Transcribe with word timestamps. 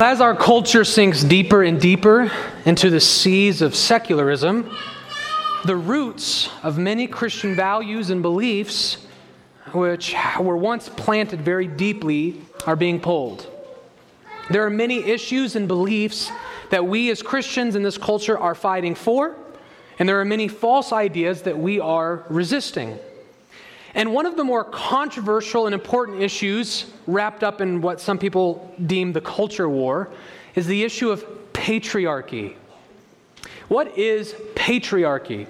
As 0.00 0.20
our 0.20 0.36
culture 0.36 0.84
sinks 0.84 1.24
deeper 1.24 1.64
and 1.64 1.80
deeper 1.80 2.30
into 2.64 2.88
the 2.88 3.00
seas 3.00 3.60
of 3.62 3.74
secularism, 3.74 4.70
the 5.64 5.74
roots 5.74 6.48
of 6.62 6.78
many 6.78 7.08
Christian 7.08 7.56
values 7.56 8.10
and 8.10 8.22
beliefs, 8.22 8.98
which 9.72 10.14
were 10.38 10.56
once 10.56 10.88
planted 10.88 11.40
very 11.40 11.66
deeply, 11.66 12.40
are 12.64 12.76
being 12.76 13.00
pulled. 13.00 13.48
There 14.50 14.64
are 14.64 14.70
many 14.70 14.98
issues 14.98 15.56
and 15.56 15.66
beliefs 15.66 16.30
that 16.70 16.86
we 16.86 17.10
as 17.10 17.20
Christians 17.20 17.74
in 17.74 17.82
this 17.82 17.98
culture 17.98 18.38
are 18.38 18.54
fighting 18.54 18.94
for, 18.94 19.34
and 19.98 20.08
there 20.08 20.20
are 20.20 20.24
many 20.24 20.46
false 20.46 20.92
ideas 20.92 21.42
that 21.42 21.58
we 21.58 21.80
are 21.80 22.24
resisting. 22.28 23.00
And 23.98 24.14
one 24.14 24.26
of 24.26 24.36
the 24.36 24.44
more 24.44 24.62
controversial 24.62 25.66
and 25.66 25.74
important 25.74 26.22
issues 26.22 26.86
wrapped 27.08 27.42
up 27.42 27.60
in 27.60 27.80
what 27.80 28.00
some 28.00 28.16
people 28.16 28.72
deem 28.86 29.12
the 29.12 29.20
culture 29.20 29.68
war 29.68 30.08
is 30.54 30.68
the 30.68 30.84
issue 30.84 31.10
of 31.10 31.24
patriarchy. 31.52 32.54
What 33.66 33.98
is 33.98 34.34
patriarchy? 34.54 35.48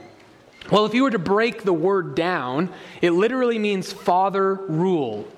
Well, 0.73 0.87
if 0.87 0.95
you 0.95 1.03
were 1.03 1.11
to 1.11 1.19
break 1.19 1.65
the 1.65 1.75
word 1.75 2.15
down, 2.15 2.73
it 3.03 3.11
literally 3.11 3.59
means 3.59 3.93
father 3.93 4.55
rule. 4.55 5.29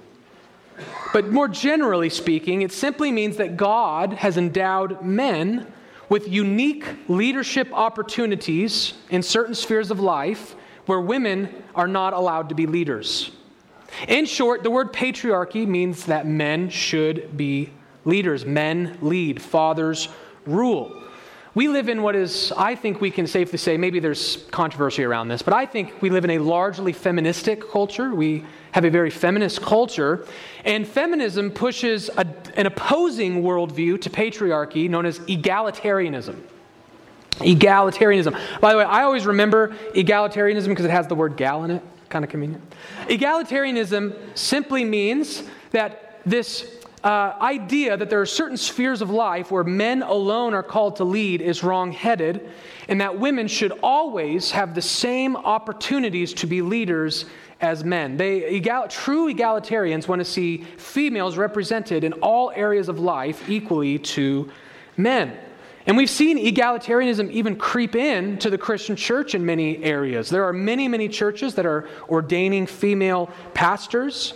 But 1.13 1.33
more 1.33 1.49
generally 1.49 2.11
speaking, 2.11 2.63
it 2.63 2.71
simply 2.71 3.11
means 3.11 3.39
that 3.39 3.57
God 3.57 4.13
has 4.13 4.37
endowed 4.37 5.03
men 5.03 5.67
with 6.09 6.29
unique 6.29 6.87
leadership 7.09 7.73
opportunities 7.73 8.95
in 9.11 9.25
certain 9.25 9.57
spheres 9.57 9.91
of 9.91 9.99
life 9.99 10.55
where 10.91 11.01
women 11.01 11.49
are 11.77 11.87
not 11.87 12.13
allowed 12.15 12.49
to 12.49 12.55
be 12.57 12.67
leaders. 12.67 13.31
In 14.09 14.27
short, 14.27 14.65
the 14.65 14.73
word 14.73 14.93
patriarchy 14.93 15.65
means 15.65 16.07
that 16.07 16.27
men 16.27 16.69
should 16.69 17.37
be 17.37 17.71
leaders. 18.05 18.45
Men 18.45 18.99
lead, 19.01 19.41
fathers 19.41 20.09
rule. 20.47 21.01
We 21.55 21.69
live 21.69 21.89
in 21.89 22.03
what 22.03 22.17
is, 22.17 22.53
I 22.57 22.75
think 22.75 23.01
we 23.01 23.13
can 23.13 23.29
safely 23.29 23.57
say, 23.57 23.77
maybe 23.77 24.01
there's 24.01 24.45
controversy 24.51 25.05
around 25.05 25.29
this, 25.29 25.43
but 25.43 25.55
I 25.55 25.65
think 25.65 26.03
we 26.03 26.11
live 26.11 26.25
in 26.25 26.31
a 26.31 26.39
largely 26.39 26.93
feministic 26.93 27.71
culture. 27.71 28.13
We 28.13 28.45
have 28.73 28.85
a 28.85 28.91
very 28.91 29.11
feminist 29.11 29.63
culture. 29.63 30.27
And 30.65 30.89
feminism 30.89 31.53
pushes 31.53 32.09
a, 32.17 32.27
an 32.57 32.67
opposing 32.67 33.45
worldview 33.45 34.01
to 34.01 34.11
patriarchy 34.11 34.91
known 34.91 35.07
as 35.07 35.21
egalitarianism. 35.21 36.43
Egalitarianism. 37.39 38.39
By 38.61 38.73
the 38.73 38.79
way, 38.79 38.85
I 38.85 39.03
always 39.03 39.27
remember 39.27 39.69
egalitarianism 39.95 40.69
because 40.69 40.85
it 40.85 40.91
has 40.91 41.07
the 41.07 41.15
word 41.15 41.37
gal 41.37 41.65
in 41.65 41.71
it. 41.71 41.83
Kind 42.09 42.25
of 42.25 42.31
convenient. 42.31 42.63
Egalitarianism 43.07 44.15
simply 44.35 44.85
means 44.85 45.45
that 45.71 46.21
this 46.27 46.81
uh, 47.03 47.35
idea 47.41 47.97
that 47.97 48.11
there 48.11 48.21
are 48.21 48.27
certain 48.27 48.57
spheres 48.57 49.01
of 49.01 49.11
life 49.11 49.51
where 49.51 49.65
men 49.65 50.03
alone 50.03 50.53
are 50.53 50.63
called 50.63 50.97
to 50.97 51.05
lead 51.05 51.41
is 51.41 51.63
wrong 51.63 51.93
headed, 51.93 52.51
and 52.89 53.01
that 53.01 53.19
women 53.19 53.49
should 53.49 53.73
always 53.83 54.51
have 54.51 54.75
the 54.75 54.83
same 54.83 55.37
opportunities 55.37 56.35
to 56.35 56.47
be 56.47 56.61
leaders 56.61 57.25
as 57.61 57.85
men. 57.85 58.17
They, 58.17 58.49
egal, 58.51 58.89
true 58.89 59.33
egalitarians 59.33 60.09
want 60.09 60.21
to 60.21 60.25
see 60.25 60.59
females 60.77 61.37
represented 61.37 62.05
in 62.05 62.13
all 62.15 62.53
areas 62.55 62.89
of 62.89 62.99
life 62.99 63.49
equally 63.49 63.99
to 63.99 64.51
men. 64.97 65.39
And 65.87 65.97
we've 65.97 66.11
seen 66.11 66.39
egalitarianism 66.39 67.31
even 67.31 67.57
creep 67.57 67.97
in 67.97 68.39
to 68.39 68.51
the 68.51 68.59
Christian 68.59 68.97
church 68.97 69.35
in 69.35 69.45
many 69.45 69.83
areas. 69.83 70.29
There 70.29 70.45
are 70.45 70.53
many, 70.53 70.89
many 70.89 71.09
churches 71.09 71.55
that 71.55 71.65
are 71.65 71.89
ordaining 72.09 72.67
female 72.67 73.31
pastors. 73.55 74.35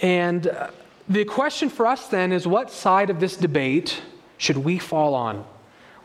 And 0.00 0.46
uh, 0.46 0.70
the 1.08 1.24
question 1.24 1.68
for 1.68 1.86
us 1.86 2.08
then 2.08 2.32
is 2.32 2.46
what 2.46 2.70
side 2.70 3.10
of 3.10 3.20
this 3.20 3.36
debate 3.36 4.02
should 4.38 4.56
we 4.56 4.78
fall 4.78 5.14
on? 5.14 5.44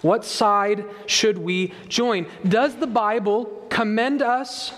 What 0.01 0.25
side 0.25 0.85
should 1.05 1.37
we 1.37 1.73
join? 1.87 2.25
Does 2.47 2.75
the 2.75 2.87
Bible 2.87 3.65
commend 3.69 4.21
us 4.21 4.73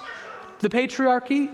the 0.59 0.69
patriarchy? 0.69 1.49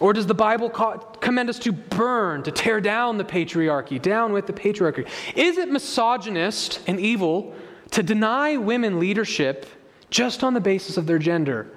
Or 0.00 0.12
does 0.12 0.26
the 0.26 0.34
Bible 0.34 0.70
commend 0.70 1.48
us 1.48 1.58
to 1.60 1.72
burn, 1.72 2.42
to 2.42 2.50
tear 2.50 2.80
down 2.80 3.16
the 3.16 3.24
patriarchy, 3.24 4.02
down 4.02 4.32
with 4.32 4.46
the 4.46 4.52
patriarchy? 4.52 5.08
Is 5.36 5.56
it 5.56 5.68
misogynist 5.70 6.80
and 6.88 6.98
evil 6.98 7.54
to 7.92 8.02
deny 8.02 8.56
women 8.56 8.98
leadership 8.98 9.66
just 10.10 10.42
on 10.42 10.52
the 10.52 10.60
basis 10.60 10.96
of 10.96 11.06
their 11.06 11.18
gender? 11.18 11.68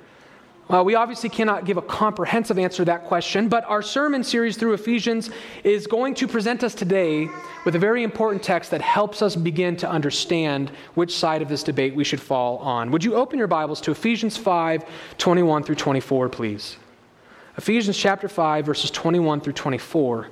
Well, 0.68 0.84
we 0.84 0.96
obviously 0.96 1.30
cannot 1.30 1.64
give 1.64 1.78
a 1.78 1.82
comprehensive 1.82 2.58
answer 2.58 2.78
to 2.78 2.86
that 2.86 3.06
question, 3.06 3.48
but 3.50 3.64
our 3.66 3.82
sermon 3.82 4.24
series 4.24 4.58
through 4.58 4.74
Ephesians 4.74 5.30
is 5.64 5.88
going 5.88 6.14
to 6.16 6.28
present 6.28 6.64
us 6.64 6.74
today 6.74 7.30
with 7.66 7.76
a 7.76 7.80
very 7.80 8.04
important 8.04 8.44
text 8.44 8.72
that 8.72 8.82
helps 8.82 9.22
us 9.22 9.36
begin 9.36 9.78
to 9.78 9.90
understand 9.90 10.72
which 10.96 11.16
side 11.16 11.42
of 11.42 11.48
this 11.48 11.64
debate 11.64 11.96
we 11.96 12.04
should 12.04 12.20
fall 12.20 12.58
on. 12.58 12.92
Would 12.92 13.04
you 13.04 13.16
open 13.16 13.38
your 13.38 13.48
Bibles 13.48 13.80
to 13.82 13.92
Ephesians 13.92 14.36
5 14.36 14.84
21 15.18 15.64
through 15.64 15.76
24, 15.76 16.30
please? 16.30 16.78
Ephesians 17.58 17.98
chapter 17.98 18.30
5, 18.30 18.68
verses 18.68 18.92
21 18.92 19.42
through 19.42 19.54
24. 19.54 20.28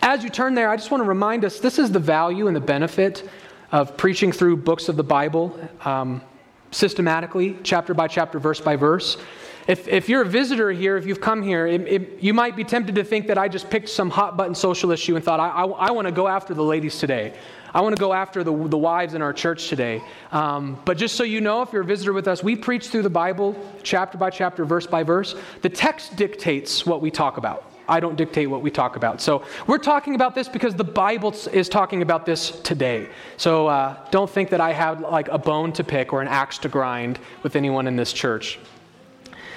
As 0.00 0.24
you 0.24 0.30
turn 0.30 0.54
there, 0.54 0.70
I 0.70 0.76
just 0.76 0.90
want 0.90 1.02
to 1.02 1.08
remind 1.08 1.44
us 1.44 1.60
this 1.60 1.78
is 1.78 1.92
the 1.92 1.98
value 1.98 2.46
and 2.46 2.56
the 2.56 2.60
benefit 2.60 3.28
of 3.72 3.98
preaching 3.98 4.32
through 4.32 4.56
books 4.56 4.88
of 4.88 4.96
the 4.96 5.04
Bible. 5.04 5.58
Um, 5.84 6.22
systematically, 6.70 7.58
chapter 7.62 7.92
by 7.92 8.08
chapter, 8.08 8.38
verse 8.38 8.58
by 8.58 8.74
verse. 8.74 9.18
If, 9.66 9.88
if 9.88 10.08
you're 10.08 10.22
a 10.22 10.26
visitor 10.26 10.70
here, 10.70 10.96
if 10.96 11.06
you've 11.06 11.20
come 11.20 11.42
here, 11.42 11.66
it, 11.66 11.80
it, 11.82 12.22
you 12.22 12.34
might 12.34 12.54
be 12.54 12.64
tempted 12.64 12.96
to 12.96 13.04
think 13.04 13.28
that 13.28 13.38
I 13.38 13.48
just 13.48 13.70
picked 13.70 13.88
some 13.88 14.10
hot 14.10 14.36
button 14.36 14.54
social 14.54 14.90
issue 14.90 15.16
and 15.16 15.24
thought, 15.24 15.40
I, 15.40 15.48
I, 15.48 15.64
I 15.64 15.90
want 15.90 16.06
to 16.06 16.12
go 16.12 16.28
after 16.28 16.52
the 16.52 16.62
ladies 16.62 16.98
today. 16.98 17.32
I 17.72 17.80
want 17.80 17.96
to 17.96 18.00
go 18.00 18.12
after 18.12 18.44
the, 18.44 18.52
the 18.68 18.78
wives 18.78 19.14
in 19.14 19.22
our 19.22 19.32
church 19.32 19.68
today. 19.68 20.02
Um, 20.32 20.80
but 20.84 20.96
just 20.96 21.16
so 21.16 21.24
you 21.24 21.40
know, 21.40 21.62
if 21.62 21.72
you're 21.72 21.82
a 21.82 21.84
visitor 21.84 22.12
with 22.12 22.28
us, 22.28 22.42
we 22.42 22.54
preach 22.54 22.88
through 22.88 23.02
the 23.02 23.10
Bible 23.10 23.56
chapter 23.82 24.18
by 24.18 24.30
chapter, 24.30 24.64
verse 24.64 24.86
by 24.86 25.02
verse. 25.02 25.34
The 25.62 25.70
text 25.70 26.14
dictates 26.14 26.86
what 26.86 27.00
we 27.00 27.10
talk 27.10 27.36
about. 27.36 27.70
I 27.88 28.00
don't 28.00 28.16
dictate 28.16 28.48
what 28.48 28.62
we 28.62 28.70
talk 28.70 28.96
about. 28.96 29.20
So 29.20 29.44
we're 29.66 29.78
talking 29.78 30.14
about 30.14 30.34
this 30.34 30.48
because 30.48 30.74
the 30.74 30.84
Bible 30.84 31.34
is 31.52 31.68
talking 31.68 32.00
about 32.02 32.24
this 32.24 32.50
today. 32.62 33.08
So 33.36 33.66
uh, 33.66 33.96
don't 34.10 34.30
think 34.30 34.50
that 34.50 34.60
I 34.60 34.72
have 34.72 35.00
like 35.00 35.28
a 35.28 35.38
bone 35.38 35.72
to 35.74 35.84
pick 35.84 36.12
or 36.12 36.22
an 36.22 36.28
axe 36.28 36.58
to 36.58 36.68
grind 36.68 37.18
with 37.42 37.56
anyone 37.56 37.86
in 37.86 37.96
this 37.96 38.12
church. 38.12 38.58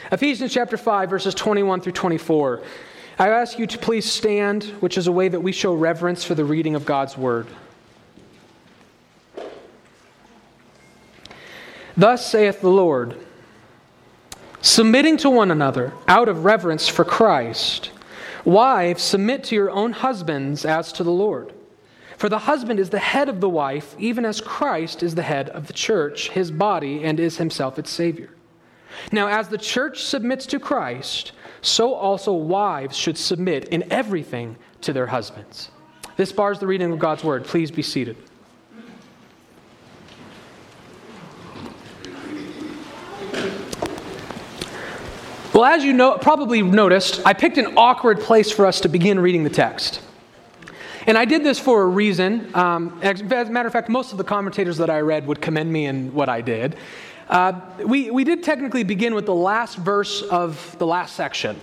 Ephesians 0.10 0.54
chapter 0.54 0.78
5, 0.78 1.10
verses 1.10 1.36
21 1.36 1.82
through 1.82 1.92
24. 1.92 2.62
I 3.20 3.30
ask 3.30 3.60
you 3.60 3.68
to 3.68 3.78
please 3.78 4.10
stand, 4.10 4.64
which 4.80 4.98
is 4.98 5.08
a 5.08 5.12
way 5.12 5.28
that 5.28 5.42
we 5.42 5.52
show 5.52 5.74
reverence 5.74 6.24
for 6.24 6.34
the 6.34 6.46
reading 6.46 6.76
of 6.76 6.86
God's 6.86 7.18
word. 7.18 7.48
Thus 11.98 12.26
saith 12.26 12.62
the 12.62 12.70
Lord, 12.70 13.18
submitting 14.62 15.18
to 15.18 15.30
one 15.30 15.52
another 15.52 15.92
out 16.08 16.30
of 16.30 16.46
reverence 16.46 16.88
for 16.88 17.04
Christ. 17.04 17.92
Wives, 18.46 19.04
submit 19.04 19.44
to 19.46 19.56
your 19.56 19.72
own 19.72 19.92
husbands 19.92 20.64
as 20.64 20.94
to 20.94 21.04
the 21.04 21.12
Lord. 21.12 21.54
For 22.16 22.30
the 22.30 22.40
husband 22.40 22.80
is 22.80 22.92
the 22.92 23.00
head 23.00 23.28
of 23.28 23.42
the 23.42 23.50
wife, 23.50 23.94
even 24.00 24.24
as 24.24 24.40
Christ 24.40 25.04
is 25.04 25.16
the 25.16 25.24
head 25.24 25.50
of 25.50 25.68
the 25.68 25.74
church, 25.74 26.30
his 26.30 26.50
body, 26.50 27.04
and 27.04 27.20
is 27.20 27.38
himself 27.38 27.78
its 27.78 27.90
Savior. 27.90 28.30
Now, 29.12 29.28
as 29.28 29.50
the 29.50 29.58
church 29.58 30.04
submits 30.04 30.46
to 30.48 30.60
Christ, 30.60 31.32
so 31.62 31.94
also 31.94 32.34
wives 32.34 32.96
should 32.96 33.18
submit 33.18 33.66
in 33.66 33.92
everything 33.92 34.58
to 34.82 34.94
their 34.94 35.08
husbands. 35.08 35.72
This 36.16 36.32
bars 36.32 36.60
the 36.60 36.68
reading 36.68 36.92
of 36.92 37.00
God's 37.00 37.24
word. 37.24 37.46
Please 37.46 37.72
be 37.72 37.82
seated. 37.82 38.18
Well, 45.54 45.66
as 45.66 45.84
you 45.84 45.92
know, 45.94 46.18
probably 46.20 46.62
noticed, 46.62 47.20
I 47.26 47.34
picked 47.34 47.58
an 47.58 47.78
awkward 47.78 48.20
place 48.20 48.52
for 48.52 48.68
us 48.68 48.82
to 48.82 48.90
begin 48.90 49.20
reading 49.20 49.44
the 49.44 49.50
text. 49.50 50.02
And 51.08 51.18
I 51.18 51.26
did 51.26 51.44
this 51.44 51.58
for 51.58 51.82
a 51.82 51.86
reason. 51.88 52.54
Um, 52.54 53.00
as 53.02 53.22
a 53.22 53.24
matter 53.24 53.66
of 53.66 53.74
fact, 53.74 53.90
most 53.90 54.12
of 54.12 54.20
the 54.20 54.24
commentators 54.24 54.78
that 54.78 54.92
I 54.92 55.00
read 55.00 55.26
would 55.26 55.42
commend 55.42 55.72
me 55.72 55.86
in 55.86 56.14
what 56.14 56.30
I 56.30 56.42
did. 56.42 56.76
Uh, 57.30 57.60
we, 57.86 58.10
we 58.10 58.24
did 58.24 58.44
technically 58.44 58.84
begin 58.84 59.14
with 59.14 59.26
the 59.26 59.36
last 59.36 59.78
verse 59.78 60.22
of 60.22 60.76
the 60.80 60.88
last 60.88 61.16
section. 61.16 61.60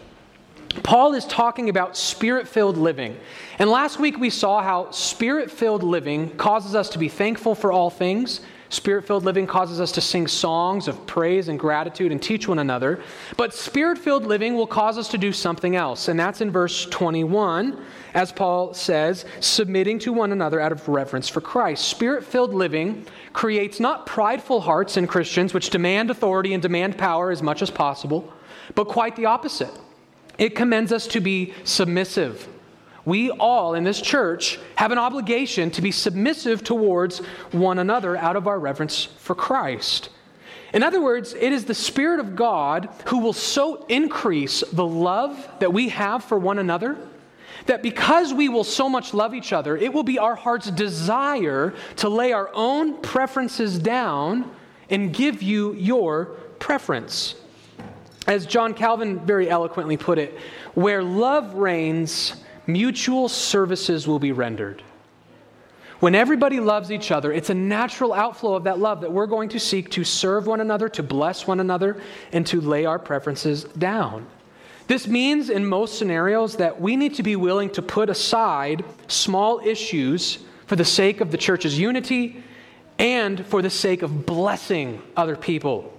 Paul 0.82 1.14
is 1.14 1.24
talking 1.24 1.68
about 1.68 1.96
spirit 1.96 2.48
filled 2.48 2.76
living. 2.76 3.16
And 3.58 3.70
last 3.70 3.98
week 3.98 4.18
we 4.18 4.28
saw 4.28 4.62
how 4.62 4.90
spirit 4.90 5.50
filled 5.50 5.82
living 5.82 6.36
causes 6.36 6.74
us 6.74 6.90
to 6.90 6.98
be 6.98 7.08
thankful 7.08 7.54
for 7.54 7.72
all 7.72 7.90
things, 7.90 8.40
Spirit 8.74 9.06
filled 9.06 9.24
living 9.24 9.46
causes 9.46 9.80
us 9.80 9.92
to 9.92 10.00
sing 10.00 10.26
songs 10.26 10.88
of 10.88 11.06
praise 11.06 11.46
and 11.46 11.58
gratitude 11.58 12.10
and 12.10 12.20
teach 12.20 12.48
one 12.48 12.58
another. 12.58 13.00
But 13.36 13.54
spirit 13.54 13.98
filled 13.98 14.26
living 14.26 14.56
will 14.56 14.66
cause 14.66 14.98
us 14.98 15.08
to 15.08 15.18
do 15.18 15.32
something 15.32 15.76
else. 15.76 16.08
And 16.08 16.18
that's 16.18 16.40
in 16.40 16.50
verse 16.50 16.84
21, 16.86 17.80
as 18.14 18.32
Paul 18.32 18.74
says, 18.74 19.24
submitting 19.38 20.00
to 20.00 20.12
one 20.12 20.32
another 20.32 20.60
out 20.60 20.72
of 20.72 20.88
reverence 20.88 21.28
for 21.28 21.40
Christ. 21.40 21.86
Spirit 21.86 22.24
filled 22.24 22.52
living 22.52 23.06
creates 23.32 23.78
not 23.78 24.06
prideful 24.06 24.60
hearts 24.60 24.96
in 24.96 25.06
Christians, 25.06 25.54
which 25.54 25.70
demand 25.70 26.10
authority 26.10 26.52
and 26.52 26.62
demand 26.62 26.98
power 26.98 27.30
as 27.30 27.42
much 27.42 27.62
as 27.62 27.70
possible, 27.70 28.32
but 28.74 28.88
quite 28.88 29.14
the 29.14 29.26
opposite. 29.26 29.70
It 30.36 30.56
commends 30.56 30.92
us 30.92 31.06
to 31.08 31.20
be 31.20 31.54
submissive 31.62 32.48
We 33.04 33.30
all 33.30 33.74
in 33.74 33.84
this 33.84 34.00
church 34.00 34.58
have 34.76 34.92
an 34.92 34.98
obligation 34.98 35.70
to 35.72 35.82
be 35.82 35.90
submissive 35.90 36.64
towards 36.64 37.18
one 37.52 37.78
another 37.78 38.16
out 38.16 38.36
of 38.36 38.46
our 38.46 38.58
reverence 38.58 39.04
for 39.04 39.34
Christ. 39.34 40.08
In 40.72 40.82
other 40.82 41.00
words, 41.00 41.34
it 41.34 41.52
is 41.52 41.66
the 41.66 41.74
Spirit 41.74 42.18
of 42.18 42.34
God 42.34 42.88
who 43.06 43.18
will 43.18 43.32
so 43.32 43.84
increase 43.86 44.64
the 44.72 44.86
love 44.86 45.48
that 45.60 45.72
we 45.72 45.90
have 45.90 46.24
for 46.24 46.38
one 46.38 46.58
another 46.58 46.96
that 47.66 47.82
because 47.82 48.34
we 48.34 48.48
will 48.48 48.64
so 48.64 48.88
much 48.88 49.14
love 49.14 49.34
each 49.34 49.52
other, 49.52 49.76
it 49.76 49.92
will 49.92 50.02
be 50.02 50.18
our 50.18 50.34
heart's 50.34 50.70
desire 50.70 51.74
to 51.96 52.08
lay 52.08 52.32
our 52.32 52.50
own 52.52 53.00
preferences 53.00 53.78
down 53.78 54.50
and 54.90 55.14
give 55.14 55.42
you 55.42 55.72
your 55.74 56.26
preference. 56.58 57.36
As 58.26 58.46
John 58.46 58.74
Calvin 58.74 59.24
very 59.24 59.48
eloquently 59.48 59.96
put 59.96 60.18
it, 60.18 60.36
where 60.74 61.02
love 61.02 61.54
reigns, 61.54 62.43
mutual 62.66 63.28
services 63.28 64.06
will 64.06 64.18
be 64.18 64.32
rendered. 64.32 64.82
When 66.00 66.14
everybody 66.14 66.60
loves 66.60 66.90
each 66.90 67.10
other, 67.10 67.32
it's 67.32 67.50
a 67.50 67.54
natural 67.54 68.12
outflow 68.12 68.54
of 68.54 68.64
that 68.64 68.78
love 68.78 69.00
that 69.00 69.12
we're 69.12 69.26
going 69.26 69.48
to 69.50 69.60
seek 69.60 69.90
to 69.92 70.04
serve 70.04 70.46
one 70.46 70.60
another, 70.60 70.88
to 70.90 71.02
bless 71.02 71.46
one 71.46 71.60
another, 71.60 72.00
and 72.32 72.46
to 72.48 72.60
lay 72.60 72.84
our 72.84 72.98
preferences 72.98 73.64
down. 73.64 74.26
This 74.86 75.06
means, 75.06 75.48
in 75.48 75.64
most 75.64 75.98
scenarios, 75.98 76.56
that 76.56 76.78
we 76.78 76.96
need 76.96 77.14
to 77.14 77.22
be 77.22 77.36
willing 77.36 77.70
to 77.70 77.80
put 77.80 78.10
aside 78.10 78.84
small 79.08 79.60
issues 79.60 80.40
for 80.66 80.76
the 80.76 80.84
sake 80.84 81.22
of 81.22 81.30
the 81.30 81.38
church's 81.38 81.78
unity 81.78 82.42
and 82.98 83.44
for 83.46 83.62
the 83.62 83.70
sake 83.70 84.02
of 84.02 84.26
blessing 84.26 85.00
other 85.16 85.36
people. 85.36 85.90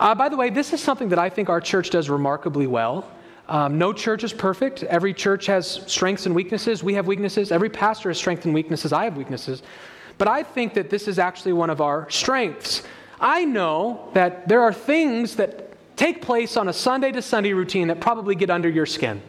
Uh, 0.00 0.14
by 0.14 0.28
the 0.28 0.36
way, 0.36 0.50
this 0.50 0.72
is 0.72 0.80
something 0.80 1.10
that 1.10 1.18
I 1.18 1.28
think 1.28 1.48
our 1.48 1.60
church 1.60 1.90
does 1.90 2.08
remarkably 2.08 2.66
well. 2.66 3.10
Um, 3.48 3.78
no 3.78 3.92
church 3.92 4.24
is 4.24 4.32
perfect. 4.32 4.82
Every 4.84 5.12
church 5.12 5.46
has 5.46 5.82
strengths 5.86 6.26
and 6.26 6.34
weaknesses. 6.34 6.82
We 6.82 6.94
have 6.94 7.06
weaknesses. 7.06 7.52
Every 7.52 7.68
pastor 7.68 8.08
has 8.08 8.18
strengths 8.18 8.46
and 8.46 8.54
weaknesses. 8.54 8.92
I 8.92 9.04
have 9.04 9.16
weaknesses. 9.16 9.62
But 10.16 10.28
I 10.28 10.42
think 10.42 10.74
that 10.74 10.90
this 10.90 11.08
is 11.08 11.18
actually 11.18 11.52
one 11.52 11.70
of 11.70 11.80
our 11.80 12.08
strengths. 12.10 12.82
I 13.20 13.44
know 13.44 14.08
that 14.14 14.48
there 14.48 14.62
are 14.62 14.72
things 14.72 15.36
that 15.36 15.72
take 15.96 16.22
place 16.22 16.56
on 16.56 16.68
a 16.68 16.72
Sunday 16.72 17.12
to 17.12 17.22
Sunday 17.22 17.52
routine 17.52 17.88
that 17.88 18.00
probably 18.00 18.34
get 18.34 18.50
under 18.50 18.68
your 18.68 18.86
skin. 18.86 19.20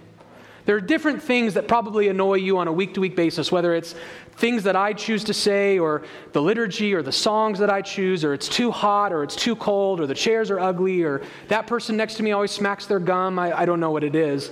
There 0.66 0.76
are 0.76 0.82
different 0.82 1.22
things 1.22 1.54
that 1.54 1.68
probably 1.68 2.08
annoy 2.08 2.36
you 2.36 2.58
on 2.58 2.68
a 2.68 2.74
week 2.74 2.96
to 2.96 3.02
week 3.02 3.16
basis, 3.16 3.52
whether 3.52 3.76
it's 3.76 3.94
things 4.38 4.64
that 4.64 4.76
I 4.76 4.94
choose 4.94 5.24
to 5.26 5.34
say, 5.34 5.78
or 5.78 6.04
the 6.34 6.42
liturgy, 6.42 6.94
or 6.94 7.04
the 7.04 7.12
songs 7.12 7.60
that 7.60 7.70
I 7.70 7.82
choose, 7.82 8.24
or 8.24 8.34
it's 8.34 8.50
too 8.50 8.72
hot, 8.72 9.14
or 9.14 9.24
it's 9.24 9.36
too 9.36 9.56
cold, 9.56 10.00
or 10.00 10.08
the 10.08 10.16
chairs 10.16 10.50
are 10.50 10.60
ugly, 10.60 11.04
or 11.04 11.22
that 11.50 11.68
person 11.68 11.96
next 11.96 12.16
to 12.16 12.24
me 12.24 12.32
always 12.32 12.52
smacks 12.52 12.88
their 12.88 13.00
gum. 13.00 13.38
I, 13.38 13.60
I 13.60 13.66
don't 13.66 13.80
know 13.80 13.92
what 13.92 14.04
it 14.04 14.16
is. 14.16 14.52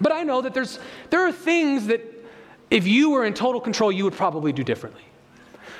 But 0.00 0.12
I 0.12 0.22
know 0.22 0.40
that 0.40 0.54
there's, 0.54 0.78
there 1.10 1.26
are 1.26 1.32
things 1.32 1.88
that 1.88 2.00
if 2.70 2.86
you 2.86 3.10
were 3.10 3.24
in 3.26 3.34
total 3.34 3.60
control, 3.60 3.92
you 3.92 4.04
would 4.04 4.14
probably 4.14 4.52
do 4.52 4.64
differently. 4.64 5.02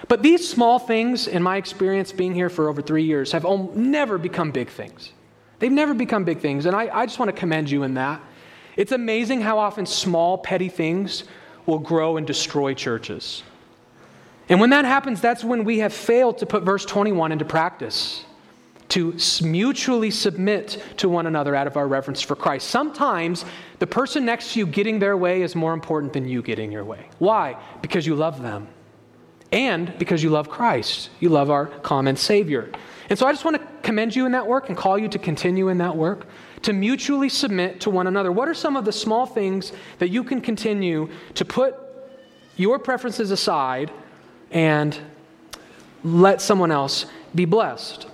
But 0.08 0.22
these 0.22 0.48
small 0.48 0.78
things, 0.78 1.26
in 1.26 1.42
my 1.42 1.56
experience 1.56 2.12
being 2.12 2.34
here 2.34 2.50
for 2.50 2.68
over 2.68 2.82
three 2.82 3.04
years, 3.04 3.32
have 3.32 3.44
never 3.74 4.18
become 4.18 4.50
big 4.50 4.68
things. 4.68 5.12
They've 5.58 5.72
never 5.72 5.94
become 5.94 6.24
big 6.24 6.40
things, 6.40 6.66
and 6.66 6.76
I, 6.76 6.88
I 6.92 7.06
just 7.06 7.18
want 7.18 7.30
to 7.30 7.36
commend 7.36 7.70
you 7.70 7.82
in 7.82 7.94
that. 7.94 8.20
It's 8.76 8.92
amazing 8.92 9.40
how 9.40 9.58
often 9.58 9.86
small, 9.86 10.38
petty 10.38 10.68
things 10.68 11.24
will 11.66 11.78
grow 11.78 12.16
and 12.16 12.26
destroy 12.26 12.74
churches. 12.74 13.42
And 14.48 14.60
when 14.60 14.70
that 14.70 14.84
happens, 14.84 15.20
that's 15.20 15.44
when 15.44 15.64
we 15.64 15.78
have 15.78 15.92
failed 15.92 16.38
to 16.38 16.46
put 16.46 16.64
verse 16.64 16.84
21 16.84 17.32
into 17.32 17.44
practice 17.44 18.24
to 18.90 19.16
mutually 19.42 20.10
submit 20.10 20.82
to 20.96 21.08
one 21.08 21.26
another 21.26 21.54
out 21.54 21.68
of 21.68 21.76
our 21.76 21.86
reverence 21.86 22.20
for 22.20 22.34
Christ. 22.34 22.68
Sometimes 22.68 23.44
the 23.78 23.86
person 23.86 24.24
next 24.24 24.52
to 24.52 24.58
you 24.58 24.66
getting 24.66 24.98
their 24.98 25.16
way 25.16 25.42
is 25.42 25.54
more 25.54 25.72
important 25.72 26.12
than 26.12 26.28
you 26.28 26.42
getting 26.42 26.72
your 26.72 26.84
way. 26.84 27.06
Why? 27.18 27.56
Because 27.82 28.04
you 28.04 28.16
love 28.16 28.42
them. 28.42 28.66
And 29.52 29.96
because 29.98 30.22
you 30.22 30.30
love 30.30 30.48
Christ. 30.48 31.10
You 31.20 31.28
love 31.28 31.50
our 31.50 31.66
common 31.66 32.16
Savior. 32.16 32.70
And 33.08 33.18
so 33.18 33.26
I 33.26 33.32
just 33.32 33.44
want 33.44 33.58
to 33.58 33.66
commend 33.82 34.14
you 34.14 34.26
in 34.26 34.32
that 34.32 34.46
work 34.46 34.68
and 34.68 34.76
call 34.76 34.98
you 34.98 35.08
to 35.08 35.18
continue 35.18 35.68
in 35.68 35.78
that 35.78 35.96
work, 35.96 36.26
to 36.62 36.72
mutually 36.72 37.28
submit 37.28 37.80
to 37.80 37.90
one 37.90 38.06
another. 38.06 38.30
What 38.32 38.48
are 38.48 38.54
some 38.54 38.76
of 38.76 38.84
the 38.84 38.92
small 38.92 39.26
things 39.26 39.72
that 39.98 40.08
you 40.08 40.22
can 40.24 40.40
continue 40.40 41.08
to 41.34 41.44
put 41.44 41.76
your 42.56 42.78
preferences 42.78 43.30
aside 43.30 43.90
and 44.50 44.98
let 46.04 46.40
someone 46.40 46.70
else 46.70 47.06
be 47.34 47.44
blessed? 47.44 48.06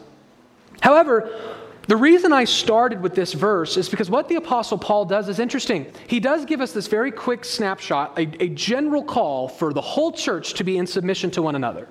However, 0.81 1.57
the 1.89 1.97
reason 1.97 2.33
I 2.33 2.45
started 2.45 3.01
with 3.01 3.15
this 3.15 3.33
verse 3.33 3.77
is 3.77 3.89
because 3.89 4.11
what 4.11 4.29
the 4.29 4.37
Apostle 4.37 4.77
Paul 4.77 5.05
does 5.05 5.29
is 5.29 5.39
interesting. 5.39 5.87
He 6.09 6.19
does 6.19 6.45
give 6.45 6.61
us 6.61 6.73
this 6.73 6.89
very 6.89 7.13
quick 7.13 7.45
snapshot, 7.45 8.19
a, 8.19 8.43
a 8.43 8.49
general 8.49 9.05
call 9.05 9.49
for 9.49 9.73
the 9.73 9.81
whole 9.81 10.11
church 10.11 10.55
to 10.55 10.65
be 10.65 10.79
in 10.79 10.87
submission 10.87 11.31
to 11.33 11.43
one 11.43 11.55
another. 11.55 11.89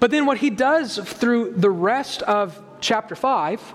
But 0.00 0.10
then 0.10 0.24
what 0.26 0.38
he 0.38 0.50
does 0.50 0.98
through 0.98 1.52
the 1.52 1.70
rest 1.70 2.22
of 2.22 2.60
chapter 2.80 3.14
5 3.14 3.74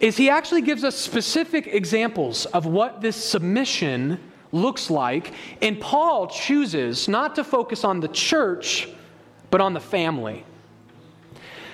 is 0.00 0.16
he 0.16 0.30
actually 0.30 0.62
gives 0.62 0.84
us 0.84 0.96
specific 0.96 1.66
examples 1.66 2.46
of 2.46 2.66
what 2.66 3.00
this 3.00 3.16
submission 3.16 4.20
looks 4.52 4.90
like. 4.90 5.32
And 5.60 5.80
Paul 5.80 6.28
chooses 6.28 7.08
not 7.08 7.34
to 7.34 7.44
focus 7.44 7.84
on 7.84 8.00
the 8.00 8.08
church, 8.08 8.88
but 9.50 9.60
on 9.60 9.74
the 9.74 9.80
family. 9.80 10.44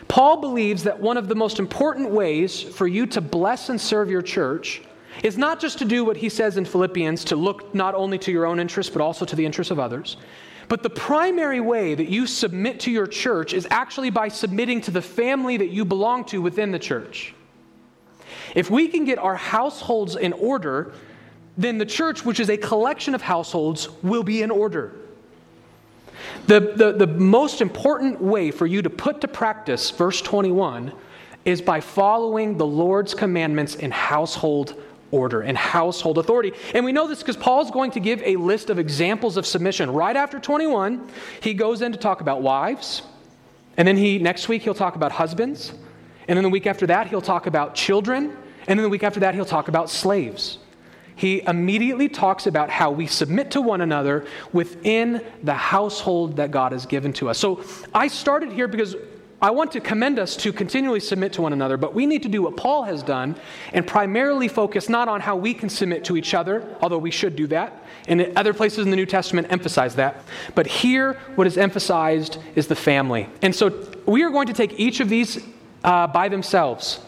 Paul 0.09 0.41
believes 0.41 0.85
that 0.85 1.01
one 1.01 1.17
of 1.17 1.29
the 1.29 1.35
most 1.35 1.59
important 1.59 2.11
ways 2.11 2.63
for 2.63 2.87
you 2.87 3.07
to 3.07 3.21
bless 3.21 3.69
and 3.69 3.81
serve 3.81 4.11
your 4.11 4.23
church 4.23 4.83
is 5.23 5.39
not 5.39 5.61
just 5.61 5.79
to 5.79 5.85
do 5.85 6.05
what 6.05 6.17
he 6.17 6.29
says 6.29 6.57
in 6.57 6.65
Philippians, 6.65 7.25
to 7.25 7.37
look 7.37 7.75
not 7.75 7.95
only 7.95 8.19
to 8.19 8.33
your 8.33 8.47
own 8.47 8.59
interests, 8.59 8.93
but 8.93 9.01
also 9.01 9.25
to 9.25 9.37
the 9.37 9.47
interests 9.47 9.71
of 9.71 9.79
others. 9.79 10.17
But 10.69 10.83
the 10.83 10.91
primary 10.91 11.61
way 11.61 11.95
that 11.95 12.09
you 12.09 12.27
submit 12.27 12.81
to 12.81 12.91
your 12.91 13.07
church 13.07 13.53
is 13.53 13.67
actually 13.71 14.11
by 14.11 14.29
submitting 14.29 14.81
to 14.83 14.91
the 14.91 15.03
family 15.03 15.57
that 15.57 15.69
you 15.71 15.85
belong 15.85 16.25
to 16.27 16.41
within 16.41 16.71
the 16.71 16.79
church. 16.79 17.35
If 18.55 18.71
we 18.71 18.89
can 18.89 19.05
get 19.05 19.19
our 19.19 19.37
households 19.37 20.17
in 20.17 20.33
order, 20.33 20.93
then 21.57 21.79
the 21.79 21.87
church, 21.87 22.25
which 22.25 22.41
is 22.41 22.51
a 22.51 22.57
collection 22.57 23.15
of 23.15 23.23
households, 23.23 23.89
will 24.03 24.23
be 24.23 24.43
in 24.43 24.51
order. 24.51 24.93
The, 26.47 26.61
the, 26.77 26.93
the 26.93 27.07
most 27.07 27.61
important 27.61 28.21
way 28.21 28.51
for 28.51 28.67
you 28.67 28.83
to 28.83 28.91
put 28.91 29.21
to 29.23 29.29
practice 29.29 29.91
verse 29.91 30.21
21 30.21 30.93
is 31.45 31.61
by 31.61 31.81
following 31.81 32.57
the 32.57 32.67
Lord's 32.67 33.15
commandments 33.15 33.75
in 33.75 33.91
household 33.91 34.81
order 35.11 35.43
and 35.43 35.57
household 35.57 36.19
authority. 36.19 36.53
And 36.75 36.85
we 36.85 36.93
know 36.93 37.07
this 37.07 37.21
because 37.21 37.37
Paul's 37.37 37.71
going 37.71 37.93
to 37.93 38.01
give 38.01 38.23
a 38.23 38.37
list 38.37 38.69
of 38.69 38.79
examples 38.79 39.37
of 39.37 39.47
submission. 39.47 39.91
Right 39.91 40.17
after 40.17 40.41
21, 40.41 41.09
he 41.41 41.55
goes 41.55 41.83
in 41.83 41.93
to 41.93 41.99
talk 41.99 42.21
about 42.21 42.43
wives. 42.43 43.03
And 43.77 43.87
then 43.87 43.97
he 43.97 44.19
next 44.19 44.49
week 44.49 44.63
he'll 44.63 44.75
talk 44.75 44.97
about 44.97 45.13
husbands. 45.13 45.73
And 46.29 46.37
then 46.37 46.43
the 46.43 46.51
week 46.51 46.67
after 46.67 46.87
that 46.87 47.09
he'll 47.09 47.21
talk 47.21 47.47
about 47.47 47.75
children. 47.75 48.37
And 48.67 48.79
then 48.79 48.83
the 48.83 48.89
week 48.89 49.03
after 49.03 49.21
that 49.21 49.35
he'll 49.35 49.45
talk 49.45 49.69
about 49.69 49.91
slaves. 49.91 50.59
He 51.17 51.43
immediately 51.47 52.09
talks 52.09 52.47
about 52.47 52.71
how 52.71 52.91
we 52.91 53.07
submit 53.07 53.53
to 53.53 53.61
one 53.61 53.81
another 53.81 54.27
within 54.53 55.25
the 55.43 55.55
household 55.55 56.37
that 56.37 56.51
God 56.51 56.73
has 56.73 56.87
given 56.87 57.13
to 57.15 57.29
us. 57.29 57.39
So 57.39 57.65
I 57.95 58.09
started 58.09 58.53
here 58.53 58.67
because 58.67 58.97
I 59.41 59.51
want 59.51 59.73
to 59.73 59.81
commend 59.81 60.19
us 60.19 60.37
to 60.39 60.53
continually 60.53 61.01
submit 61.01 61.35
to 61.35 61.43
one 61.43 61.53
another, 61.53 61.77
but 61.77 61.95
we 61.95 62.07
need 62.07 62.23
to 62.23 62.29
do 62.29 62.43
what 62.43 62.57
Paul 62.57 62.85
has 62.85 63.03
done 63.03 63.37
and 63.73 63.87
primarily 63.87 64.49
focus 64.49 64.89
not 64.89 65.07
on 65.07 65.21
how 65.21 65.37
we 65.37 65.53
can 65.53 65.69
submit 65.69 66.05
to 66.07 66.17
each 66.17 66.35
other, 66.35 66.67
although 66.81 66.99
we 66.99 67.11
should 67.11 67.37
do 67.37 67.47
that. 67.49 67.85
And 68.09 68.33
other 68.37 68.55
places 68.55 68.85
in 68.85 68.91
the 68.91 68.97
New 68.97 69.07
Testament 69.07 69.49
emphasize 69.51 69.97
that. 69.97 70.23
But 70.55 70.67
here, 70.67 71.15
what 71.35 71.47
is 71.47 71.59
emphasized 71.59 72.39
is 72.55 72.69
the 72.69 72.77
family. 72.77 73.29
And 73.43 73.55
so 73.55 73.87
we 74.07 74.23
are 74.23 74.31
going 74.31 74.47
to 74.47 74.53
take 74.53 74.81
each 74.81 75.01
of 75.01 75.09
these 75.09 75.45
uh, 75.85 76.07
by 76.09 76.29
themselves 76.29 77.01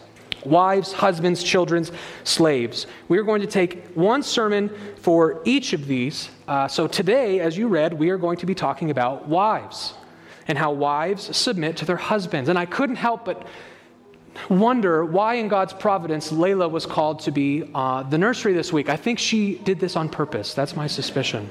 wives, 0.45 0.93
husbands, 0.93 1.43
children, 1.43 1.85
slaves. 2.23 2.87
We 3.09 3.17
are 3.17 3.23
going 3.23 3.41
to 3.41 3.47
take 3.47 3.85
one 3.95 4.23
sermon 4.23 4.71
for 4.97 5.41
each 5.45 5.73
of 5.73 5.87
these. 5.87 6.29
Uh, 6.47 6.67
so 6.67 6.87
today, 6.87 7.39
as 7.41 7.57
you 7.57 7.67
read, 7.67 7.93
we 7.93 8.09
are 8.11 8.17
going 8.17 8.37
to 8.37 8.45
be 8.45 8.55
talking 8.55 8.89
about 8.89 9.27
wives 9.27 9.93
and 10.47 10.57
how 10.57 10.71
wives 10.71 11.35
submit 11.35 11.75
to 11.77 11.85
their 11.85 11.97
husbands. 11.97 12.49
And 12.49 12.57
I 12.57 12.65
couldn't 12.65 12.95
help 12.95 13.25
but 13.25 13.45
wonder 14.49 15.03
why, 15.03 15.35
in 15.35 15.47
God's 15.47 15.73
providence, 15.73 16.31
Layla 16.31 16.69
was 16.69 16.85
called 16.85 17.19
to 17.21 17.31
be 17.31 17.69
uh, 17.73 18.03
the 18.03 18.17
nursery 18.17 18.53
this 18.53 18.71
week. 18.71 18.87
I 18.87 18.95
think 18.95 19.19
she 19.19 19.55
did 19.55 19.79
this 19.79 19.95
on 19.95 20.07
purpose. 20.07 20.53
That's 20.53 20.75
my 20.75 20.87
suspicion. 20.87 21.49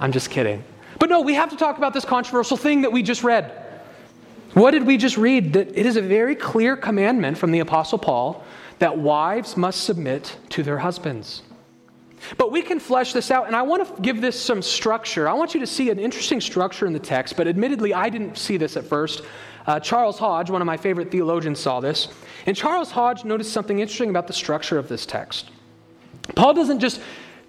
I'm 0.00 0.12
just 0.12 0.30
kidding. 0.30 0.62
But 0.98 1.08
no, 1.08 1.20
we 1.20 1.34
have 1.34 1.50
to 1.50 1.56
talk 1.56 1.78
about 1.78 1.94
this 1.94 2.04
controversial 2.04 2.56
thing 2.56 2.82
that 2.82 2.92
we 2.92 3.02
just 3.02 3.22
read. 3.22 3.67
What 4.58 4.72
did 4.72 4.84
we 4.84 4.96
just 4.96 5.16
read? 5.16 5.52
That 5.52 5.68
it 5.78 5.86
is 5.86 5.96
a 5.96 6.02
very 6.02 6.34
clear 6.34 6.76
commandment 6.76 7.38
from 7.38 7.52
the 7.52 7.60
Apostle 7.60 7.96
Paul 7.96 8.44
that 8.80 8.98
wives 8.98 9.56
must 9.56 9.84
submit 9.84 10.36
to 10.50 10.64
their 10.64 10.78
husbands. 10.78 11.42
But 12.36 12.50
we 12.50 12.62
can 12.62 12.80
flesh 12.80 13.12
this 13.12 13.30
out, 13.30 13.46
and 13.46 13.54
I 13.54 13.62
want 13.62 13.86
to 13.86 14.02
give 14.02 14.20
this 14.20 14.40
some 14.40 14.60
structure. 14.60 15.28
I 15.28 15.32
want 15.34 15.54
you 15.54 15.60
to 15.60 15.66
see 15.66 15.90
an 15.90 16.00
interesting 16.00 16.40
structure 16.40 16.88
in 16.88 16.92
the 16.92 16.98
text, 16.98 17.36
but 17.36 17.46
admittedly, 17.46 17.94
I 17.94 18.08
didn't 18.08 18.36
see 18.36 18.56
this 18.56 18.76
at 18.76 18.84
first. 18.84 19.22
Uh, 19.64 19.78
Charles 19.78 20.18
Hodge, 20.18 20.50
one 20.50 20.60
of 20.60 20.66
my 20.66 20.76
favorite 20.76 21.12
theologians, 21.12 21.60
saw 21.60 21.78
this. 21.78 22.08
And 22.46 22.56
Charles 22.56 22.90
Hodge 22.90 23.24
noticed 23.24 23.52
something 23.52 23.78
interesting 23.78 24.10
about 24.10 24.26
the 24.26 24.32
structure 24.32 24.76
of 24.76 24.88
this 24.88 25.06
text. 25.06 25.52
Paul 26.34 26.54
doesn't 26.54 26.80
just 26.80 27.00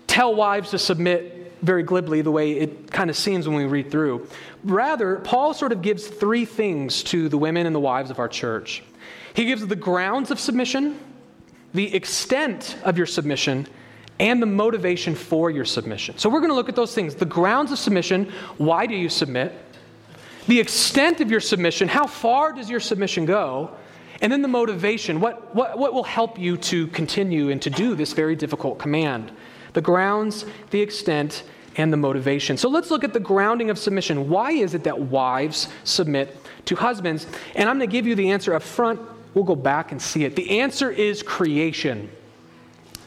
tell 0.06 0.36
wives 0.36 0.70
to 0.72 0.78
submit 0.78 1.39
very 1.62 1.84
glibly 1.84 2.22
the 2.22 2.32
way 2.32 2.54
it 2.54 2.92
kind 2.92 3.10
of 3.10 3.16
seems 3.16 3.48
when 3.48 3.58
we 3.58 3.66
read 3.66 3.92
through. 3.92 4.28
Rather, 4.64 5.18
Paul 5.18 5.54
sort 5.54 5.72
of 5.72 5.82
gives 5.82 6.08
three 6.08 6.46
things 6.46 7.04
to 7.04 7.30
the 7.30 7.38
women 7.38 7.66
and 7.66 7.76
the 7.76 7.80
wives 7.80 8.10
of 8.10 8.20
our 8.20 8.28
church. 8.28 8.84
He 9.34 9.46
gives 9.46 9.66
the 9.66 9.76
grounds 9.76 10.32
of 10.32 10.40
submission, 10.40 11.00
the 11.74 11.94
extent 11.96 12.78
of 12.84 12.98
your 12.98 13.06
submission, 13.06 13.68
and 14.20 14.42
the 14.42 14.46
motivation 14.46 15.16
for 15.16 15.50
your 15.50 15.66
submission. 15.66 16.18
So 16.18 16.30
we're 16.30 16.40
going 16.40 16.52
to 16.52 16.56
look 16.56 16.70
at 16.70 16.76
those 16.76 16.94
things 16.94 17.16
the 17.16 17.26
grounds 17.26 17.72
of 17.72 17.80
submission, 17.80 18.32
why 18.58 18.86
do 18.86 18.96
you 18.96 19.10
submit? 19.10 19.54
The 20.48 20.60
extent 20.60 21.22
of 21.22 21.30
your 21.30 21.40
submission, 21.40 21.88
how 21.88 22.08
far 22.08 22.54
does 22.54 22.70
your 22.70 22.80
submission 22.80 23.26
go? 23.26 23.72
And 24.22 24.32
then 24.32 24.42
the 24.42 24.48
motivation, 24.50 25.22
what, 25.22 25.56
what, 25.56 25.78
what 25.78 25.94
will 25.94 26.04
help 26.04 26.38
you 26.38 26.58
to 26.58 26.88
continue 26.88 27.50
and 27.50 27.62
to 27.62 27.70
do 27.70 27.96
this 27.96 28.14
very 28.14 28.36
difficult 28.36 28.80
command? 28.80 29.32
The 29.74 29.82
grounds, 29.82 30.46
the 30.72 30.82
extent, 30.82 31.44
and 31.78 31.94
the 31.94 31.98
motivation. 31.98 32.58
So 32.58 32.70
let's 32.70 32.92
look 32.92 33.04
at 33.04 33.14
the 33.14 33.20
grounding 33.20 33.70
of 33.70 33.78
submission. 33.78 34.30
Why 34.30 34.52
is 34.52 34.74
it 34.74 34.84
that 34.84 35.00
wives 35.00 35.70
submit 35.84 36.36
to 36.66 36.76
husbands? 36.76 37.28
And 37.56 37.70
I'm 37.70 37.78
going 37.78 37.90
to 37.90 37.92
give 37.92 38.06
you 38.06 38.16
the 38.16 38.32
answer 38.32 38.54
up 38.54 38.64
front. 38.64 39.00
We'll 39.34 39.46
go 39.46 39.56
back 39.56 39.92
and 39.92 40.02
see 40.02 40.26
it. 40.26 40.36
The 40.36 40.60
answer 40.60 40.92
is 40.92 41.24
creation. 41.24 42.10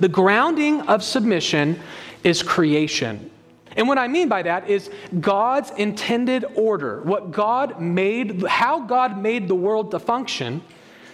The 0.00 0.09
grounding 0.09 0.81
of 0.83 1.02
submission 1.02 1.81
is 2.25 2.42
creation. 2.42 3.31
And 3.76 3.88
what 3.88 3.99
I 3.99 4.09
mean 4.09 4.28
by 4.28 4.42
that 4.42 4.69
is 4.69 4.90
God's 5.21 5.71
intended 5.73 6.45
order. 6.54 7.02
What 7.02 7.31
God 7.31 7.81
made, 7.81 8.45
how 8.47 8.81
God 8.81 9.19
made 9.19 9.49
the 9.49 9.54
world 9.54 9.90
to 9.92 9.99
function 9.99 10.62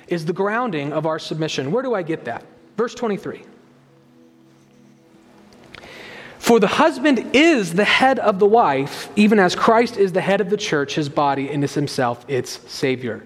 is 0.09 0.25
the 0.25 0.33
grounding 0.33 0.93
of 0.93 1.07
our 1.07 1.19
submission. 1.19 1.71
Where 1.71 1.83
do 1.83 1.95
I 1.95 2.03
get 2.03 2.25
that? 2.25 2.45
Verse 2.77 2.95
23. 2.95 3.43
For 6.49 6.59
the 6.59 6.67
husband 6.67 7.37
is 7.37 7.75
the 7.75 7.85
head 7.85 8.19
of 8.19 8.39
the 8.39 8.47
wife, 8.47 9.11
even 9.17 9.39
as 9.39 9.55
Christ 9.55 9.99
is 9.99 10.13
the 10.13 10.23
head 10.23 10.41
of 10.41 10.49
the 10.49 10.57
church, 10.57 10.95
his 10.95 11.11
body, 11.11 11.51
and 11.51 11.63
is 11.63 11.75
himself 11.75 12.25
its 12.27 12.59
Savior. 12.73 13.23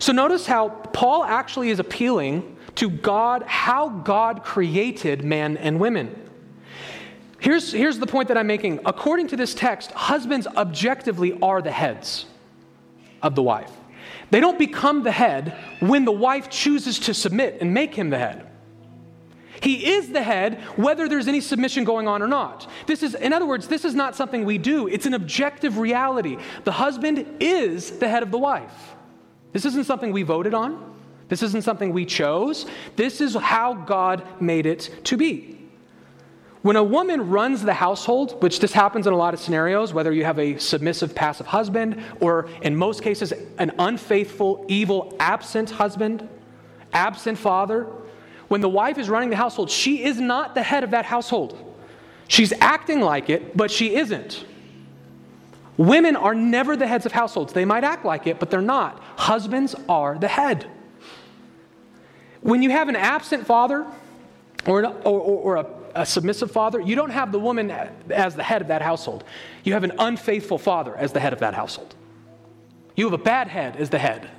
So 0.00 0.12
notice 0.12 0.44
how 0.44 0.68
Paul 0.68 1.24
actually 1.24 1.70
is 1.70 1.78
appealing 1.78 2.58
to 2.74 2.90
God, 2.90 3.42
how 3.44 3.88
God 3.88 4.44
created 4.44 5.24
men 5.24 5.56
and 5.56 5.80
women. 5.80 6.14
Here's, 7.38 7.72
here's 7.72 7.98
the 7.98 8.06
point 8.06 8.28
that 8.28 8.36
I'm 8.36 8.46
making. 8.46 8.80
According 8.84 9.28
to 9.28 9.36
this 9.38 9.54
text, 9.54 9.92
husbands 9.92 10.46
objectively 10.46 11.38
are 11.40 11.62
the 11.62 11.72
heads 11.72 12.26
of 13.22 13.34
the 13.34 13.42
wife. 13.42 13.72
They 14.30 14.40
don't 14.40 14.58
become 14.58 15.04
the 15.04 15.10
head 15.10 15.56
when 15.80 16.04
the 16.04 16.12
wife 16.12 16.50
chooses 16.50 16.98
to 16.98 17.14
submit 17.14 17.62
and 17.62 17.72
make 17.72 17.94
him 17.94 18.10
the 18.10 18.18
head. 18.18 18.46
He 19.62 19.92
is 19.92 20.10
the 20.10 20.22
head 20.22 20.60
whether 20.76 21.08
there's 21.08 21.28
any 21.28 21.40
submission 21.40 21.84
going 21.84 22.08
on 22.08 22.22
or 22.22 22.28
not. 22.28 22.70
This 22.86 23.02
is, 23.02 23.14
in 23.14 23.32
other 23.32 23.46
words, 23.46 23.68
this 23.68 23.84
is 23.84 23.94
not 23.94 24.16
something 24.16 24.44
we 24.44 24.58
do, 24.58 24.86
it's 24.88 25.06
an 25.06 25.14
objective 25.14 25.78
reality. 25.78 26.38
The 26.64 26.72
husband 26.72 27.26
is 27.40 27.98
the 27.98 28.08
head 28.08 28.22
of 28.22 28.30
the 28.30 28.38
wife. 28.38 28.94
This 29.52 29.64
isn't 29.64 29.84
something 29.84 30.12
we 30.12 30.22
voted 30.22 30.54
on. 30.54 30.94
This 31.28 31.42
isn't 31.42 31.62
something 31.62 31.92
we 31.92 32.04
chose. 32.04 32.66
This 32.94 33.20
is 33.20 33.34
how 33.34 33.74
God 33.74 34.22
made 34.40 34.66
it 34.66 34.90
to 35.04 35.16
be. 35.16 35.56
When 36.62 36.76
a 36.76 36.82
woman 36.82 37.30
runs 37.30 37.62
the 37.62 37.74
household, 37.74 38.42
which 38.42 38.58
this 38.58 38.72
happens 38.72 39.06
in 39.06 39.12
a 39.12 39.16
lot 39.16 39.34
of 39.34 39.40
scenarios, 39.40 39.92
whether 39.92 40.12
you 40.12 40.24
have 40.24 40.38
a 40.38 40.58
submissive, 40.58 41.14
passive 41.14 41.46
husband, 41.46 42.02
or 42.20 42.48
in 42.62 42.74
most 42.74 43.02
cases, 43.02 43.32
an 43.58 43.72
unfaithful, 43.78 44.64
evil, 44.68 45.14
absent 45.20 45.70
husband, 45.70 46.28
absent 46.92 47.38
father, 47.38 47.86
when 48.48 48.60
the 48.60 48.68
wife 48.68 48.98
is 48.98 49.08
running 49.08 49.30
the 49.30 49.36
household, 49.36 49.70
she 49.70 50.04
is 50.04 50.20
not 50.20 50.54
the 50.54 50.62
head 50.62 50.84
of 50.84 50.90
that 50.92 51.04
household. 51.04 51.58
She's 52.28 52.52
acting 52.60 53.00
like 53.00 53.30
it, 53.30 53.56
but 53.56 53.70
she 53.70 53.96
isn't. 53.96 54.44
Women 55.76 56.16
are 56.16 56.34
never 56.34 56.76
the 56.76 56.86
heads 56.86 57.06
of 57.06 57.12
households. 57.12 57.52
They 57.52 57.64
might 57.64 57.84
act 57.84 58.04
like 58.04 58.26
it, 58.26 58.38
but 58.38 58.50
they're 58.50 58.62
not. 58.62 59.00
Husbands 59.16 59.74
are 59.88 60.18
the 60.18 60.28
head. 60.28 60.66
When 62.40 62.62
you 62.62 62.70
have 62.70 62.88
an 62.88 62.96
absent 62.96 63.46
father 63.46 63.86
or, 64.66 64.80
an, 64.80 64.86
or, 65.04 65.20
or 65.20 65.56
a, 65.56 65.66
a 65.94 66.06
submissive 66.06 66.50
father, 66.50 66.80
you 66.80 66.96
don't 66.96 67.10
have 67.10 67.30
the 67.32 67.38
woman 67.38 67.70
as 68.10 68.34
the 68.34 68.42
head 68.42 68.62
of 68.62 68.68
that 68.68 68.80
household. 68.80 69.24
You 69.64 69.74
have 69.74 69.84
an 69.84 69.92
unfaithful 69.98 70.58
father 70.58 70.96
as 70.96 71.12
the 71.12 71.20
head 71.20 71.32
of 71.32 71.40
that 71.40 71.54
household. 71.54 71.94
You 72.94 73.04
have 73.04 73.12
a 73.12 73.22
bad 73.22 73.48
head 73.48 73.76
as 73.76 73.90
the 73.90 73.98
head. 73.98 74.30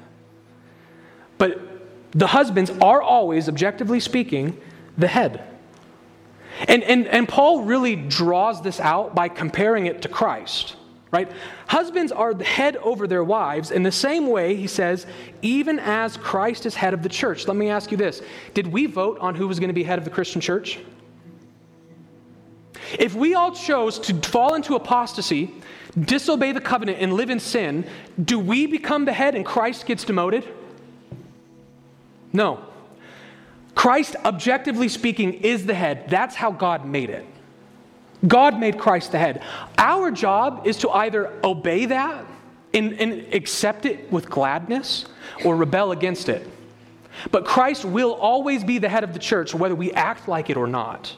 But 1.37 1.76
the 2.11 2.27
husbands 2.27 2.71
are 2.81 3.01
always, 3.01 3.49
objectively 3.49 3.99
speaking, 3.99 4.59
the 4.97 5.07
head. 5.07 5.43
And, 6.67 6.83
and, 6.83 7.07
and 7.07 7.27
Paul 7.27 7.63
really 7.63 7.95
draws 7.95 8.61
this 8.61 8.79
out 8.79 9.13
by 9.13 9.29
comparing 9.29 9.85
it 9.85 10.01
to 10.03 10.09
Christ 10.09 10.75
right? 11.11 11.31
Husbands 11.67 12.11
are 12.11 12.33
the 12.33 12.43
head 12.43 12.77
over 12.77 13.07
their 13.07 13.23
wives 13.23 13.71
in 13.71 13.83
the 13.83 13.91
same 13.91 14.27
way, 14.27 14.55
he 14.55 14.67
says, 14.67 15.05
even 15.41 15.79
as 15.79 16.17
Christ 16.17 16.65
is 16.65 16.75
head 16.75 16.93
of 16.93 17.01
the 17.01 17.09
church. 17.09 17.47
Let 17.47 17.57
me 17.57 17.69
ask 17.69 17.91
you 17.91 17.97
this 17.97 18.21
Did 18.53 18.67
we 18.67 18.85
vote 18.85 19.17
on 19.19 19.35
who 19.35 19.47
was 19.47 19.59
going 19.59 19.69
to 19.69 19.73
be 19.73 19.83
head 19.83 19.97
of 19.97 20.05
the 20.05 20.11
Christian 20.11 20.41
church? 20.41 20.79
If 22.99 23.15
we 23.15 23.33
all 23.33 23.51
chose 23.51 23.99
to 23.99 24.13
fall 24.13 24.53
into 24.53 24.75
apostasy, 24.75 25.53
disobey 25.99 26.51
the 26.51 26.61
covenant, 26.61 26.99
and 27.01 27.13
live 27.13 27.29
in 27.29 27.39
sin, 27.39 27.85
do 28.23 28.39
we 28.39 28.65
become 28.65 29.05
the 29.05 29.13
head 29.13 29.35
and 29.35 29.45
Christ 29.45 29.85
gets 29.85 30.03
demoted? 30.03 30.47
No. 32.33 32.63
Christ, 33.75 34.15
objectively 34.25 34.89
speaking, 34.89 35.33
is 35.33 35.65
the 35.65 35.73
head. 35.73 36.09
That's 36.09 36.35
how 36.35 36.51
God 36.51 36.85
made 36.85 37.09
it. 37.09 37.25
God 38.25 38.59
made 38.59 38.79
Christ 38.79 39.11
the 39.11 39.19
head. 39.19 39.43
Our 39.77 40.09
job 40.09 40.65
is 40.65 40.77
to 40.77 40.89
either 40.89 41.31
obey 41.43 41.85
that 41.85 42.25
and, 42.73 42.93
and, 42.93 43.33
accept 43.33 43.85
it 43.85 44.11
with 44.11 44.29
gladness 44.29 45.05
or 45.45 45.55
rebel 45.55 45.91
against 45.91 46.27
it. 46.27 46.47
But 47.31 47.45
Christ 47.45 47.85
will 47.85 48.13
always 48.13 48.63
be 48.63 48.79
the 48.79 48.89
head 48.89 49.03
of 49.03 49.13
the 49.13 49.19
church, 49.19 49.53
whether 49.53 49.75
we 49.75 49.91
act 49.93 50.27
like 50.27 50.49
it 50.49 50.57
or 50.57 50.67
not. 50.67 51.15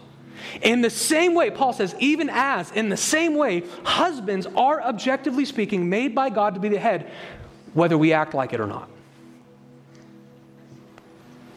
In 0.61 0.81
the 0.81 0.89
same 0.89 1.33
way, 1.33 1.49
Paul 1.49 1.73
says, 1.73 1.95
even 1.99 2.29
as, 2.29 2.71
in 2.71 2.89
the 2.89 2.97
same 2.97 3.35
way, 3.35 3.63
husbands 3.83 4.47
are 4.55 4.81
objectively 4.81 5.45
speaking 5.45 5.89
made 5.89 6.15
by 6.15 6.29
God 6.29 6.53
to 6.55 6.59
be 6.59 6.69
the 6.69 6.79
head, 6.79 7.09
whether 7.73 7.97
we 7.97 8.13
act 8.13 8.33
like 8.33 8.53
it 8.53 8.59
or 8.59 8.67
not. 8.67 8.89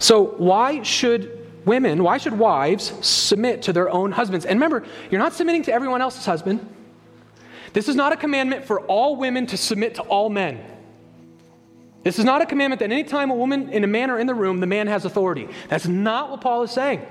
So, 0.02 0.24
why 0.36 0.82
should 0.82 1.46
women, 1.64 2.02
why 2.02 2.18
should 2.18 2.36
wives 2.36 2.92
submit 3.06 3.62
to 3.62 3.72
their 3.72 3.88
own 3.88 4.10
husbands? 4.10 4.44
And 4.44 4.56
remember, 4.56 4.84
you're 5.12 5.20
not 5.20 5.32
submitting 5.32 5.62
to 5.62 5.72
everyone 5.72 6.02
else's 6.02 6.26
husband. 6.26 6.68
This 7.72 7.88
is 7.88 7.94
not 7.94 8.12
a 8.12 8.16
commandment 8.16 8.64
for 8.64 8.80
all 8.80 9.14
women 9.14 9.46
to 9.46 9.56
submit 9.56 9.94
to 9.94 10.02
all 10.02 10.28
men. 10.28 10.60
This 12.02 12.18
is 12.18 12.24
not 12.24 12.42
a 12.42 12.46
commandment 12.46 12.80
that 12.80 12.90
anytime 12.90 13.30
a 13.30 13.34
woman 13.36 13.70
and 13.70 13.84
a 13.84 13.86
man 13.86 14.10
are 14.10 14.18
in 14.18 14.26
the 14.26 14.34
room, 14.34 14.58
the 14.58 14.66
man 14.66 14.88
has 14.88 15.04
authority. 15.04 15.48
That's 15.68 15.86
not 15.86 16.32
what 16.32 16.40
Paul 16.40 16.64
is 16.64 16.72
saying. 16.72 17.06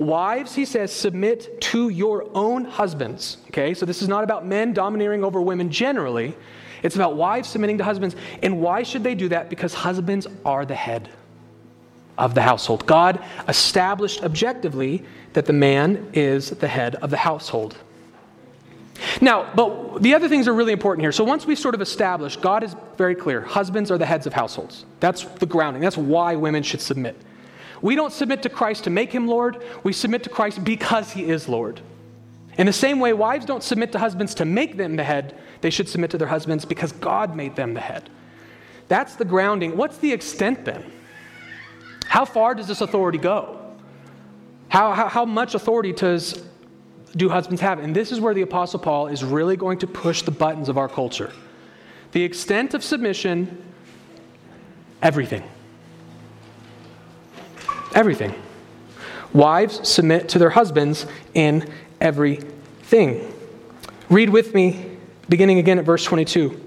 Wives, 0.00 0.56
he 0.56 0.64
says, 0.64 0.92
submit 0.92 1.60
to 1.60 1.88
your 1.88 2.28
own 2.34 2.64
husbands. 2.64 3.36
Okay, 3.50 3.74
so 3.74 3.86
this 3.86 4.02
is 4.02 4.08
not 4.08 4.24
about 4.24 4.44
men 4.44 4.72
domineering 4.72 5.22
over 5.22 5.40
women 5.40 5.70
generally. 5.70 6.36
It's 6.82 6.96
about 6.96 7.14
wives 7.14 7.48
submitting 7.48 7.78
to 7.78 7.84
husbands. 7.84 8.16
And 8.42 8.60
why 8.60 8.82
should 8.82 9.04
they 9.04 9.14
do 9.14 9.28
that? 9.28 9.50
Because 9.50 9.72
husbands 9.72 10.26
are 10.44 10.66
the 10.66 10.74
head 10.74 11.10
of 12.18 12.34
the 12.34 12.42
household. 12.42 12.86
God 12.86 13.22
established 13.48 14.22
objectively 14.22 15.04
that 15.32 15.46
the 15.46 15.52
man 15.52 16.10
is 16.12 16.50
the 16.50 16.68
head 16.68 16.94
of 16.96 17.10
the 17.10 17.16
household. 17.16 17.76
Now, 19.20 19.50
but 19.54 20.02
the 20.02 20.14
other 20.14 20.28
things 20.28 20.46
are 20.46 20.54
really 20.54 20.72
important 20.72 21.02
here. 21.02 21.12
So 21.12 21.24
once 21.24 21.46
we 21.46 21.56
sort 21.56 21.74
of 21.74 21.80
established, 21.80 22.40
God 22.40 22.62
is 22.62 22.76
very 22.96 23.14
clear 23.14 23.40
husbands 23.40 23.90
are 23.90 23.98
the 23.98 24.06
heads 24.06 24.26
of 24.26 24.32
households. 24.32 24.84
That's 25.00 25.24
the 25.24 25.46
grounding. 25.46 25.82
That's 25.82 25.96
why 25.96 26.36
women 26.36 26.62
should 26.62 26.80
submit. 26.80 27.16
We 27.82 27.96
don't 27.96 28.12
submit 28.12 28.42
to 28.44 28.48
Christ 28.48 28.84
to 28.84 28.90
make 28.90 29.12
him 29.12 29.26
Lord, 29.26 29.62
we 29.82 29.92
submit 29.92 30.22
to 30.24 30.30
Christ 30.30 30.64
because 30.64 31.12
he 31.12 31.24
is 31.24 31.48
Lord. 31.48 31.80
In 32.56 32.66
the 32.66 32.72
same 32.72 33.00
way, 33.00 33.12
wives 33.12 33.44
don't 33.44 33.62
submit 33.62 33.92
to 33.92 33.98
husbands 33.98 34.34
to 34.36 34.44
make 34.44 34.76
them 34.76 34.96
the 34.96 35.04
head, 35.04 35.36
they 35.60 35.70
should 35.70 35.88
submit 35.88 36.10
to 36.12 36.18
their 36.18 36.28
husbands 36.28 36.64
because 36.64 36.92
God 36.92 37.34
made 37.34 37.56
them 37.56 37.74
the 37.74 37.80
head. 37.80 38.08
That's 38.86 39.16
the 39.16 39.24
grounding. 39.24 39.76
What's 39.76 39.98
the 39.98 40.12
extent 40.12 40.64
then? 40.64 40.84
How 42.08 42.24
far 42.24 42.54
does 42.54 42.68
this 42.68 42.80
authority 42.80 43.18
go? 43.18 43.60
How, 44.68 44.92
how, 44.92 45.08
how 45.08 45.24
much 45.24 45.54
authority 45.54 45.92
does, 45.92 46.42
do 47.14 47.28
husbands 47.28 47.60
have? 47.60 47.78
And 47.78 47.94
this 47.94 48.12
is 48.12 48.20
where 48.20 48.34
the 48.34 48.42
Apostle 48.42 48.80
Paul 48.80 49.06
is 49.08 49.22
really 49.22 49.56
going 49.56 49.78
to 49.78 49.86
push 49.86 50.22
the 50.22 50.30
buttons 50.30 50.68
of 50.68 50.78
our 50.78 50.88
culture. 50.88 51.32
The 52.12 52.22
extent 52.22 52.74
of 52.74 52.82
submission, 52.82 53.62
everything. 55.02 55.42
Everything. 57.94 58.34
Wives 59.32 59.88
submit 59.88 60.28
to 60.30 60.38
their 60.38 60.50
husbands 60.50 61.06
in 61.34 61.72
everything. 62.00 63.32
Read 64.08 64.30
with 64.30 64.54
me, 64.54 64.96
beginning 65.28 65.58
again 65.58 65.78
at 65.78 65.84
verse 65.84 66.04
22. 66.04 66.60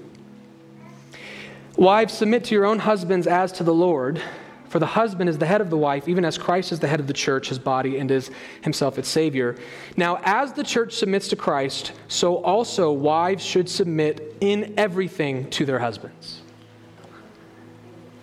Wives, 1.76 2.12
submit 2.12 2.44
to 2.44 2.54
your 2.54 2.66
own 2.66 2.78
husbands 2.80 3.26
as 3.26 3.52
to 3.52 3.64
the 3.64 3.72
Lord. 3.72 4.20
For 4.68 4.78
the 4.78 4.86
husband 4.86 5.30
is 5.30 5.38
the 5.38 5.46
head 5.46 5.60
of 5.60 5.70
the 5.70 5.78
wife, 5.78 6.08
even 6.08 6.24
as 6.24 6.36
Christ 6.36 6.72
is 6.72 6.80
the 6.80 6.88
head 6.88 7.00
of 7.00 7.06
the 7.06 7.12
church, 7.12 7.48
his 7.48 7.58
body, 7.58 7.98
and 7.98 8.10
is 8.10 8.30
himself 8.62 8.98
its 8.98 9.08
Savior. 9.08 9.56
Now, 9.96 10.20
as 10.24 10.52
the 10.52 10.62
church 10.62 10.92
submits 10.92 11.28
to 11.28 11.36
Christ, 11.36 11.92
so 12.06 12.36
also 12.36 12.92
wives 12.92 13.44
should 13.44 13.68
submit 13.68 14.36
in 14.40 14.74
everything 14.76 15.48
to 15.50 15.64
their 15.64 15.78
husbands. 15.78 16.42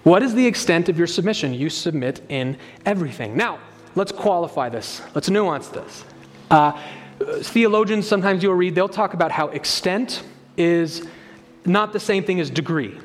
What 0.03 0.21
is 0.21 0.35
the 0.35 0.45
extent 0.45 0.87
of 0.87 0.99
your 0.99 1.07
submission? 1.07 1.53
You 1.53 1.69
submit 1.71 2.21
in 2.29 2.57
everything. 2.85 3.35
Now, 3.35 3.59
let's 3.95 4.11
qualify 4.11 4.69
this, 4.69 5.01
let's 5.15 5.31
nuance 5.31 5.69
this. 5.69 6.05
Uh, 6.51 6.79
theologians, 7.41 8.07
sometimes 8.07 8.43
you'll 8.43 8.53
read, 8.53 8.75
they'll 8.75 8.87
talk 8.87 9.15
about 9.15 9.31
how 9.31 9.47
extent 9.47 10.21
is 10.57 11.07
not 11.65 11.91
the 11.91 11.99
same 11.99 12.23
thing 12.23 12.39
as 12.39 12.51
degree. 12.51 12.99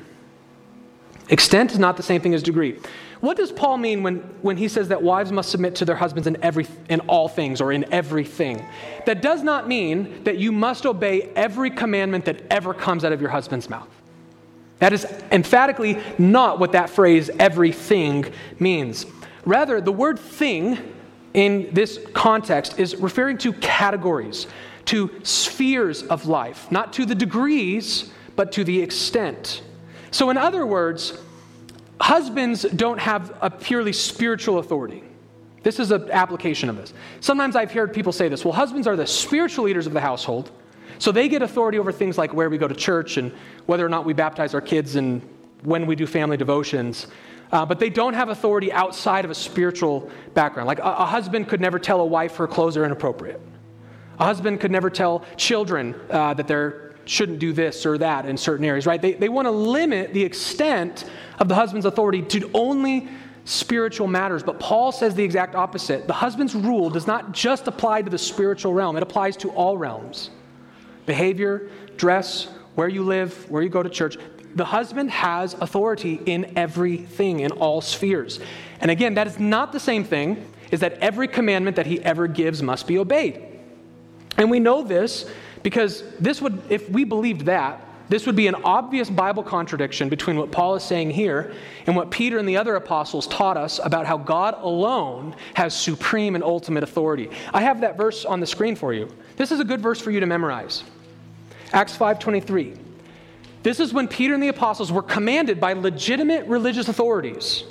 Extent 1.29 1.71
is 1.71 1.79
not 1.79 1.97
the 1.97 2.03
same 2.03 2.21
thing 2.21 2.33
as 2.33 2.43
degree. 2.43 2.77
What 3.21 3.37
does 3.37 3.51
Paul 3.51 3.77
mean 3.77 4.01
when, 4.01 4.17
when 4.41 4.57
he 4.57 4.67
says 4.67 4.87
that 4.87 5.03
wives 5.03 5.31
must 5.31 5.51
submit 5.51 5.75
to 5.75 5.85
their 5.85 5.95
husbands 5.95 6.25
in, 6.25 6.43
every, 6.43 6.65
in 6.89 7.01
all 7.01 7.27
things 7.27 7.61
or 7.61 7.71
in 7.71 7.91
everything? 7.93 8.65
That 9.05 9.21
does 9.21 9.43
not 9.43 9.67
mean 9.67 10.23
that 10.23 10.39
you 10.39 10.51
must 10.51 10.87
obey 10.87 11.29
every 11.35 11.69
commandment 11.69 12.25
that 12.25 12.41
ever 12.49 12.73
comes 12.73 13.05
out 13.05 13.11
of 13.11 13.21
your 13.21 13.29
husband's 13.29 13.69
mouth. 13.69 13.87
That 14.79 14.91
is 14.91 15.05
emphatically 15.31 15.99
not 16.17 16.59
what 16.59 16.71
that 16.71 16.89
phrase 16.89 17.29
everything 17.37 18.25
means. 18.59 19.05
Rather, 19.45 19.79
the 19.79 19.91
word 19.91 20.17
thing 20.17 20.79
in 21.35 21.71
this 21.73 21.99
context 22.13 22.79
is 22.79 22.95
referring 22.95 23.37
to 23.39 23.53
categories, 23.53 24.47
to 24.85 25.11
spheres 25.21 26.01
of 26.01 26.25
life, 26.25 26.71
not 26.71 26.93
to 26.93 27.05
the 27.05 27.13
degrees, 27.13 28.09
but 28.35 28.51
to 28.53 28.63
the 28.63 28.81
extent. 28.81 29.61
So, 30.09 30.31
in 30.31 30.37
other 30.37 30.65
words, 30.65 31.13
husbands 32.01 32.63
don't 32.63 32.99
have 32.99 33.37
a 33.41 33.49
purely 33.49 33.93
spiritual 33.93 34.59
authority. 34.59 35.03
This 35.63 35.79
is 35.79 35.91
an 35.91 36.09
application 36.11 36.69
of 36.69 36.77
this. 36.77 36.93
Sometimes 37.19 37.55
I've 37.55 37.71
heard 37.71 37.93
people 37.93 38.11
say 38.11 38.27
this 38.27 38.43
well, 38.43 38.53
husbands 38.53 38.87
are 38.87 38.95
the 38.95 39.07
spiritual 39.07 39.65
leaders 39.65 39.87
of 39.87 39.93
the 39.93 40.01
household, 40.01 40.51
so 40.99 41.11
they 41.11 41.29
get 41.29 41.41
authority 41.41 41.77
over 41.79 41.91
things 41.91 42.17
like 42.17 42.33
where 42.33 42.49
we 42.49 42.57
go 42.57 42.67
to 42.67 42.75
church 42.75 43.17
and 43.17 43.31
whether 43.65 43.85
or 43.85 43.89
not 43.89 44.05
we 44.05 44.13
baptize 44.13 44.53
our 44.53 44.61
kids 44.61 44.95
and 44.95 45.21
when 45.63 45.85
we 45.85 45.95
do 45.95 46.07
family 46.07 46.37
devotions. 46.37 47.07
Uh, 47.51 47.65
but 47.65 47.79
they 47.79 47.89
don't 47.89 48.13
have 48.13 48.29
authority 48.29 48.71
outside 48.71 49.25
of 49.25 49.31
a 49.31 49.35
spiritual 49.35 50.09
background. 50.33 50.67
Like 50.67 50.79
a, 50.79 50.83
a 50.83 51.05
husband 51.05 51.49
could 51.49 51.59
never 51.59 51.79
tell 51.79 51.99
a 51.99 52.05
wife 52.05 52.37
her 52.37 52.47
clothes 52.47 52.77
are 52.77 52.85
inappropriate. 52.85 53.41
A 54.19 54.23
husband 54.23 54.59
could 54.59 54.71
never 54.71 54.89
tell 54.89 55.25
children 55.35 55.95
uh, 56.09 56.33
that 56.35 56.47
they're 56.47 56.90
shouldn't 57.05 57.39
do 57.39 57.53
this 57.53 57.85
or 57.85 57.97
that 57.97 58.25
in 58.25 58.37
certain 58.37 58.65
areas, 58.65 58.85
right? 58.85 59.01
They, 59.01 59.13
they 59.13 59.29
want 59.29 59.45
to 59.45 59.51
limit 59.51 60.13
the 60.13 60.23
extent 60.23 61.09
of 61.39 61.47
the 61.47 61.55
husband's 61.55 61.85
authority 61.85 62.21
to 62.23 62.49
only 62.53 63.09
spiritual 63.45 64.07
matters. 64.07 64.43
But 64.43 64.59
Paul 64.59 64.91
says 64.91 65.15
the 65.15 65.23
exact 65.23 65.55
opposite. 65.55 66.07
The 66.07 66.13
husband's 66.13 66.55
rule 66.55 66.89
does 66.89 67.07
not 67.07 67.31
just 67.31 67.67
apply 67.67 68.03
to 68.03 68.09
the 68.09 68.17
spiritual 68.17 68.73
realm, 68.73 68.97
it 68.97 69.03
applies 69.03 69.37
to 69.37 69.49
all 69.51 69.77
realms 69.77 70.29
behavior, 71.05 71.69
dress, 71.97 72.47
where 72.75 72.87
you 72.87 73.03
live, 73.03 73.49
where 73.49 73.63
you 73.63 73.69
go 73.69 73.83
to 73.83 73.89
church. 73.89 74.17
The 74.53 74.65
husband 74.65 75.09
has 75.11 75.55
authority 75.55 76.21
in 76.25 76.57
everything, 76.57 77.39
in 77.39 77.51
all 77.53 77.81
spheres. 77.81 78.39
And 78.79 78.91
again, 78.91 79.15
that 79.15 79.27
is 79.27 79.39
not 79.39 79.71
the 79.71 79.79
same 79.79 80.03
thing 80.03 80.45
is 80.71 80.81
that 80.81 80.93
every 80.99 81.27
commandment 81.27 81.75
that 81.75 81.85
he 81.85 82.01
ever 82.01 82.27
gives 82.27 82.61
must 82.61 82.87
be 82.87 82.97
obeyed. 82.97 83.41
And 84.37 84.49
we 84.49 84.59
know 84.59 84.81
this 84.81 85.29
because 85.63 86.03
this 86.19 86.41
would, 86.41 86.61
if 86.69 86.89
we 86.89 87.03
believed 87.03 87.45
that, 87.45 87.85
this 88.11 88.25
would 88.25 88.35
be 88.35 88.47
an 88.47 88.55
obvious 88.55 89.09
Bible 89.09 89.41
contradiction 89.41 90.09
between 90.09 90.35
what 90.35 90.51
Paul 90.51 90.75
is 90.75 90.83
saying 90.83 91.11
here 91.11 91.53
and 91.87 91.95
what 91.95 92.11
Peter 92.11 92.39
and 92.39 92.49
the 92.49 92.57
other 92.57 92.75
apostles 92.75 93.25
taught 93.25 93.55
us 93.55 93.79
about 93.81 94.05
how 94.05 94.17
God 94.17 94.55
alone 94.59 95.33
has 95.53 95.73
supreme 95.73 96.35
and 96.35 96.43
ultimate 96.43 96.83
authority. 96.83 97.29
I 97.53 97.61
have 97.61 97.79
that 97.81 97.95
verse 97.95 98.25
on 98.25 98.41
the 98.41 98.45
screen 98.45 98.75
for 98.75 98.93
you. 98.93 99.09
This 99.37 99.49
is 99.49 99.61
a 99.61 99.63
good 99.63 99.79
verse 99.79 100.01
for 100.01 100.11
you 100.11 100.19
to 100.19 100.25
memorize. 100.25 100.83
Acts 101.71 101.95
5:23. 101.95 102.77
This 103.63 103.79
is 103.79 103.93
when 103.93 104.09
Peter 104.09 104.33
and 104.33 104.43
the 104.43 104.49
apostles 104.49 104.91
were 104.91 105.03
commanded 105.03 105.61
by 105.61 105.71
legitimate 105.71 106.45
religious 106.47 106.89
authorities 106.89 107.63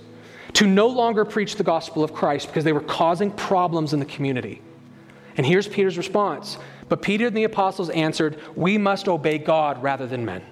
to 0.54 0.66
no 0.66 0.86
longer 0.86 1.26
preach 1.26 1.56
the 1.56 1.64
gospel 1.64 2.02
of 2.02 2.14
Christ 2.14 2.46
because 2.46 2.64
they 2.64 2.72
were 2.72 2.80
causing 2.80 3.30
problems 3.30 3.92
in 3.92 3.98
the 3.98 4.06
community. 4.06 4.62
And 5.36 5.44
here's 5.44 5.68
Peter's 5.68 5.98
response 5.98 6.56
but 6.90 7.02
Peter 7.02 7.28
and 7.28 7.36
the 7.36 7.44
apostles 7.44 7.88
answered, 7.90 8.38
We 8.56 8.76
must 8.76 9.08
obey 9.08 9.38
God 9.38 9.80
rather 9.80 10.08
than 10.08 10.24
men. 10.24 10.42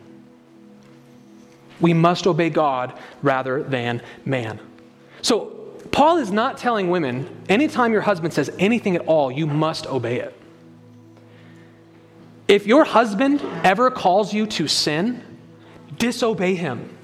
We 1.80 1.92
must 1.92 2.28
obey 2.28 2.48
God 2.48 2.96
rather 3.22 3.62
than 3.62 4.00
man. 4.24 4.60
So, 5.20 5.46
Paul 5.90 6.18
is 6.18 6.30
not 6.30 6.56
telling 6.56 6.90
women, 6.90 7.28
anytime 7.48 7.92
your 7.92 8.02
husband 8.02 8.32
says 8.32 8.50
anything 8.58 8.94
at 8.94 9.04
all, 9.06 9.32
you 9.32 9.48
must 9.48 9.86
obey 9.88 10.20
it. 10.20 10.34
If 12.46 12.68
your 12.68 12.84
husband 12.84 13.42
ever 13.64 13.90
calls 13.90 14.32
you 14.32 14.46
to 14.46 14.68
sin, 14.68 15.24
disobey 15.98 16.54
him. 16.54 16.96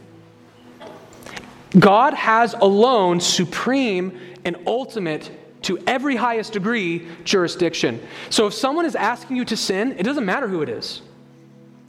God 1.77 2.15
has 2.15 2.55
alone 2.55 3.19
supreme 3.19 4.21
and 4.45 4.57
ultimate 4.65 5.29
to 5.65 5.79
every 5.87 6.17
highest 6.17 6.53
degree 6.53 7.07
jurisdiction. 7.25 8.01
So 8.31 8.47
if 8.47 8.55
someone 8.55 8.87
is 8.87 8.95
asking 8.95 9.37
you 9.37 9.45
to 9.47 9.57
sin, 9.57 9.97
it 9.99 10.05
doesn't 10.05 10.25
matter 10.25 10.49
who 10.49 10.63
it 10.63 10.69
is. 10.69 11.03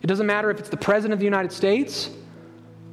It 0.01 0.07
doesn't 0.07 0.25
matter 0.25 0.51
if 0.51 0.59
it's 0.59 0.69
the 0.69 0.77
President 0.77 1.13
of 1.13 1.19
the 1.19 1.25
United 1.25 1.51
States, 1.51 2.09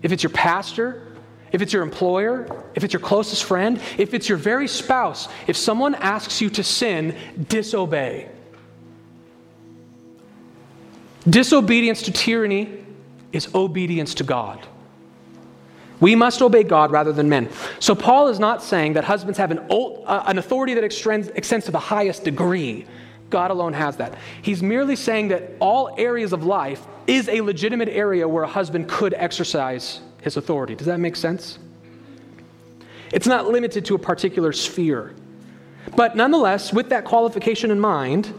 if 0.02 0.12
it's 0.12 0.22
your 0.22 0.30
pastor, 0.30 1.12
if 1.52 1.60
it's 1.60 1.72
your 1.72 1.82
employer, 1.82 2.64
if 2.74 2.82
it's 2.82 2.92
your 2.92 3.00
closest 3.00 3.44
friend, 3.44 3.80
if 3.98 4.14
it's 4.14 4.28
your 4.28 4.38
very 4.38 4.66
spouse. 4.66 5.28
If 5.46 5.56
someone 5.56 5.94
asks 5.94 6.40
you 6.40 6.48
to 6.50 6.64
sin, 6.64 7.16
disobey. 7.48 8.30
Disobedience 11.28 12.02
to 12.02 12.12
tyranny 12.12 12.84
is 13.32 13.54
obedience 13.54 14.14
to 14.14 14.24
God. 14.24 14.66
We 16.02 16.16
must 16.16 16.42
obey 16.42 16.64
God 16.64 16.90
rather 16.90 17.12
than 17.12 17.28
men. 17.28 17.48
So 17.78 17.94
Paul 17.94 18.26
is 18.26 18.40
not 18.40 18.60
saying 18.60 18.94
that 18.94 19.04
husbands 19.04 19.38
have 19.38 19.52
an, 19.52 19.60
uh, 19.70 20.24
an 20.26 20.36
authority 20.36 20.74
that 20.74 20.82
extends, 20.82 21.28
extends 21.28 21.66
to 21.66 21.70
the 21.70 21.78
highest 21.78 22.24
degree. 22.24 22.86
God 23.30 23.52
alone 23.52 23.72
has 23.72 23.98
that. 23.98 24.16
He's 24.42 24.64
merely 24.64 24.96
saying 24.96 25.28
that 25.28 25.52
all 25.60 25.94
areas 25.96 26.32
of 26.32 26.42
life 26.42 26.84
is 27.06 27.28
a 27.28 27.40
legitimate 27.40 27.88
area 27.88 28.26
where 28.26 28.42
a 28.42 28.48
husband 28.48 28.88
could 28.88 29.14
exercise 29.14 30.00
his 30.22 30.36
authority. 30.36 30.74
Does 30.74 30.88
that 30.88 30.98
make 30.98 31.14
sense? 31.14 31.60
It's 33.12 33.28
not 33.28 33.46
limited 33.46 33.84
to 33.84 33.94
a 33.94 33.98
particular 33.98 34.52
sphere. 34.52 35.14
But 35.94 36.16
nonetheless, 36.16 36.72
with 36.72 36.88
that 36.88 37.04
qualification 37.04 37.70
in 37.70 37.78
mind, 37.78 38.34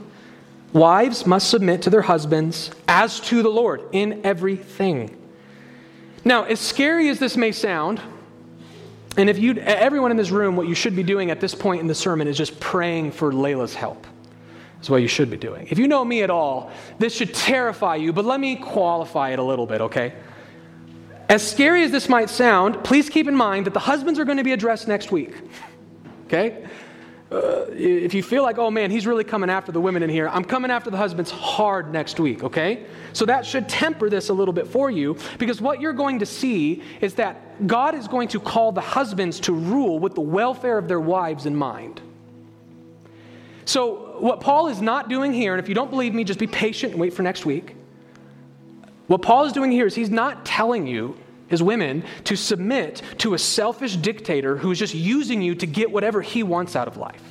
wives 0.73 1.25
must 1.25 1.49
submit 1.49 1.81
to 1.83 1.89
their 1.89 2.01
husbands 2.01 2.71
as 2.89 3.21
to 3.21 3.41
the 3.41 3.49
Lord 3.49 3.83
in 3.93 4.25
everything. 4.25 5.17
Now, 6.25 6.43
as 6.43 6.59
scary 6.59 7.09
as 7.09 7.19
this 7.19 7.35
may 7.35 7.51
sound, 7.51 8.01
and 9.17 9.29
if 9.29 9.37
you, 9.37 9.55
everyone 9.55 10.11
in 10.11 10.17
this 10.17 10.31
room, 10.31 10.55
what 10.55 10.67
you 10.67 10.75
should 10.75 10.95
be 10.95 11.03
doing 11.03 11.29
at 11.31 11.39
this 11.39 11.53
point 11.53 11.81
in 11.81 11.87
the 11.87 11.95
sermon 11.95 12.27
is 12.27 12.37
just 12.37 12.59
praying 12.59 13.11
for 13.11 13.31
Layla's 13.31 13.75
help. 13.75 14.07
That's 14.75 14.89
what 14.89 15.01
you 15.01 15.07
should 15.07 15.29
be 15.29 15.37
doing. 15.37 15.67
If 15.69 15.79
you 15.79 15.87
know 15.87 16.03
me 16.03 16.23
at 16.23 16.29
all, 16.29 16.71
this 16.99 17.13
should 17.13 17.33
terrify 17.33 17.95
you, 17.95 18.11
but 18.11 18.25
let 18.25 18.39
me 18.39 18.55
qualify 18.55 19.29
it 19.29 19.39
a 19.39 19.43
little 19.43 19.65
bit, 19.65 19.81
okay? 19.81 20.13
As 21.29 21.45
scary 21.49 21.83
as 21.83 21.91
this 21.91 22.09
might 22.09 22.29
sound, 22.29 22.83
please 22.83 23.09
keep 23.09 23.27
in 23.27 23.35
mind 23.35 23.65
that 23.65 23.73
the 23.73 23.79
husbands 23.79 24.19
are 24.19 24.25
going 24.25 24.37
to 24.37 24.43
be 24.43 24.51
addressed 24.51 24.87
next 24.87 25.11
week, 25.11 25.35
okay? 26.25 26.67
Uh, 27.33 27.65
if 27.71 28.13
you 28.13 28.21
feel 28.21 28.43
like, 28.43 28.59
oh 28.59 28.69
man, 28.69 28.91
he's 28.91 29.07
really 29.07 29.23
coming 29.23 29.49
after 29.49 29.71
the 29.71 29.81
women 29.81 30.03
in 30.03 30.09
here, 30.09 30.29
I'm 30.29 30.45
coming 30.45 30.69
after 30.69 30.91
the 30.91 30.97
husbands 30.97 31.31
hard 31.31 31.91
next 31.91 32.19
week, 32.19 32.43
okay? 32.43 32.85
So 33.13 33.25
that 33.25 33.43
should 33.43 33.67
temper 33.67 34.07
this 34.07 34.29
a 34.29 34.33
little 34.33 34.53
bit 34.53 34.67
for 34.67 34.91
you 34.91 35.17
because 35.39 35.59
what 35.59 35.81
you're 35.81 35.93
going 35.93 36.19
to 36.19 36.27
see 36.27 36.83
is 37.01 37.15
that 37.15 37.65
God 37.65 37.95
is 37.95 38.07
going 38.07 38.27
to 38.29 38.39
call 38.39 38.71
the 38.71 38.81
husbands 38.81 39.39
to 39.41 39.53
rule 39.53 39.97
with 39.97 40.13
the 40.13 40.21
welfare 40.21 40.77
of 40.77 40.87
their 40.87 40.99
wives 40.99 41.47
in 41.47 41.55
mind. 41.55 42.01
So, 43.65 44.17
what 44.19 44.39
Paul 44.39 44.67
is 44.67 44.81
not 44.81 45.09
doing 45.09 45.33
here, 45.33 45.53
and 45.53 45.59
if 45.59 45.67
you 45.67 45.73
don't 45.73 45.89
believe 45.89 46.13
me, 46.13 46.23
just 46.23 46.39
be 46.39 46.47
patient 46.47 46.91
and 46.91 47.01
wait 47.01 47.13
for 47.13 47.23
next 47.23 47.45
week. 47.45 47.75
What 49.07 49.21
Paul 49.21 49.45
is 49.45 49.53
doing 49.53 49.71
here 49.71 49.87
is 49.87 49.95
he's 49.95 50.09
not 50.09 50.45
telling 50.45 50.85
you 50.85 51.17
as 51.53 51.63
women 51.63 52.03
to 52.25 52.35
submit 52.35 53.01
to 53.19 53.33
a 53.33 53.39
selfish 53.39 53.95
dictator 53.95 54.57
who 54.57 54.71
is 54.71 54.79
just 54.79 54.93
using 54.93 55.41
you 55.41 55.55
to 55.55 55.65
get 55.65 55.91
whatever 55.91 56.21
he 56.21 56.43
wants 56.43 56.75
out 56.75 56.87
of 56.87 56.97
life. 56.97 57.23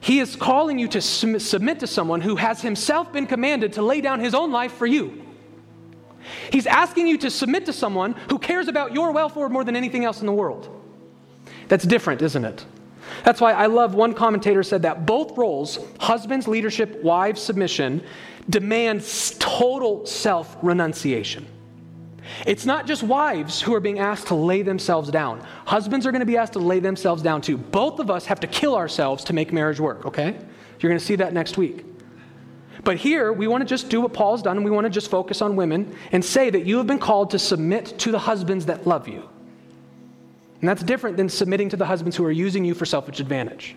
He 0.00 0.18
is 0.18 0.34
calling 0.34 0.78
you 0.78 0.88
to 0.88 1.00
submit 1.00 1.80
to 1.80 1.86
someone 1.86 2.20
who 2.20 2.36
has 2.36 2.62
himself 2.62 3.12
been 3.12 3.26
commanded 3.26 3.74
to 3.74 3.82
lay 3.82 4.00
down 4.00 4.20
his 4.20 4.34
own 4.34 4.50
life 4.50 4.72
for 4.72 4.86
you. 4.86 5.24
He's 6.50 6.66
asking 6.66 7.06
you 7.06 7.18
to 7.18 7.30
submit 7.30 7.66
to 7.66 7.72
someone 7.72 8.12
who 8.28 8.38
cares 8.38 8.68
about 8.68 8.92
your 8.92 9.12
welfare 9.12 9.48
more 9.48 9.64
than 9.64 9.76
anything 9.76 10.04
else 10.04 10.20
in 10.20 10.26
the 10.26 10.32
world. 10.32 10.68
That's 11.68 11.84
different, 11.84 12.22
isn't 12.22 12.44
it? 12.44 12.64
That's 13.24 13.40
why 13.40 13.52
I 13.52 13.66
love 13.66 13.94
one 13.94 14.14
commentator 14.14 14.62
said 14.62 14.82
that 14.82 15.06
both 15.06 15.36
roles, 15.36 15.78
husband's 15.98 16.48
leadership, 16.48 17.02
wives' 17.02 17.42
submission, 17.42 18.02
demands 18.48 19.36
total 19.38 20.06
self 20.06 20.56
renunciation. 20.62 21.46
It's 22.46 22.66
not 22.66 22.86
just 22.86 23.02
wives 23.02 23.60
who 23.60 23.74
are 23.74 23.80
being 23.80 23.98
asked 23.98 24.28
to 24.28 24.34
lay 24.34 24.62
themselves 24.62 25.10
down. 25.10 25.46
Husbands 25.66 26.06
are 26.06 26.12
going 26.12 26.20
to 26.20 26.26
be 26.26 26.36
asked 26.36 26.54
to 26.54 26.58
lay 26.58 26.80
themselves 26.80 27.22
down 27.22 27.42
too. 27.42 27.56
Both 27.56 27.98
of 27.98 28.10
us 28.10 28.26
have 28.26 28.40
to 28.40 28.46
kill 28.46 28.74
ourselves 28.74 29.24
to 29.24 29.32
make 29.32 29.52
marriage 29.52 29.80
work, 29.80 30.06
okay? 30.06 30.36
You're 30.78 30.90
going 30.90 30.98
to 30.98 31.04
see 31.04 31.16
that 31.16 31.32
next 31.32 31.56
week. 31.56 31.84
But 32.82 32.96
here, 32.96 33.32
we 33.32 33.46
want 33.46 33.60
to 33.62 33.66
just 33.66 33.90
do 33.90 34.00
what 34.00 34.12
Paul's 34.12 34.42
done, 34.42 34.56
and 34.56 34.64
we 34.64 34.70
want 34.70 34.86
to 34.86 34.90
just 34.90 35.10
focus 35.10 35.42
on 35.42 35.54
women 35.54 35.94
and 36.12 36.24
say 36.24 36.48
that 36.50 36.64
you 36.64 36.78
have 36.78 36.86
been 36.86 36.98
called 36.98 37.30
to 37.30 37.38
submit 37.38 37.98
to 37.98 38.10
the 38.10 38.18
husbands 38.18 38.66
that 38.66 38.86
love 38.86 39.06
you. 39.06 39.28
And 40.60 40.68
that's 40.68 40.82
different 40.82 41.16
than 41.16 41.28
submitting 41.28 41.68
to 41.70 41.76
the 41.76 41.86
husbands 41.86 42.16
who 42.16 42.24
are 42.24 42.30
using 42.30 42.64
you 42.64 42.74
for 42.74 42.86
selfish 42.86 43.20
advantage. 43.20 43.76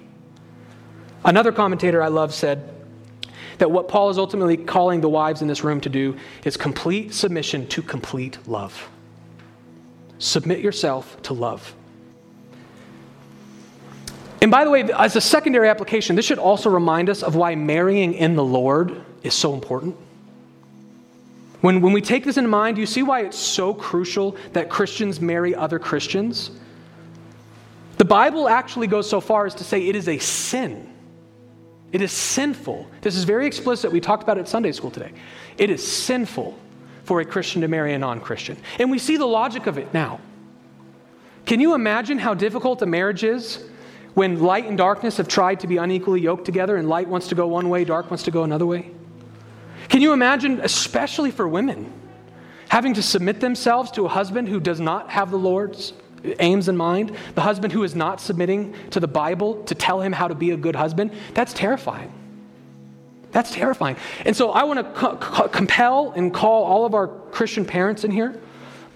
Another 1.25 1.51
commentator 1.51 2.01
I 2.01 2.09
love 2.09 2.33
said 2.33 2.73
that 3.57 3.71
what 3.71 3.87
Paul 3.87 4.09
is 4.09 4.17
ultimately 4.17 4.57
calling 4.57 5.01
the 5.01 5.09
wives 5.09 5.41
in 5.41 5.47
this 5.47 5.63
room 5.63 5.81
to 5.81 5.89
do 5.89 6.17
is 6.45 6.57
complete 6.57 7.13
submission 7.13 7.67
to 7.67 7.81
complete 7.81 8.37
love. 8.47 8.89
Submit 10.19 10.59
yourself 10.59 11.21
to 11.23 11.33
love. 11.33 11.75
And 14.41 14.51
by 14.51 14.65
the 14.65 14.69
way, 14.69 14.83
as 14.97 15.15
a 15.15 15.21
secondary 15.21 15.69
application, 15.69 16.15
this 16.15 16.25
should 16.25 16.39
also 16.39 16.69
remind 16.69 17.09
us 17.09 17.23
of 17.23 17.35
why 17.35 17.55
marrying 17.55 18.13
in 18.13 18.35
the 18.35 18.43
Lord 18.43 19.01
is 19.23 19.33
so 19.33 19.53
important. 19.53 19.95
When, 21.61 21.79
when 21.79 21.93
we 21.93 22.01
take 22.01 22.25
this 22.25 22.35
in 22.35 22.49
mind, 22.49 22.77
you 22.77 22.85
see 22.85 23.03
why 23.03 23.21
it's 23.21 23.37
so 23.37 23.73
crucial 23.73 24.35
that 24.51 24.69
Christians 24.69 25.21
marry 25.21 25.55
other 25.55 25.79
Christians? 25.79 26.51
The 27.97 28.03
Bible 28.05 28.49
actually 28.49 28.87
goes 28.87 29.09
so 29.09 29.21
far 29.21 29.45
as 29.45 29.55
to 29.55 29.63
say 29.63 29.87
it 29.87 29.95
is 29.95 30.09
a 30.09 30.17
sin. 30.17 30.92
It 31.93 32.01
is 32.01 32.11
sinful. 32.11 32.87
This 33.01 33.15
is 33.15 33.23
very 33.23 33.45
explicit. 33.45 33.91
We 33.91 34.01
talked 34.01 34.23
about 34.23 34.37
it 34.37 34.41
at 34.41 34.47
Sunday 34.49 34.71
school 34.71 34.89
today. 34.89 35.11
It 35.59 35.69
is 35.69 35.85
sinful 35.85 36.57
for 37.03 37.21
a 37.21 37.25
Christian 37.25 37.61
to 37.61 37.67
marry 37.67 37.93
a 37.93 37.99
non 37.99 38.19
Christian. 38.19 38.57
And 38.79 38.89
we 38.89 38.97
see 38.97 39.15
the 39.15 39.27
logic 39.27 39.67
of 39.67 39.77
it 39.77 39.93
now. 39.93 40.19
Can 41.45 41.59
you 41.59 41.75
imagine 41.75 42.17
how 42.17 42.33
difficult 42.33 42.81
a 42.81 42.87
marriage 42.87 43.23
is 43.23 43.63
when 44.15 44.41
light 44.41 44.65
and 44.65 44.77
darkness 44.77 45.17
have 45.17 45.27
tried 45.27 45.59
to 45.59 45.67
be 45.67 45.77
unequally 45.77 46.19
yoked 46.19 46.45
together 46.45 46.77
and 46.77 46.89
light 46.89 47.07
wants 47.07 47.27
to 47.27 47.35
go 47.35 47.47
one 47.47 47.69
way, 47.69 47.85
dark 47.85 48.09
wants 48.09 48.23
to 48.23 48.31
go 48.31 48.43
another 48.43 48.65
way? 48.65 48.89
Can 49.89 50.01
you 50.01 50.13
imagine, 50.13 50.61
especially 50.61 51.29
for 51.29 51.47
women, 51.47 51.93
having 52.69 52.95
to 52.95 53.03
submit 53.03 53.39
themselves 53.39 53.91
to 53.91 54.05
a 54.05 54.09
husband 54.09 54.47
who 54.47 54.59
does 54.59 54.79
not 54.79 55.11
have 55.11 55.29
the 55.29 55.37
Lord's 55.37 55.93
aims 56.39 56.67
in 56.67 56.77
mind? 56.77 57.15
The 57.35 57.41
husband 57.41 57.73
who 57.73 57.83
is 57.83 57.95
not 57.95 58.21
submitting 58.21 58.75
to 58.91 58.99
the 58.99 59.07
Bible 59.07 59.63
to 59.63 59.75
tell 59.75 60.01
him 60.01 60.11
how 60.11 60.27
to 60.27 60.35
be 60.35 60.51
a 60.51 60.57
good 60.57 60.75
husband? 60.75 61.11
That's 61.33 61.53
terrifying. 61.53 62.11
That's 63.31 63.51
terrifying. 63.51 63.97
And 64.25 64.35
so 64.35 64.51
I 64.51 64.63
want 64.63 64.79
to 64.79 64.99
co- 64.99 65.17
co- 65.17 65.47
compel 65.47 66.11
and 66.15 66.33
call 66.33 66.63
all 66.63 66.85
of 66.85 66.93
our 66.93 67.07
Christian 67.07 67.65
parents 67.65 68.03
in 68.03 68.11
here. 68.11 68.39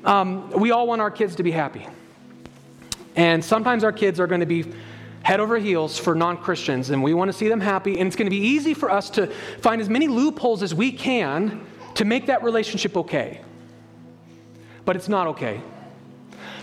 Um, 0.06 0.52
we 0.52 0.72
all 0.72 0.88
want 0.88 1.02
our 1.02 1.12
kids 1.12 1.36
to 1.38 1.44
be 1.44 1.52
happy. 1.52 1.88
And 3.16 3.44
sometimes 3.44 3.84
our 3.84 3.92
kids 3.92 4.20
are 4.20 4.28
going 4.28 4.42
to 4.42 4.46
be 4.46 4.66
head 5.24 5.40
over 5.40 5.58
heels 5.58 5.98
for 5.98 6.16
non 6.16 6.38
Christians, 6.38 6.92
and 6.92 7.04
we 7.04 7.14
want 7.14 7.30
to 7.30 7.34
see 7.34 7.50
them 7.50 7.60
happy. 7.60 8.00
And 8.00 8.08
it's 8.08 8.16
going 8.16 8.28
to 8.28 8.30
be 8.30 8.38
easy 8.38 8.74
for 8.74 8.92
us 8.92 9.10
to 9.12 9.28
find 9.60 9.82
as 9.82 9.90
many 9.90 10.08
loopholes 10.08 10.62
as 10.62 10.74
we 10.74 10.92
can 10.92 11.66
to 11.96 12.06
make 12.06 12.28
that 12.28 12.44
relationship 12.44 12.96
okay. 12.96 13.42
But 14.86 14.96
it's 14.96 15.10
not 15.10 15.28
okay. 15.28 15.62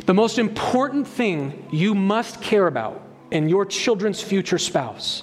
The 0.06 0.14
most 0.14 0.38
important 0.38 1.08
thing 1.08 1.66
you 1.70 1.94
must 1.94 2.42
care 2.42 2.66
about 2.66 3.02
in 3.30 3.48
your 3.48 3.64
children's 3.64 4.20
future 4.20 4.58
spouse 4.58 5.22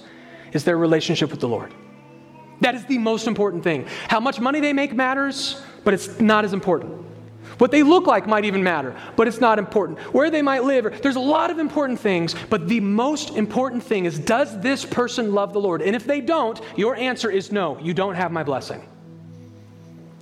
is 0.53 0.63
their 0.63 0.77
relationship 0.77 1.29
with 1.29 1.39
the 1.39 1.47
Lord. 1.47 1.73
That 2.61 2.75
is 2.75 2.85
the 2.85 2.97
most 2.97 3.27
important 3.27 3.63
thing. 3.63 3.87
How 4.07 4.19
much 4.19 4.39
money 4.39 4.59
they 4.59 4.73
make 4.73 4.93
matters, 4.93 5.61
but 5.83 5.93
it's 5.93 6.19
not 6.19 6.45
as 6.45 6.53
important. 6.53 7.05
What 7.57 7.69
they 7.69 7.83
look 7.83 8.07
like 8.07 8.25
might 8.25 8.45
even 8.45 8.63
matter, 8.63 8.95
but 9.15 9.27
it's 9.27 9.39
not 9.39 9.59
important. 9.59 9.99
Where 10.13 10.31
they 10.31 10.41
might 10.41 10.63
live, 10.63 11.01
there's 11.03 11.15
a 11.15 11.19
lot 11.19 11.51
of 11.51 11.59
important 11.59 11.99
things, 11.99 12.35
but 12.49 12.67
the 12.67 12.79
most 12.79 13.35
important 13.35 13.83
thing 13.83 14.05
is 14.05 14.17
does 14.17 14.59
this 14.61 14.83
person 14.83 15.33
love 15.33 15.53
the 15.53 15.59
Lord? 15.59 15.83
And 15.83 15.95
if 15.95 16.05
they 16.05 16.21
don't, 16.21 16.59
your 16.75 16.95
answer 16.95 17.29
is 17.29 17.51
no, 17.51 17.77
you 17.79 17.93
don't 17.93 18.15
have 18.15 18.31
my 18.31 18.43
blessing. 18.43 18.81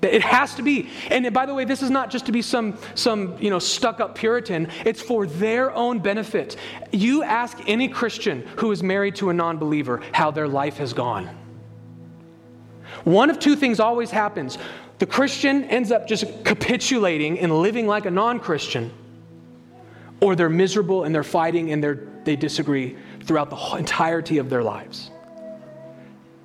It 0.01 0.21
has 0.21 0.55
to 0.55 0.61
be. 0.61 0.89
And 1.09 1.33
by 1.33 1.45
the 1.45 1.53
way, 1.53 1.65
this 1.65 1.81
is 1.81 1.89
not 1.89 2.09
just 2.09 2.25
to 2.27 2.31
be 2.31 2.41
some, 2.41 2.77
some 2.95 3.37
you 3.39 3.49
know, 3.49 3.59
stuck 3.59 3.99
up 3.99 4.15
Puritan. 4.15 4.69
It's 4.85 5.01
for 5.01 5.25
their 5.25 5.73
own 5.73 5.99
benefit. 5.99 6.55
You 6.91 7.23
ask 7.23 7.57
any 7.67 7.89
Christian 7.89 8.47
who 8.57 8.71
is 8.71 8.81
married 8.81 9.15
to 9.15 9.29
a 9.29 9.33
non 9.33 9.57
believer 9.57 10.01
how 10.13 10.31
their 10.31 10.47
life 10.47 10.77
has 10.77 10.93
gone. 10.93 11.29
One 13.03 13.29
of 13.29 13.39
two 13.39 13.55
things 13.55 13.79
always 13.79 14.11
happens 14.11 14.57
the 14.99 15.05
Christian 15.05 15.63
ends 15.65 15.91
up 15.93 16.07
just 16.07 16.25
capitulating 16.43 17.39
and 17.39 17.61
living 17.61 17.87
like 17.87 18.05
a 18.05 18.11
non 18.11 18.39
Christian, 18.39 18.91
or 20.19 20.35
they're 20.35 20.49
miserable 20.49 21.05
and 21.05 21.15
they're 21.15 21.23
fighting 21.23 21.71
and 21.71 21.81
they're, 21.81 22.05
they 22.25 22.35
disagree 22.35 22.97
throughout 23.23 23.49
the 23.49 23.77
entirety 23.77 24.39
of 24.39 24.49
their 24.49 24.61
lives. 24.61 25.09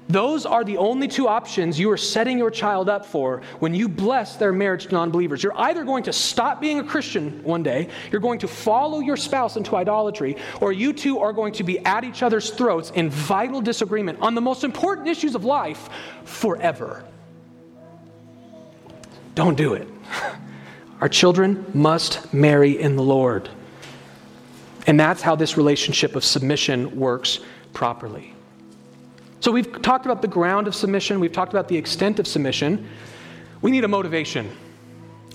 Those 0.08 0.44
are 0.44 0.64
the 0.64 0.76
only 0.76 1.08
two 1.08 1.28
options 1.28 1.78
you 1.78 1.90
are 1.90 1.96
setting 1.96 2.36
your 2.36 2.50
child 2.50 2.90
up 2.90 3.06
for 3.06 3.40
when 3.60 3.74
you 3.74 3.88
bless 3.88 4.36
their 4.36 4.52
marriage 4.52 4.86
to 4.86 4.92
non 4.92 5.10
believers. 5.10 5.42
You're 5.42 5.58
either 5.58 5.82
going 5.82 6.04
to 6.04 6.12
stop 6.12 6.60
being 6.60 6.78
a 6.78 6.84
Christian 6.84 7.42
one 7.42 7.62
day, 7.62 7.88
you're 8.12 8.20
going 8.20 8.38
to 8.40 8.48
follow 8.48 9.00
your 9.00 9.16
spouse 9.16 9.56
into 9.56 9.76
idolatry, 9.76 10.36
or 10.60 10.72
you 10.72 10.92
two 10.92 11.20
are 11.20 11.32
going 11.32 11.54
to 11.54 11.64
be 11.64 11.78
at 11.80 12.04
each 12.04 12.22
other's 12.22 12.50
throats 12.50 12.90
in 12.90 13.08
vital 13.08 13.62
disagreement 13.62 14.18
on 14.20 14.34
the 14.34 14.42
most 14.42 14.62
important 14.62 15.08
issues 15.08 15.34
of 15.34 15.44
life 15.44 15.88
forever. 16.24 17.02
Don't 19.34 19.56
do 19.56 19.74
it. 19.74 19.88
Our 21.00 21.08
children 21.08 21.64
must 21.74 22.32
marry 22.32 22.78
in 22.78 22.96
the 22.96 23.02
Lord. 23.02 23.48
And 24.86 25.00
that's 25.00 25.22
how 25.22 25.34
this 25.34 25.56
relationship 25.56 26.14
of 26.14 26.24
submission 26.24 26.94
works 26.98 27.40
properly. 27.72 28.33
So 29.44 29.52
we've 29.52 29.82
talked 29.82 30.06
about 30.06 30.22
the 30.22 30.28
ground 30.28 30.66
of 30.66 30.74
submission, 30.74 31.20
we've 31.20 31.30
talked 31.30 31.52
about 31.52 31.68
the 31.68 31.76
extent 31.76 32.18
of 32.18 32.26
submission. 32.26 32.88
We 33.60 33.70
need 33.70 33.84
a 33.84 33.88
motivation. 33.88 34.50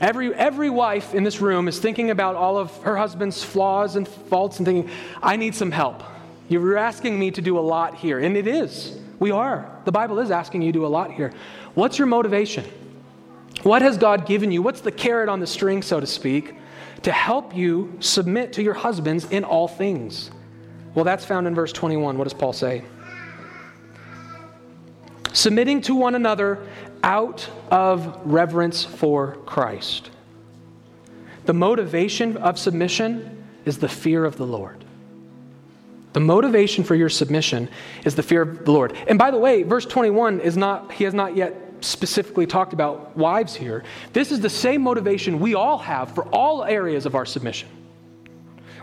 Every, 0.02 0.34
every 0.34 0.72
wife 0.72 1.14
in 1.14 1.24
this 1.24 1.42
room 1.42 1.68
is 1.68 1.78
thinking 1.78 2.10
about 2.10 2.36
all 2.36 2.58
of 2.58 2.76
her 2.78 2.98
husband's 2.98 3.44
flaws 3.44 3.98
and 3.98 4.08
faults 4.08 4.58
and 4.58 4.66
thinking, 4.66 4.92
I 5.22 5.36
need 5.36 5.54
some 5.54 5.70
help. 5.70 6.02
You're 6.48 6.76
asking 6.76 7.20
me 7.20 7.30
to 7.30 7.40
do 7.40 7.60
a 7.60 7.62
lot 7.62 7.98
here. 7.98 8.18
And 8.18 8.36
it 8.36 8.48
is. 8.48 8.98
We 9.20 9.30
are. 9.30 9.70
The 9.86 9.92
Bible 9.92 10.18
is 10.18 10.32
asking 10.32 10.64
you 10.64 10.72
to 10.72 10.80
do 10.80 10.88
a 10.88 10.90
lot 10.90 11.12
here. 11.12 11.32
What's 11.76 12.00
your 12.00 12.08
motivation? 12.08 12.66
What 13.62 13.84
has 13.84 13.96
God 13.96 14.26
given 14.26 14.52
you? 14.52 14.64
What's 14.64 14.82
the 14.82 14.92
carrot 14.92 15.30
on 15.30 15.40
the 15.40 15.46
string, 15.46 15.84
so 15.84 16.00
to 16.00 16.08
speak, 16.08 16.56
to 17.04 17.12
help 17.12 17.56
you 17.56 17.96
submit 18.00 18.54
to 18.54 18.64
your 18.64 18.74
husbands 18.74 19.26
in 19.26 19.44
all 19.44 19.68
things? 19.68 20.32
Well, 20.96 21.06
that's 21.06 21.26
found 21.26 21.46
in 21.46 21.54
verse 21.54 21.72
21. 21.72 22.18
What 22.18 22.24
does 22.24 22.34
Paul 22.34 22.54
say? 22.54 22.82
Submitting 25.34 25.82
to 25.82 25.96
one 25.96 26.16
another 26.16 26.60
out 27.04 27.48
of 27.72 28.20
reverence 28.26 28.84
for 28.84 29.36
Christ. 29.46 30.10
The 31.46 31.54
motivation 31.54 32.38
of 32.38 32.60
submission 32.60 33.46
is 33.66 33.78
the 33.78 33.90
fear 33.90 34.26
of 34.26 34.38
the 34.38 34.46
Lord. 34.46 34.84
The 36.14 36.20
motivation 36.20 36.84
for 36.84 36.96
your 36.96 37.10
submission 37.10 37.70
is 38.04 38.16
the 38.16 38.24
fear 38.24 38.42
of 38.42 38.66
the 38.66 38.72
Lord. 38.72 38.98
And 39.08 39.20
by 39.20 39.32
the 39.32 39.38
way, 39.38 39.64
verse 39.64 39.86
21 39.86 40.42
is 40.42 40.58
not, 40.58 40.92
he 40.92 41.04
has 41.04 41.14
not 41.14 41.36
yet 41.36 41.56
specifically 41.82 42.46
talked 42.46 42.74
about 42.74 43.16
wives 43.16 43.56
here. 43.56 43.84
This 44.12 44.32
is 44.32 44.40
the 44.40 44.50
same 44.50 44.82
motivation 44.82 45.40
we 45.40 45.54
all 45.56 45.78
have 45.78 46.14
for 46.14 46.26
all 46.26 46.64
areas 46.64 47.06
of 47.06 47.16
our 47.16 47.26
submission. 47.26 47.70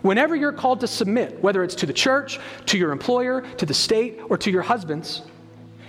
Whenever 0.03 0.37
you're 0.37 0.53
called 0.53 0.81
to 0.81 0.87
submit, 0.87 1.43
whether 1.43 1.65
it's 1.65 1.75
to 1.75 1.87
the 1.87 1.93
church, 1.93 2.39
to 2.67 2.79
your 2.79 2.93
employer, 2.93 3.41
to 3.57 3.67
the 3.67 3.75
state, 3.75 4.21
or 4.29 4.39
to 4.39 4.51
your 4.51 4.63
husbands, 4.63 5.23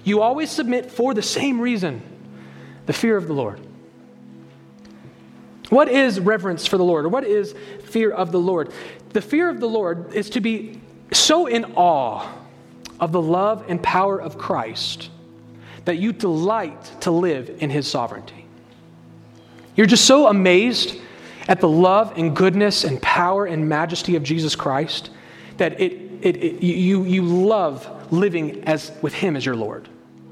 you 0.08 0.22
always 0.22 0.50
submit 0.50 0.90
for 0.90 1.14
the 1.14 1.22
same 1.22 1.60
reason 1.60 2.02
the 2.86 2.94
fear 2.94 3.18
of 3.18 3.28
the 3.28 3.34
Lord. 3.34 3.60
What 5.70 5.90
is 5.90 6.20
reverence 6.20 6.66
for 6.66 6.78
the 6.78 6.84
Lord, 6.84 7.06
or 7.06 7.10
what 7.10 7.26
is 7.26 7.54
fear 7.84 8.12
of 8.12 8.32
the 8.32 8.40
Lord? 8.40 8.72
The 9.10 9.22
fear 9.22 9.50
of 9.50 9.60
the 9.60 9.68
Lord 9.68 10.14
is 10.14 10.30
to 10.32 10.42
be 10.42 10.80
so 11.12 11.48
in 11.48 11.66
awe 11.76 12.26
of 13.00 13.12
the 13.12 13.22
love 13.22 13.66
and 13.68 13.82
power 13.84 14.22
of 14.22 14.38
Christ 14.38 15.10
that 15.86 15.98
you 15.98 16.14
delight 16.14 17.02
to 17.02 17.12
live 17.12 17.58
in 17.60 17.70
his 17.70 17.88
sovereignty. 17.88 18.46
You're 19.76 19.88
just 19.88 20.06
so 20.06 20.28
amazed 20.28 21.00
at 21.48 21.62
the 21.62 21.68
love 21.68 22.14
and 22.18 22.36
goodness 22.36 22.84
and 22.84 23.02
power 23.02 23.46
and 23.46 23.68
majesty 23.68 24.16
of 24.16 24.24
Jesus 24.24 24.56
Christ 24.56 25.10
that 25.58 25.80
it, 25.80 25.94
it, 26.22 26.38
it, 26.38 26.64
you, 26.64 27.04
you 27.04 27.22
love 27.22 28.12
living 28.12 28.64
as, 28.64 28.92
with 29.02 29.14
him 29.14 29.36
as 29.36 29.46
your 29.46 29.56
Lord. 29.56 29.88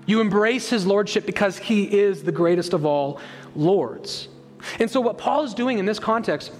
You 0.06 0.22
embrace 0.22 0.70
his 0.70 0.86
lordship 0.86 1.26
because 1.26 1.58
he 1.58 1.84
is 1.84 2.24
the 2.24 2.32
greatest 2.32 2.74
of 2.74 2.86
all 2.86 3.20
lords. 3.56 4.28
And 4.80 4.90
so, 4.90 5.02
what 5.02 5.18
Paul 5.18 5.44
is 5.44 5.54
doing 5.54 5.80
in 5.80 5.86
this 5.86 6.00
context, 6.00 6.52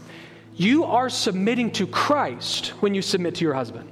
you 0.56 0.84
are 0.84 1.10
submitting 1.10 1.72
to 1.72 1.88
Christ 1.88 2.70
when 2.80 2.94
you 2.96 3.02
submit 3.02 3.36
to 3.36 3.46
your 3.46 3.54
husband. 3.54 3.92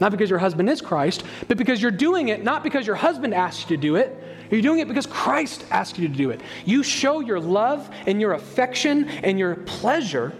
Not 0.00 0.10
because 0.10 0.28
your 0.28 0.38
husband 0.38 0.68
is 0.68 0.80
Christ, 0.80 1.24
but 1.46 1.56
because 1.56 1.80
you're 1.80 1.90
doing 1.90 2.28
it 2.28 2.42
not 2.42 2.62
because 2.64 2.86
your 2.86 2.96
husband 2.96 3.32
asked 3.32 3.70
you 3.70 3.76
to 3.76 3.80
do 3.80 3.96
it. 3.96 4.20
You're 4.50 4.62
doing 4.62 4.80
it 4.80 4.88
because 4.88 5.06
Christ 5.06 5.64
asked 5.70 5.98
you 5.98 6.08
to 6.08 6.14
do 6.14 6.30
it. 6.30 6.40
You 6.64 6.82
show 6.82 7.20
your 7.20 7.40
love 7.40 7.88
and 8.06 8.20
your 8.20 8.34
affection 8.34 9.08
and 9.08 9.38
your 9.38 9.56
pleasure 9.56 10.32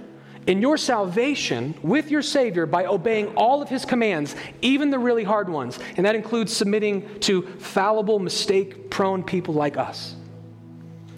in 0.47 0.61
your 0.61 0.77
salvation 0.77 1.75
with 1.83 2.11
your 2.11 2.23
Savior 2.23 2.67
by 2.67 2.87
obeying 2.87 3.35
all 3.35 3.63
of 3.63 3.69
His 3.69 3.85
commands, 3.85 4.37
even 4.63 4.91
the 4.91 4.99
really 4.99 5.25
hard 5.25 5.49
ones. 5.49 5.79
And 5.97 6.05
that 6.07 6.15
includes 6.15 6.55
submitting 6.55 7.21
to 7.21 7.43
fallible, 7.59 8.19
mistake 8.19 8.91
prone 8.91 9.23
people 9.23 9.55
like 9.55 9.77
us. 9.77 10.15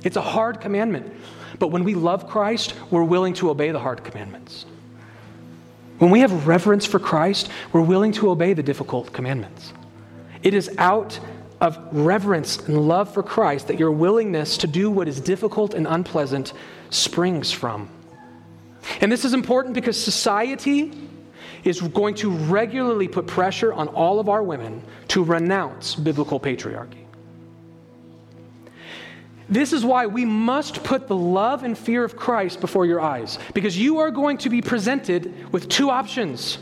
It's 0.04 0.16
a 0.16 0.22
hard 0.22 0.60
commandment. 0.60 1.12
But 1.58 1.68
when 1.68 1.84
we 1.84 1.94
love 1.94 2.28
Christ, 2.28 2.74
we're 2.90 3.04
willing 3.04 3.34
to 3.34 3.50
obey 3.50 3.70
the 3.70 3.78
hard 3.78 4.04
commandments. 4.04 4.66
When 5.98 6.10
we 6.10 6.20
have 6.20 6.46
reverence 6.46 6.84
for 6.84 6.98
Christ, 6.98 7.48
we're 7.72 7.80
willing 7.80 8.12
to 8.12 8.30
obey 8.30 8.52
the 8.52 8.62
difficult 8.62 9.12
commandments. 9.12 9.72
It 10.42 10.52
is 10.52 10.70
out 10.78 11.18
of 11.60 11.78
reverence 11.90 12.58
and 12.68 12.86
love 12.86 13.12
for 13.14 13.22
Christ 13.22 13.68
that 13.68 13.78
your 13.78 13.90
willingness 13.90 14.58
to 14.58 14.66
do 14.66 14.90
what 14.90 15.08
is 15.08 15.20
difficult 15.20 15.72
and 15.72 15.86
unpleasant 15.86 16.52
springs 16.90 17.50
from. 17.50 17.88
And 19.00 19.10
this 19.10 19.24
is 19.24 19.34
important 19.34 19.74
because 19.74 20.02
society 20.02 20.92
is 21.64 21.80
going 21.80 22.14
to 22.16 22.30
regularly 22.30 23.08
put 23.08 23.26
pressure 23.26 23.72
on 23.72 23.88
all 23.88 24.20
of 24.20 24.28
our 24.28 24.42
women 24.42 24.82
to 25.08 25.24
renounce 25.24 25.94
biblical 25.94 26.38
patriarchy. 26.38 27.06
This 29.48 29.72
is 29.72 29.84
why 29.84 30.06
we 30.06 30.24
must 30.24 30.82
put 30.82 31.06
the 31.06 31.16
love 31.16 31.62
and 31.62 31.78
fear 31.78 32.02
of 32.02 32.16
Christ 32.16 32.60
before 32.60 32.84
your 32.84 33.00
eyes, 33.00 33.38
because 33.54 33.78
you 33.78 33.98
are 33.98 34.10
going 34.10 34.38
to 34.38 34.50
be 34.50 34.60
presented 34.60 35.52
with 35.52 35.68
two 35.68 35.90
options 35.90 36.58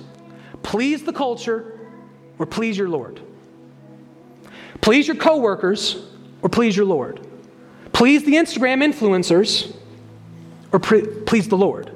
please 0.63 1.03
the 1.03 1.13
culture 1.13 1.79
or 2.39 2.47
please 2.47 2.77
your 2.77 2.89
Lord. 2.89 3.21
Please 4.81 5.07
your 5.07 5.17
coworkers 5.17 6.07
or 6.43 6.49
please 6.49 6.77
your 6.77 6.87
Lord. 6.87 7.27
Please 7.93 8.25
the 8.25 8.35
Instagram 8.35 8.83
influencers 8.83 9.77
or 10.73 10.79
pre- 10.79 11.07
please 11.07 11.49
the 11.49 11.57
Lord. 11.57 11.94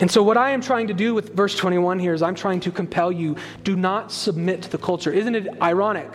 And 0.00 0.10
so, 0.10 0.22
what 0.22 0.36
I 0.36 0.50
am 0.50 0.60
trying 0.60 0.86
to 0.88 0.94
do 0.94 1.14
with 1.14 1.34
verse 1.34 1.56
21 1.56 1.98
here 1.98 2.14
is 2.14 2.22
I'm 2.22 2.36
trying 2.36 2.60
to 2.60 2.70
compel 2.70 3.10
you 3.10 3.36
do 3.64 3.74
not 3.74 4.12
submit 4.12 4.62
to 4.62 4.70
the 4.70 4.78
culture. 4.78 5.12
Isn't 5.12 5.34
it 5.34 5.60
ironic? 5.60 6.10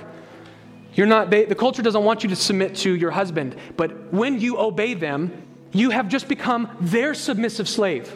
You're 0.93 1.08
not, 1.08 1.30
they, 1.30 1.46
the 1.46 1.56
culture 1.56 1.82
doesn't 1.82 2.04
want 2.04 2.24
you 2.24 2.30
to 2.30 2.36
submit 2.36 2.76
to 2.78 2.96
your 2.96 3.12
husband, 3.12 3.56
but 3.76 4.13
when 4.13 4.39
you 4.39 4.60
obey 4.60 4.93
them, 4.93 5.46
you 5.72 5.89
have 5.89 6.08
just 6.08 6.28
become 6.28 6.69
their 6.80 7.15
submissive 7.15 7.67
slave. 7.67 8.15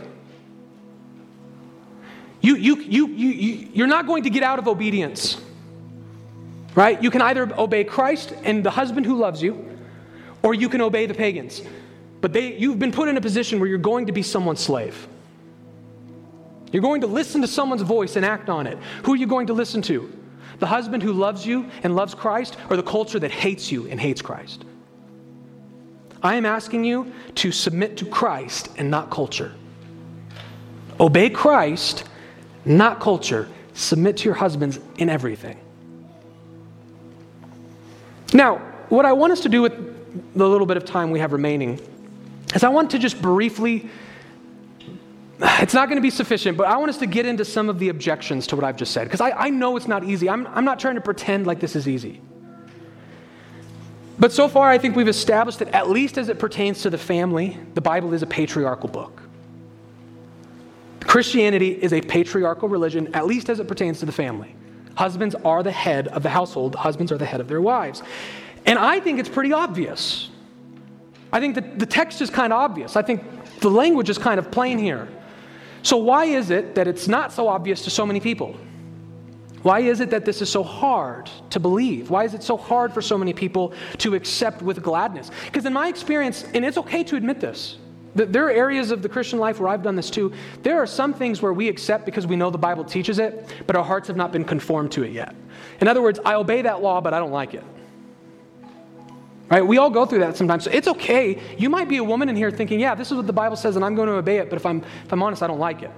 You, 2.40 2.56
you, 2.56 2.78
you, 2.78 3.08
you, 3.08 3.28
you, 3.28 3.70
you're 3.74 3.88
not 3.88 4.06
going 4.06 4.24
to 4.24 4.30
get 4.30 4.44
out 4.44 4.60
of 4.60 4.68
obedience, 4.68 5.42
right? 6.76 7.02
You 7.02 7.10
can 7.10 7.24
either 7.24 7.52
obey 7.60 7.84
Christ 7.84 8.32
and 8.44 8.64
the 8.64 8.70
husband 8.70 9.08
who 9.08 9.18
loves 9.18 9.42
you, 9.42 9.68
or 10.44 10.54
you 10.54 10.70
can 10.70 10.82
obey 10.82 11.08
the 11.08 11.16
pagans. 11.16 11.64
But 12.22 12.32
they, 12.32 12.56
you've 12.58 12.78
been 12.78 12.92
put 12.92 13.10
in 13.10 13.18
a 13.18 13.22
position 13.22 13.60
where 13.60 13.68
you're 13.68 13.80
going 13.80 14.06
to 14.06 14.12
be 14.12 14.22
someone's 14.22 14.60
slave. 14.60 15.08
You're 16.78 16.84
going 16.84 17.02
to 17.02 17.08
listen 17.08 17.42
to 17.42 17.48
someone's 17.48 17.82
voice 17.82 18.18
and 18.18 18.24
act 18.24 18.50
on 18.50 18.68
it. 18.68 18.78
Who 19.04 19.14
are 19.14 19.16
you 19.16 19.26
going 19.26 19.48
to 19.48 19.54
listen 19.54 19.82
to? 19.82 20.14
The 20.60 20.68
husband 20.68 21.02
who 21.02 21.12
loves 21.12 21.44
you 21.44 21.72
and 21.82 21.96
loves 21.96 22.14
Christ, 22.14 22.56
or 22.70 22.78
the 22.78 22.84
culture 22.84 23.18
that 23.18 23.32
hates 23.32 23.72
you 23.72 23.88
and 23.88 24.00
hates 24.00 24.22
Christ? 24.22 24.64
I 26.22 26.36
am 26.36 26.46
asking 26.46 26.84
you 26.84 27.12
to 27.34 27.52
submit 27.52 27.98
to 27.98 28.06
Christ 28.06 28.70
and 28.78 28.92
not 28.92 29.10
culture. 29.10 29.56
Obey 31.00 31.32
Christ, 31.32 32.04
not 32.64 33.00
culture. 33.00 33.50
Submit 33.74 34.18
to 34.18 34.26
your 34.26 34.36
husbands 34.36 34.80
in 35.00 35.10
everything. 35.10 35.60
Now, 38.34 38.58
what 38.90 39.04
I 39.04 39.14
want 39.14 39.34
us 39.34 39.40
to 39.40 39.50
do 39.50 39.64
with 39.64 39.74
the 40.36 40.48
little 40.48 40.68
bit 40.68 40.78
of 40.78 40.86
time 40.86 41.10
we 41.10 41.18
have 41.22 41.34
remaining 41.34 41.80
is 42.54 42.64
I 42.64 42.70
want 42.70 42.92
to 42.92 43.00
just 43.00 43.20
briefly 43.20 43.90
it's 45.62 45.74
not 45.74 45.88
going 45.88 45.98
to 45.98 46.02
be 46.02 46.10
sufficient, 46.10 46.58
but 46.58 46.68
I 46.68 46.78
want 46.78 46.90
us 46.90 46.98
to 46.98 47.06
get 47.06 47.26
into 47.26 47.46
some 47.46 47.70
of 47.70 47.80
the 47.80 47.90
objections 47.90 48.48
to 48.48 48.56
what 48.56 48.66
I've 48.66 48.78
just 48.78 48.92
said, 48.92 49.06
because 49.06 49.22
I, 49.22 49.32
I 49.32 49.50
know 49.50 49.78
it's 49.78 49.88
not 49.88 50.04
easy. 50.04 50.30
I'm, 50.30 50.48
I'm 50.48 50.66
not 50.66 50.80
trying 50.80 50.96
to 50.96 51.02
pretend 51.02 51.48
like 51.48 51.60
this 51.60 51.76
is 51.76 51.88
easy. 51.88 52.22
But 54.20 54.32
so 54.32 54.48
far, 54.48 54.70
I 54.70 54.80
think 54.80 54.96
we've 54.96 55.08
established 55.08 55.60
that, 55.60 55.70
at 55.70 55.90
least 55.90 56.18
as 56.18 56.30
it 56.30 56.40
pertains 56.40 56.82
to 56.82 56.90
the 56.90 56.98
family, 56.98 57.58
the 57.76 57.82
Bible 57.82 58.14
is 58.14 58.24
a 58.24 58.28
patriarchal 58.28 58.90
book. 58.90 59.22
Christianity 61.02 61.72
is 61.72 61.94
a 61.94 62.02
patriarchal 62.02 62.68
religion, 62.68 63.14
at 63.14 63.28
least 63.28 63.50
as 63.50 63.60
it 63.60 63.68
pertains 63.68 64.00
to 64.00 64.08
the 64.08 64.12
family. 64.12 64.56
Husbands 64.96 65.36
are 65.46 65.62
the 65.62 65.72
head 65.72 66.08
of 66.08 66.24
the 66.24 66.30
household, 66.30 66.74
husbands 66.74 67.12
are 67.12 67.18
the 67.20 67.26
head 67.26 67.40
of 67.40 67.48
their 67.48 67.62
wives. 67.62 68.02
And 68.66 68.80
I 68.80 69.00
think 69.00 69.20
it's 69.20 69.30
pretty 69.30 69.54
obvious. 69.54 70.30
I 71.32 71.40
think 71.40 71.56
that 71.56 71.78
the 71.78 71.86
text 71.86 72.22
is 72.22 72.32
kind 72.32 72.52
of 72.52 72.60
obvious. 72.60 72.96
I 72.96 73.04
think 73.04 73.24
the 73.60 73.70
language 73.70 74.10
is 74.10 74.18
kind 74.18 74.40
of 74.40 74.50
plain 74.50 74.80
here. 74.80 75.08
So, 75.88 75.96
why 75.96 76.26
is 76.26 76.50
it 76.50 76.76
that 76.76 76.86
it's 76.86 77.08
not 77.08 77.32
so 77.32 77.48
obvious 77.48 77.82
to 77.86 77.90
so 77.90 78.06
many 78.06 78.20
people? 78.20 78.58
Why 79.64 79.80
is 79.80 80.02
it 80.02 80.10
that 80.10 80.26
this 80.26 80.42
is 80.42 80.50
so 80.50 80.62
hard 80.62 81.30
to 81.52 81.62
believe? 81.62 82.10
Why 82.10 82.26
is 82.26 82.34
it 82.34 82.44
so 82.44 82.58
hard 82.58 82.94
for 82.94 83.02
so 83.02 83.18
many 83.18 83.32
people 83.32 83.74
to 84.00 84.14
accept 84.14 84.62
with 84.62 84.84
gladness? 84.84 85.32
Because, 85.46 85.66
in 85.66 85.72
my 85.72 85.88
experience, 85.88 86.44
and 86.54 86.66
it's 86.66 86.78
okay 86.78 87.06
to 87.06 87.16
admit 87.16 87.40
this, 87.40 87.78
there 88.16 88.48
are 88.48 88.52
areas 88.52 88.92
of 88.92 89.02
the 89.02 89.08
Christian 89.08 89.40
life 89.40 89.62
where 89.62 89.70
I've 89.70 89.82
done 89.82 89.96
this 89.96 90.10
too. 90.10 90.34
There 90.62 90.78
are 90.78 90.86
some 90.86 91.14
things 91.14 91.42
where 91.42 91.54
we 91.54 91.70
accept 91.70 92.04
because 92.04 92.28
we 92.28 92.36
know 92.36 92.50
the 92.50 92.58
Bible 92.58 92.84
teaches 92.84 93.18
it, 93.18 93.50
but 93.66 93.78
our 93.78 93.84
hearts 93.86 94.10
have 94.10 94.18
not 94.18 94.34
been 94.34 94.44
conformed 94.44 94.92
to 94.92 95.04
it 95.04 95.14
yet. 95.14 95.36
In 95.80 95.88
other 95.88 96.02
words, 96.02 96.20
I 96.26 96.34
obey 96.34 96.64
that 96.64 96.82
law, 96.82 97.00
but 97.00 97.14
I 97.14 97.20
don't 97.20 97.32
like 97.32 97.54
it. 97.54 97.64
Right? 99.50 99.66
We 99.66 99.78
all 99.78 99.90
go 99.90 100.06
through 100.06 100.20
that 100.20 100.36
sometimes. 100.36 100.66
So 100.66 100.72
it's 100.72 100.88
okay. 100.90 101.42
You 101.58 101.70
might 101.70 101.88
be 101.88 101.98
a 101.98 102.04
woman 102.04 102.28
in 102.28 102.36
here 102.36 102.52
thinking, 102.52 102.80
yeah, 102.80 102.96
this 102.96 103.12
is 103.12 103.16
what 103.16 103.28
the 103.28 103.34
Bible 103.34 103.56
says, 103.56 103.78
and 103.78 103.86
I'm 103.86 103.96
going 103.96 104.10
to 104.10 104.16
obey 104.16 104.38
it, 104.40 104.50
but 104.50 104.58
if 104.58 104.66
I'm, 104.66 104.84
if 105.06 105.14
I'm 105.14 105.24
honest, 105.24 105.42
I 105.42 105.48
don't 105.48 105.60
like 105.60 105.84
it. 105.84 105.92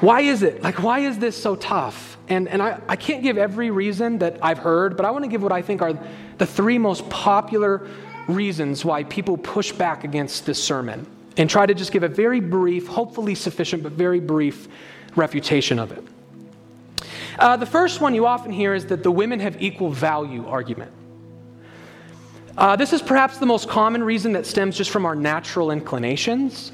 Why 0.00 0.20
is 0.20 0.42
it? 0.42 0.62
Like, 0.62 0.82
why 0.82 1.00
is 1.00 1.18
this 1.18 1.40
so 1.40 1.56
tough? 1.56 2.16
And, 2.28 2.48
and 2.48 2.62
I, 2.62 2.80
I 2.88 2.96
can't 2.96 3.22
give 3.22 3.38
every 3.38 3.70
reason 3.70 4.18
that 4.18 4.38
I've 4.40 4.58
heard, 4.58 4.96
but 4.96 5.04
I 5.04 5.10
want 5.10 5.24
to 5.24 5.28
give 5.28 5.42
what 5.42 5.52
I 5.52 5.62
think 5.62 5.82
are 5.82 5.98
the 6.38 6.46
three 6.46 6.78
most 6.78 7.08
popular 7.10 7.88
reasons 8.28 8.84
why 8.84 9.02
people 9.04 9.36
push 9.36 9.72
back 9.72 10.04
against 10.04 10.46
this 10.46 10.62
sermon 10.62 11.06
and 11.36 11.50
try 11.50 11.66
to 11.66 11.74
just 11.74 11.90
give 11.90 12.04
a 12.04 12.08
very 12.08 12.40
brief, 12.40 12.86
hopefully 12.86 13.34
sufficient, 13.34 13.82
but 13.82 13.92
very 13.92 14.20
brief 14.20 14.68
refutation 15.16 15.78
of 15.78 15.90
it. 15.92 16.04
Uh, 17.38 17.56
the 17.56 17.66
first 17.66 18.00
one 18.00 18.14
you 18.14 18.26
often 18.26 18.52
hear 18.52 18.74
is 18.74 18.86
that 18.86 19.02
the 19.02 19.10
women 19.10 19.40
have 19.40 19.60
equal 19.60 19.90
value 19.90 20.46
argument. 20.46 20.92
Uh, 22.56 22.76
this 22.76 22.92
is 22.92 23.00
perhaps 23.00 23.38
the 23.38 23.46
most 23.46 23.68
common 23.68 24.02
reason 24.02 24.32
that 24.32 24.44
stems 24.44 24.76
just 24.76 24.90
from 24.90 25.06
our 25.06 25.14
natural 25.14 25.70
inclinations. 25.70 26.72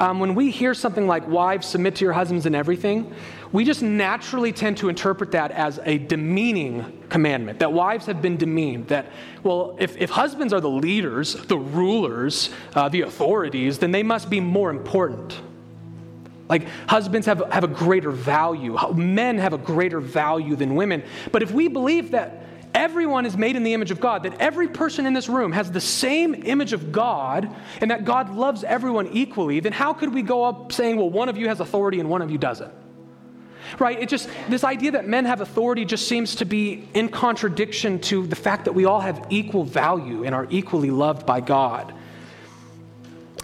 Um, 0.00 0.18
when 0.18 0.34
we 0.34 0.50
hear 0.50 0.74
something 0.74 1.06
like, 1.06 1.28
wives, 1.28 1.66
submit 1.66 1.94
to 1.96 2.04
your 2.04 2.12
husbands 2.12 2.44
in 2.44 2.56
everything, 2.56 3.14
we 3.52 3.64
just 3.64 3.82
naturally 3.82 4.52
tend 4.52 4.78
to 4.78 4.88
interpret 4.88 5.30
that 5.32 5.52
as 5.52 5.78
a 5.84 5.98
demeaning 5.98 7.04
commandment, 7.08 7.60
that 7.60 7.72
wives 7.72 8.06
have 8.06 8.20
been 8.20 8.36
demeaned. 8.36 8.88
That, 8.88 9.06
well, 9.44 9.76
if, 9.78 9.96
if 9.96 10.10
husbands 10.10 10.52
are 10.52 10.60
the 10.60 10.70
leaders, 10.70 11.34
the 11.34 11.58
rulers, 11.58 12.50
uh, 12.74 12.88
the 12.88 13.02
authorities, 13.02 13.78
then 13.78 13.92
they 13.92 14.02
must 14.02 14.28
be 14.28 14.40
more 14.40 14.70
important. 14.70 15.40
Like 16.48 16.66
husbands 16.88 17.26
have, 17.28 17.44
have 17.52 17.62
a 17.62 17.68
greater 17.68 18.10
value, 18.10 18.76
men 18.92 19.38
have 19.38 19.52
a 19.52 19.58
greater 19.58 20.00
value 20.00 20.56
than 20.56 20.74
women. 20.74 21.04
But 21.30 21.42
if 21.42 21.52
we 21.52 21.68
believe 21.68 22.10
that 22.10 22.41
everyone 22.82 23.26
is 23.26 23.36
made 23.36 23.54
in 23.54 23.62
the 23.62 23.74
image 23.74 23.92
of 23.92 24.00
God, 24.00 24.24
that 24.24 24.40
every 24.40 24.66
person 24.66 25.06
in 25.06 25.14
this 25.14 25.28
room 25.28 25.52
has 25.52 25.70
the 25.70 25.80
same 25.80 26.34
image 26.34 26.72
of 26.72 26.90
God, 26.90 27.48
and 27.80 27.92
that 27.92 28.04
God 28.04 28.34
loves 28.34 28.64
everyone 28.64 29.06
equally, 29.12 29.60
then 29.60 29.72
how 29.72 29.92
could 29.92 30.12
we 30.12 30.22
go 30.22 30.42
up 30.42 30.72
saying, 30.72 30.96
well, 30.96 31.08
one 31.08 31.28
of 31.28 31.38
you 31.38 31.46
has 31.46 31.60
authority 31.60 32.00
and 32.00 32.10
one 32.10 32.22
of 32.22 32.30
you 32.32 32.38
doesn't? 32.38 32.74
Right? 33.78 34.02
It 34.02 34.08
just, 34.08 34.28
this 34.48 34.64
idea 34.64 34.90
that 34.92 35.06
men 35.06 35.24
have 35.26 35.40
authority 35.40 35.84
just 35.84 36.08
seems 36.08 36.34
to 36.36 36.44
be 36.44 36.88
in 36.92 37.08
contradiction 37.08 38.00
to 38.00 38.26
the 38.26 38.36
fact 38.36 38.64
that 38.64 38.72
we 38.72 38.84
all 38.84 39.00
have 39.00 39.26
equal 39.30 39.62
value 39.62 40.24
and 40.24 40.34
are 40.34 40.48
equally 40.50 40.90
loved 40.90 41.24
by 41.24 41.40
God. 41.40 41.94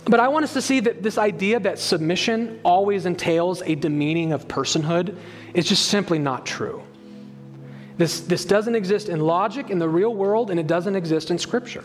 But 0.05 0.19
I 0.19 0.29
want 0.29 0.45
us 0.45 0.55
to 0.55 0.63
see 0.63 0.81
that 0.81 1.03
this 1.03 1.17
idea 1.17 1.61
that 1.61 1.79
submission 1.79 2.59
always 2.65 3.07
entails 3.07 3.63
a 3.63 3.77
demeaning 3.77 4.33
of 4.33 4.49
personhood 4.49 5.17
is 5.55 5.69
just 5.69 5.87
simply 5.87 6.19
not 6.19 6.45
true. 6.45 6.83
This, 7.99 8.21
this 8.21 8.45
doesn't 8.45 8.77
exist 8.77 9.09
in 9.09 9.21
logic 9.21 9.71
in 9.71 9.79
the 9.79 9.89
real 9.89 10.15
world, 10.15 10.51
and 10.51 10.59
it 10.59 10.69
doesn't 10.69 10.95
exist 10.95 11.31
in 11.31 11.39
Scripture. 11.39 11.85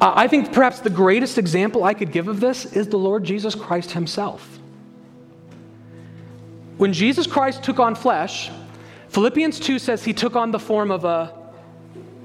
Uh, 0.00 0.12
I 0.14 0.26
think 0.26 0.52
perhaps 0.52 0.80
the 0.80 0.90
greatest 0.90 1.38
example 1.38 1.84
I 1.84 1.92
could 1.92 2.12
give 2.12 2.28
of 2.28 2.40
this 2.40 2.64
is 2.64 2.88
the 2.88 2.98
Lord 2.98 3.24
Jesus 3.24 3.54
Christ 3.54 3.92
himself. 3.92 4.58
When 6.78 6.92
Jesus 6.92 7.26
Christ 7.26 7.62
took 7.62 7.78
on 7.78 7.94
flesh, 7.94 8.50
Philippians 9.08 9.60
2 9.60 9.78
says 9.78 10.04
he 10.04 10.12
took 10.12 10.34
on 10.36 10.50
the 10.50 10.58
form 10.58 10.90
of 10.90 11.04
a 11.04 11.34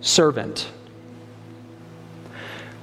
servant. 0.01 0.69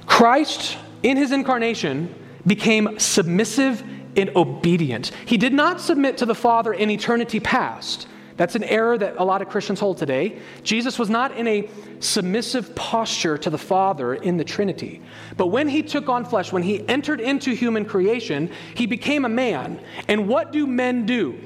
Christ, 0.05 0.77
in 1.01 1.17
his 1.17 1.31
incarnation, 1.31 2.13
became 2.45 2.99
submissive 2.99 3.83
and 4.17 4.29
obedient. 4.35 5.11
He 5.25 5.37
did 5.37 5.53
not 5.53 5.79
submit 5.79 6.17
to 6.17 6.25
the 6.25 6.35
Father 6.35 6.73
in 6.73 6.89
eternity 6.89 7.39
past. 7.39 8.07
That's 8.41 8.55
an 8.55 8.63
error 8.63 8.97
that 8.97 9.17
a 9.17 9.23
lot 9.23 9.43
of 9.43 9.49
Christians 9.49 9.79
hold 9.79 9.99
today. 9.99 10.39
Jesus 10.63 10.97
was 10.97 11.11
not 11.11 11.37
in 11.37 11.47
a 11.47 11.69
submissive 11.99 12.73
posture 12.73 13.37
to 13.37 13.51
the 13.51 13.57
Father 13.59 14.15
in 14.15 14.37
the 14.37 14.43
Trinity. 14.43 14.99
But 15.37 15.49
when 15.49 15.67
he 15.67 15.83
took 15.83 16.09
on 16.09 16.25
flesh, 16.25 16.51
when 16.51 16.63
he 16.63 16.83
entered 16.89 17.21
into 17.21 17.51
human 17.51 17.85
creation, 17.85 18.49
he 18.73 18.87
became 18.87 19.25
a 19.25 19.29
man. 19.29 19.79
And 20.07 20.27
what 20.27 20.51
do 20.51 20.65
men 20.65 21.05
do? 21.05 21.39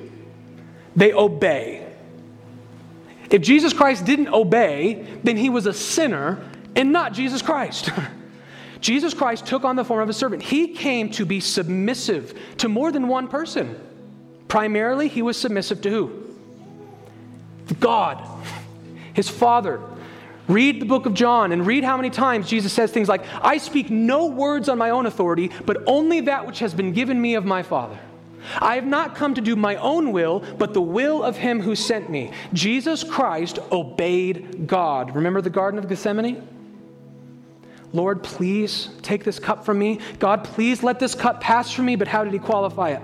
They 0.96 1.12
obey. 1.12 1.86
If 3.30 3.42
Jesus 3.42 3.74
Christ 3.74 4.06
didn't 4.06 4.30
obey, 4.30 5.06
then 5.22 5.36
he 5.36 5.50
was 5.50 5.66
a 5.66 5.74
sinner 5.74 6.50
and 6.78 6.94
not 6.94 7.12
Jesus 7.12 7.42
Christ. 7.42 7.90
Jesus 8.80 9.14
Christ 9.14 9.46
took 9.46 9.66
on 9.66 9.76
the 9.76 9.84
form 9.84 10.02
of 10.02 10.08
a 10.08 10.14
servant. 10.14 10.44
He 10.44 10.70
came 10.70 11.10
to 11.10 11.26
be 11.26 11.42
submissive 11.42 12.40
to 12.60 12.70
more 12.70 12.94
than 12.94 13.10
one 13.10 13.28
person. 13.28 13.78
Primarily, 14.48 15.10
he 15.10 15.22
was 15.22 15.36
submissive 15.36 15.82
to 15.82 15.90
who? 15.90 16.25
God, 17.74 18.24
his 19.14 19.30
Father. 19.30 19.82
Read 20.48 20.80
the 20.80 20.86
book 20.86 21.08
of 21.08 21.16
John 21.16 21.52
and 21.52 21.66
read 21.66 21.84
how 21.84 21.98
many 21.98 22.12
times 22.12 22.48
Jesus 22.48 22.72
says 22.72 22.92
things 22.92 23.10
like, 23.10 23.24
I 23.42 23.58
speak 23.58 23.90
no 23.90 24.28
words 24.28 24.70
on 24.70 24.78
my 24.78 24.92
own 24.92 25.08
authority, 25.08 25.50
but 25.66 25.82
only 25.88 26.22
that 26.22 26.46
which 26.46 26.60
has 26.60 26.74
been 26.74 26.94
given 26.94 27.20
me 27.20 27.34
of 27.34 27.46
my 27.46 27.64
Father. 27.64 27.98
I 28.60 28.76
have 28.76 28.86
not 28.86 29.16
come 29.16 29.34
to 29.34 29.42
do 29.42 29.56
my 29.56 29.76
own 29.78 30.12
will, 30.12 30.44
but 30.60 30.76
the 30.76 30.82
will 30.82 31.24
of 31.24 31.36
him 31.36 31.62
who 31.62 31.76
sent 31.76 32.12
me. 32.12 32.32
Jesus 32.54 33.04
Christ 33.04 33.58
obeyed 33.72 34.68
God. 34.68 35.16
Remember 35.16 35.42
the 35.42 35.50
Garden 35.50 35.80
of 35.80 35.90
Gethsemane? 35.90 36.48
Lord, 37.92 38.24
please 38.24 38.90
take 39.02 39.24
this 39.24 39.40
cup 39.40 39.66
from 39.66 39.80
me. 39.80 40.00
God, 40.20 40.44
please 40.44 40.84
let 40.84 41.00
this 41.00 41.16
cup 41.16 41.42
pass 41.42 41.72
from 41.72 41.86
me. 41.86 41.96
But 41.96 42.08
how 42.08 42.24
did 42.24 42.34
he 42.34 42.40
qualify 42.40 42.92
it? 42.92 43.02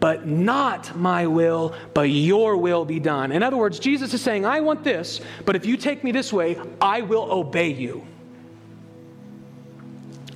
But 0.00 0.26
not 0.26 0.96
my 0.96 1.26
will, 1.26 1.74
but 1.94 2.08
your 2.10 2.56
will 2.56 2.84
be 2.84 2.98
done. 2.98 3.32
In 3.32 3.42
other 3.42 3.56
words, 3.56 3.78
Jesus 3.78 4.14
is 4.14 4.22
saying, 4.22 4.46
I 4.46 4.60
want 4.60 4.82
this, 4.82 5.20
but 5.44 5.56
if 5.56 5.66
you 5.66 5.76
take 5.76 6.02
me 6.02 6.10
this 6.10 6.32
way, 6.32 6.58
I 6.80 7.02
will 7.02 7.30
obey 7.30 7.70
you. 7.70 8.06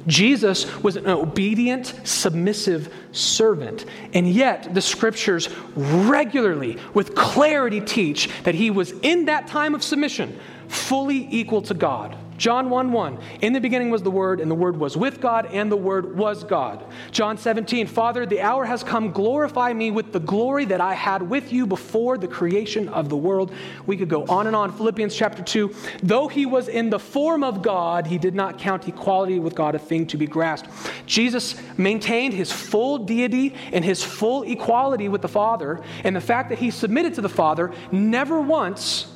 Jesus 0.07 0.71
was 0.83 0.97
an 0.97 1.07
obedient, 1.07 1.95
submissive 2.05 2.93
servant. 3.13 3.87
And 4.13 4.29
yet, 4.29 4.75
the 4.75 4.83
scriptures 4.83 5.49
regularly, 5.75 6.79
with 6.93 7.15
clarity, 7.15 7.81
teach 7.81 8.29
that 8.43 8.55
he 8.55 8.71
was 8.71 8.93
in 9.01 9.25
that 9.27 9.47
time 9.47 9.75
of 9.75 9.83
submission 9.83 10.39
fully 10.69 11.27
equal 11.31 11.63
to 11.63 11.75
God. 11.75 12.17
John 12.37 12.71
1 12.71 12.93
1. 12.93 13.19
In 13.43 13.53
the 13.53 13.61
beginning 13.61 13.91
was 13.91 14.03
the 14.03 14.11
Word, 14.11 14.41
and 14.41 14.51
the 14.51 14.55
Word 14.55 14.77
was 14.77 14.97
with 14.97 15.21
God, 15.21 15.47
and 15.47 15.71
the 15.71 15.77
Word 15.77 16.17
was 16.17 16.45
God. 16.45 16.85
John 17.11 17.39
17. 17.39 17.87
Father, 17.87 18.27
the 18.27 18.41
hour 18.41 18.65
has 18.65 18.83
come. 18.83 19.13
Glorify 19.13 19.73
me 19.73 19.91
with 19.91 20.13
the 20.13 20.21
glory 20.21 20.65
that 20.67 20.81
I 20.81 20.95
had 20.95 21.23
with 21.23 21.53
you 21.53 21.67
before 21.67 22.19
the 22.19 22.29
creation 22.29 22.89
of 22.89 23.09
the 23.09 23.17
world. 23.17 23.53
We 23.87 23.97
could 23.97 24.09
go 24.09 24.25
on 24.27 24.47
and 24.47 24.57
on. 24.57 24.73
Philippians 24.73 25.15
chapter 25.15 25.43
2. 25.43 25.75
Though 26.03 26.29
he 26.29 26.47
was 26.47 26.69
in 26.69 26.91
the 26.91 26.99
form 26.99 27.45
of 27.45 27.63
God, 27.63 28.07
he 28.07 28.19
did 28.19 28.35
not 28.35 28.59
count 28.59 28.89
equality 28.89 29.39
with 29.39 29.55
God 29.55 29.75
a 29.75 29.79
thing 29.79 30.07
to 30.09 30.17
be 30.17 30.27
grasped. 30.27 30.69
Jesus 31.07 31.57
maintained 31.79 32.35
his 32.35 32.51
full 32.51 32.99
deity 32.99 33.55
and 33.73 33.85
his 33.85 34.03
full 34.03 34.43
equality 34.43 35.09
with 35.09 35.23
the 35.23 35.29
Father, 35.29 35.81
and 36.03 36.17
the 36.17 36.21
fact 36.21 36.49
that 36.49 36.59
he 36.59 36.71
submitted 36.71 37.15
to 37.15 37.21
the 37.21 37.29
Father 37.29 37.73
never 37.93 38.41
once 38.41 39.14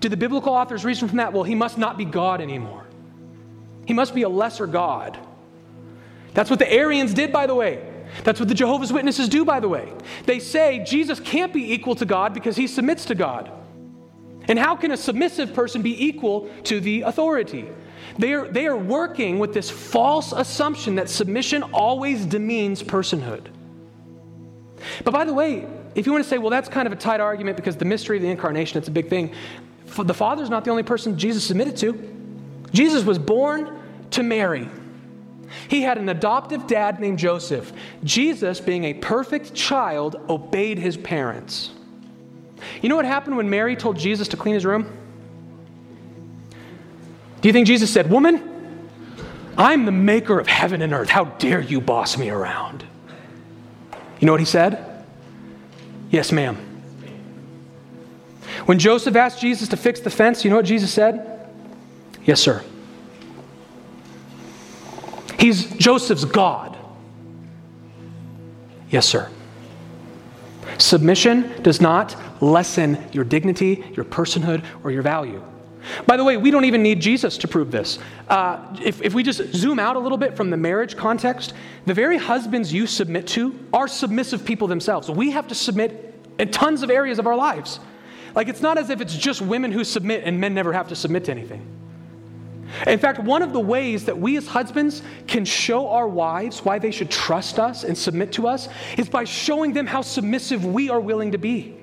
do 0.00 0.08
the 0.08 0.16
biblical 0.16 0.52
authors 0.52 0.84
reason 0.84 1.08
from 1.08 1.18
that? 1.18 1.32
Well, 1.32 1.44
he 1.44 1.54
must 1.54 1.78
not 1.78 1.98
be 1.98 2.04
God 2.04 2.40
anymore. 2.40 2.84
He 3.86 3.94
must 3.94 4.14
be 4.14 4.22
a 4.22 4.28
lesser 4.28 4.66
God. 4.66 5.18
That's 6.34 6.50
what 6.50 6.58
the 6.58 6.70
Arians 6.70 7.14
did, 7.14 7.32
by 7.32 7.46
the 7.46 7.54
way. 7.54 7.84
That's 8.24 8.38
what 8.38 8.48
the 8.48 8.54
Jehovah's 8.54 8.92
Witnesses 8.92 9.28
do, 9.28 9.44
by 9.44 9.60
the 9.60 9.68
way. 9.68 9.92
They 10.24 10.38
say 10.38 10.84
Jesus 10.84 11.20
can't 11.20 11.52
be 11.52 11.72
equal 11.72 11.94
to 11.96 12.04
God 12.04 12.34
because 12.34 12.56
he 12.56 12.66
submits 12.66 13.06
to 13.06 13.14
God. 13.14 13.50
And 14.46 14.58
how 14.58 14.76
can 14.76 14.92
a 14.92 14.96
submissive 14.96 15.52
person 15.52 15.82
be 15.82 16.06
equal 16.06 16.48
to 16.64 16.80
the 16.80 17.02
authority? 17.02 17.68
They 18.18 18.32
are, 18.34 18.48
they 18.48 18.66
are 18.66 18.76
working 18.76 19.38
with 19.38 19.52
this 19.52 19.70
false 19.70 20.32
assumption 20.32 20.94
that 20.96 21.08
submission 21.08 21.62
always 21.62 22.24
demeans 22.24 22.82
personhood. 22.82 23.46
But 25.04 25.12
by 25.12 25.24
the 25.24 25.34
way, 25.34 25.66
if 25.94 26.06
you 26.06 26.12
want 26.12 26.24
to 26.24 26.28
say, 26.28 26.38
well, 26.38 26.50
that's 26.50 26.68
kind 26.68 26.86
of 26.86 26.92
a 26.92 26.96
tight 26.96 27.20
argument 27.20 27.56
because 27.56 27.76
the 27.76 27.84
mystery 27.84 28.16
of 28.16 28.22
the 28.22 28.30
incarnation, 28.30 28.78
it's 28.78 28.88
a 28.88 28.92
big 28.92 29.08
thing 29.08 29.34
the 29.96 30.14
Father's 30.14 30.50
not 30.50 30.64
the 30.64 30.70
only 30.70 30.82
person 30.82 31.18
Jesus 31.18 31.44
submitted 31.44 31.76
to. 31.78 32.14
Jesus 32.72 33.04
was 33.04 33.18
born 33.18 33.80
to 34.10 34.22
Mary. 34.22 34.68
He 35.68 35.82
had 35.82 35.98
an 35.98 36.08
adoptive 36.08 36.66
dad 36.66 37.00
named 37.00 37.18
Joseph. 37.18 37.72
Jesus, 38.04 38.60
being 38.60 38.84
a 38.84 38.94
perfect 38.94 39.54
child, 39.54 40.16
obeyed 40.28 40.78
his 40.78 40.96
parents. 40.96 41.70
You 42.82 42.88
know 42.88 42.96
what 42.96 43.04
happened 43.04 43.36
when 43.36 43.48
Mary 43.48 43.76
told 43.76 43.98
Jesus 43.98 44.28
to 44.28 44.36
clean 44.36 44.54
his 44.54 44.66
room? 44.66 44.92
Do 47.40 47.48
you 47.48 47.52
think 47.52 47.66
Jesus 47.66 47.90
said, 47.90 48.10
Woman, 48.10 48.42
I'm 49.56 49.84
the 49.84 49.92
maker 49.92 50.38
of 50.38 50.46
heaven 50.46 50.82
and 50.82 50.92
earth. 50.92 51.08
How 51.08 51.24
dare 51.24 51.60
you 51.60 51.80
boss 51.80 52.18
me 52.18 52.30
around? 52.30 52.84
You 54.20 54.26
know 54.26 54.32
what 54.32 54.40
he 54.40 54.46
said? 54.46 55.04
Yes, 56.10 56.32
ma'am. 56.32 56.67
When 58.68 58.78
Joseph 58.78 59.16
asked 59.16 59.40
Jesus 59.40 59.66
to 59.68 59.78
fix 59.78 60.00
the 60.00 60.10
fence, 60.10 60.44
you 60.44 60.50
know 60.50 60.56
what 60.56 60.66
Jesus 60.66 60.92
said? 60.92 61.48
Yes, 62.26 62.38
sir. 62.38 62.62
He's 65.38 65.74
Joseph's 65.76 66.26
God. 66.26 66.76
Yes, 68.90 69.06
sir. 69.06 69.30
Submission 70.76 71.62
does 71.62 71.80
not 71.80 72.14
lessen 72.42 73.02
your 73.10 73.24
dignity, 73.24 73.90
your 73.96 74.04
personhood, 74.04 74.62
or 74.84 74.90
your 74.90 75.00
value. 75.00 75.42
By 76.06 76.18
the 76.18 76.24
way, 76.24 76.36
we 76.36 76.50
don't 76.50 76.66
even 76.66 76.82
need 76.82 77.00
Jesus 77.00 77.38
to 77.38 77.48
prove 77.48 77.70
this. 77.70 77.98
Uh, 78.28 78.76
if, 78.84 79.00
if 79.00 79.14
we 79.14 79.22
just 79.22 79.50
zoom 79.54 79.78
out 79.78 79.96
a 79.96 79.98
little 79.98 80.18
bit 80.18 80.36
from 80.36 80.50
the 80.50 80.58
marriage 80.58 80.94
context, 80.94 81.54
the 81.86 81.94
very 81.94 82.18
husbands 82.18 82.70
you 82.70 82.86
submit 82.86 83.28
to 83.28 83.58
are 83.72 83.88
submissive 83.88 84.44
people 84.44 84.68
themselves. 84.68 85.10
We 85.10 85.30
have 85.30 85.48
to 85.48 85.54
submit 85.54 86.22
in 86.38 86.50
tons 86.50 86.82
of 86.82 86.90
areas 86.90 87.18
of 87.18 87.26
our 87.26 87.34
lives. 87.34 87.80
Like, 88.34 88.48
it's 88.48 88.60
not 88.60 88.78
as 88.78 88.90
if 88.90 89.00
it's 89.00 89.16
just 89.16 89.40
women 89.40 89.72
who 89.72 89.84
submit 89.84 90.24
and 90.24 90.40
men 90.40 90.54
never 90.54 90.72
have 90.72 90.88
to 90.88 90.96
submit 90.96 91.24
to 91.24 91.30
anything. 91.32 91.66
In 92.86 92.98
fact, 92.98 93.18
one 93.18 93.42
of 93.42 93.52
the 93.52 93.60
ways 93.60 94.04
that 94.04 94.18
we 94.18 94.36
as 94.36 94.46
husbands 94.46 95.02
can 95.26 95.44
show 95.44 95.88
our 95.88 96.06
wives 96.06 96.64
why 96.64 96.78
they 96.78 96.90
should 96.90 97.10
trust 97.10 97.58
us 97.58 97.82
and 97.84 97.96
submit 97.96 98.32
to 98.32 98.46
us 98.46 98.68
is 98.96 99.08
by 99.08 99.24
showing 99.24 99.72
them 99.72 99.86
how 99.86 100.02
submissive 100.02 100.64
we 100.64 100.90
are 100.90 101.00
willing 101.00 101.32
to 101.32 101.38
be. 101.38 101.74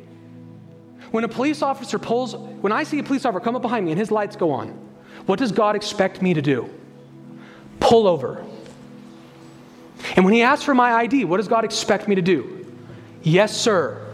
When 1.12 1.24
a 1.24 1.28
police 1.28 1.62
officer 1.62 1.98
pulls, 1.98 2.36
when 2.36 2.72
I 2.72 2.84
see 2.84 3.00
a 3.00 3.04
police 3.04 3.26
officer 3.26 3.40
come 3.40 3.56
up 3.56 3.62
behind 3.62 3.86
me 3.86 3.92
and 3.92 4.00
his 4.00 4.12
lights 4.12 4.36
go 4.36 4.52
on, 4.52 4.70
what 5.26 5.40
does 5.40 5.52
God 5.52 5.76
expect 5.76 6.22
me 6.22 6.34
to 6.34 6.42
do? 6.42 6.70
Pull 7.80 8.08
over. 8.08 8.46
And 10.16 10.24
when 10.24 10.34
he 10.34 10.44
asks 10.44 10.64
for 10.64 10.76
my 10.76 10.94
ID, 10.94 11.26
what 11.26 11.38
does 11.38 11.48
God 11.48 11.66
expect 11.66 12.08
me 12.08 12.16
to 12.16 12.22
do? 12.22 12.66
Yes, 13.24 13.56
sir. 13.56 14.05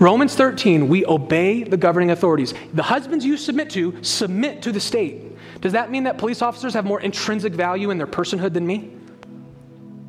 Romans 0.00 0.34
13, 0.34 0.88
we 0.88 1.04
obey 1.04 1.62
the 1.62 1.76
governing 1.76 2.10
authorities. 2.10 2.54
The 2.72 2.82
husbands 2.82 3.22
you 3.22 3.36
submit 3.36 3.68
to, 3.70 4.02
submit 4.02 4.62
to 4.62 4.72
the 4.72 4.80
state. 4.80 5.36
Does 5.60 5.72
that 5.72 5.90
mean 5.90 6.04
that 6.04 6.16
police 6.16 6.40
officers 6.40 6.72
have 6.72 6.86
more 6.86 7.02
intrinsic 7.02 7.52
value 7.52 7.90
in 7.90 7.98
their 7.98 8.06
personhood 8.06 8.54
than 8.54 8.66
me? 8.66 8.96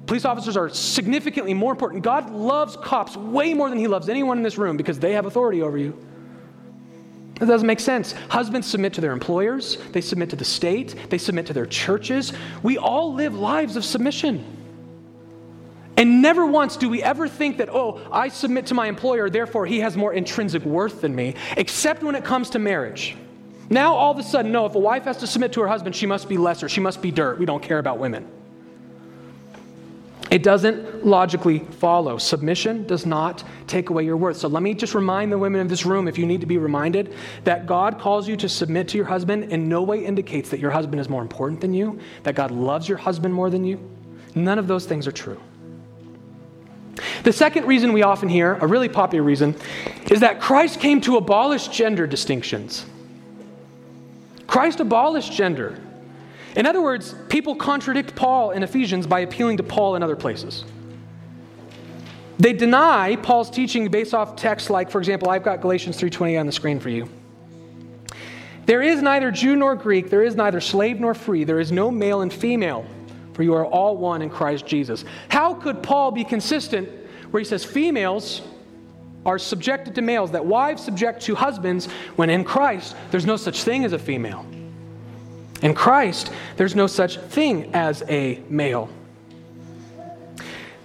Police 0.05 0.23
officers 0.23 0.55
are 0.55 0.69
significantly 0.69 1.53
more 1.53 1.73
important. 1.73 2.03
God 2.03 2.29
loves 2.31 2.77
cops 2.77 3.17
way 3.17 3.53
more 3.53 3.69
than 3.69 3.77
he 3.77 3.87
loves 3.87 4.07
anyone 4.07 4.37
in 4.37 4.43
this 4.43 4.57
room 4.57 4.77
because 4.77 4.97
they 4.97 5.11
have 5.11 5.25
authority 5.25 5.61
over 5.61 5.77
you. 5.77 5.97
That 7.39 7.47
doesn't 7.47 7.67
make 7.67 7.81
sense. 7.81 8.13
Husbands 8.29 8.67
submit 8.67 8.93
to 8.93 9.01
their 9.01 9.11
employers, 9.11 9.77
they 9.91 10.01
submit 10.01 10.29
to 10.29 10.37
the 10.37 10.45
state, 10.45 10.95
they 11.09 11.17
submit 11.17 11.47
to 11.47 11.53
their 11.53 11.65
churches. 11.65 12.31
We 12.63 12.77
all 12.77 13.13
live 13.13 13.35
lives 13.35 13.75
of 13.75 13.83
submission. 13.83 14.60
And 16.01 16.19
never 16.19 16.47
once 16.47 16.77
do 16.77 16.89
we 16.89 17.03
ever 17.03 17.27
think 17.27 17.57
that, 17.57 17.69
oh, 17.69 18.01
I 18.11 18.29
submit 18.29 18.65
to 18.65 18.73
my 18.73 18.87
employer, 18.87 19.29
therefore 19.29 19.67
he 19.67 19.81
has 19.81 19.95
more 19.95 20.11
intrinsic 20.11 20.65
worth 20.65 21.01
than 21.01 21.15
me, 21.15 21.35
except 21.57 22.01
when 22.01 22.15
it 22.15 22.23
comes 22.23 22.49
to 22.49 22.59
marriage. 22.59 23.15
Now, 23.69 23.93
all 23.93 24.11
of 24.11 24.17
a 24.17 24.23
sudden, 24.23 24.51
no, 24.51 24.65
if 24.65 24.73
a 24.73 24.79
wife 24.79 25.03
has 25.03 25.17
to 25.17 25.27
submit 25.27 25.53
to 25.53 25.61
her 25.61 25.67
husband, 25.67 25.95
she 25.95 26.07
must 26.07 26.27
be 26.27 26.39
lesser, 26.39 26.67
she 26.67 26.81
must 26.81 27.03
be 27.03 27.11
dirt. 27.11 27.37
We 27.37 27.45
don't 27.45 27.61
care 27.61 27.77
about 27.77 27.99
women. 27.99 28.27
It 30.31 30.41
doesn't 30.41 31.05
logically 31.05 31.59
follow. 31.59 32.17
Submission 32.17 32.87
does 32.87 33.05
not 33.05 33.43
take 33.67 33.91
away 33.91 34.03
your 34.03 34.17
worth. 34.17 34.37
So 34.37 34.47
let 34.47 34.63
me 34.63 34.73
just 34.73 34.95
remind 34.95 35.31
the 35.31 35.37
women 35.37 35.61
in 35.61 35.67
this 35.67 35.85
room, 35.85 36.07
if 36.07 36.17
you 36.17 36.25
need 36.25 36.41
to 36.41 36.47
be 36.47 36.57
reminded, 36.57 37.13
that 37.43 37.67
God 37.67 37.99
calls 37.99 38.27
you 38.27 38.35
to 38.37 38.49
submit 38.49 38.87
to 38.87 38.97
your 38.97 39.05
husband 39.05 39.51
in 39.51 39.69
no 39.69 39.83
way 39.83 40.03
indicates 40.03 40.49
that 40.49 40.59
your 40.59 40.71
husband 40.71 40.99
is 40.99 41.09
more 41.09 41.21
important 41.21 41.61
than 41.61 41.75
you, 41.75 41.99
that 42.23 42.33
God 42.33 42.49
loves 42.49 42.89
your 42.89 42.97
husband 42.97 43.35
more 43.35 43.51
than 43.51 43.63
you. 43.63 43.79
None 44.33 44.57
of 44.57 44.65
those 44.65 44.87
things 44.87 45.07
are 45.07 45.11
true. 45.11 45.39
The 47.23 47.33
second 47.33 47.65
reason 47.65 47.93
we 47.93 48.03
often 48.03 48.29
hear, 48.29 48.55
a 48.55 48.67
really 48.67 48.89
popular 48.89 49.23
reason, 49.23 49.55
is 50.09 50.19
that 50.21 50.39
Christ 50.39 50.79
came 50.79 51.01
to 51.01 51.17
abolish 51.17 51.67
gender 51.67 52.07
distinctions. 52.07 52.85
Christ 54.47 54.79
abolished 54.79 55.31
gender. 55.31 55.79
In 56.55 56.65
other 56.65 56.81
words, 56.81 57.15
people 57.29 57.55
contradict 57.55 58.15
Paul 58.15 58.51
in 58.51 58.63
Ephesians 58.63 59.07
by 59.07 59.21
appealing 59.21 59.57
to 59.57 59.63
Paul 59.63 59.95
in 59.95 60.03
other 60.03 60.17
places. 60.17 60.65
They 62.37 62.53
deny 62.53 63.17
Paul's 63.17 63.49
teaching 63.49 63.87
based 63.87 64.13
off 64.13 64.35
texts 64.35 64.69
like, 64.69 64.89
for 64.89 64.97
example, 64.97 65.29
I've 65.29 65.43
got 65.43 65.61
Galatians 65.61 65.97
3:20 65.97 66.39
on 66.39 66.47
the 66.47 66.51
screen 66.51 66.79
for 66.79 66.89
you. 66.89 67.07
There 68.65 68.81
is 68.81 69.01
neither 69.01 69.31
Jew 69.31 69.55
nor 69.55 69.75
Greek, 69.75 70.09
there 70.09 70.23
is 70.23 70.35
neither 70.35 70.59
slave 70.59 70.99
nor 70.99 71.13
free, 71.13 71.43
there 71.43 71.59
is 71.59 71.71
no 71.71 71.91
male 71.91 72.21
and 72.21 72.33
female, 72.33 72.85
for 73.33 73.43
you 73.43 73.53
are 73.53 73.65
all 73.65 73.97
one 73.97 74.21
in 74.21 74.29
Christ 74.29 74.65
Jesus. 74.65 75.05
How 75.29 75.53
could 75.53 75.81
Paul 75.81 76.11
be 76.11 76.23
consistent 76.23 76.89
where 77.31 77.39
he 77.39 77.45
says 77.45 77.63
females 77.63 78.41
are 79.25 79.37
subjected 79.37 79.95
to 79.95 80.01
males, 80.01 80.31
that 80.31 80.45
wives 80.45 80.83
subject 80.83 81.21
to 81.23 81.35
husbands, 81.35 81.85
when 82.15 82.29
in 82.29 82.43
Christ 82.43 82.95
there's 83.11 83.25
no 83.25 83.37
such 83.37 83.63
thing 83.63 83.85
as 83.85 83.93
a 83.93 83.99
female? 83.99 84.45
In 85.61 85.73
Christ, 85.75 86.31
there's 86.57 86.75
no 86.75 86.87
such 86.87 87.17
thing 87.17 87.73
as 87.73 88.03
a 88.09 88.41
male. 88.49 88.89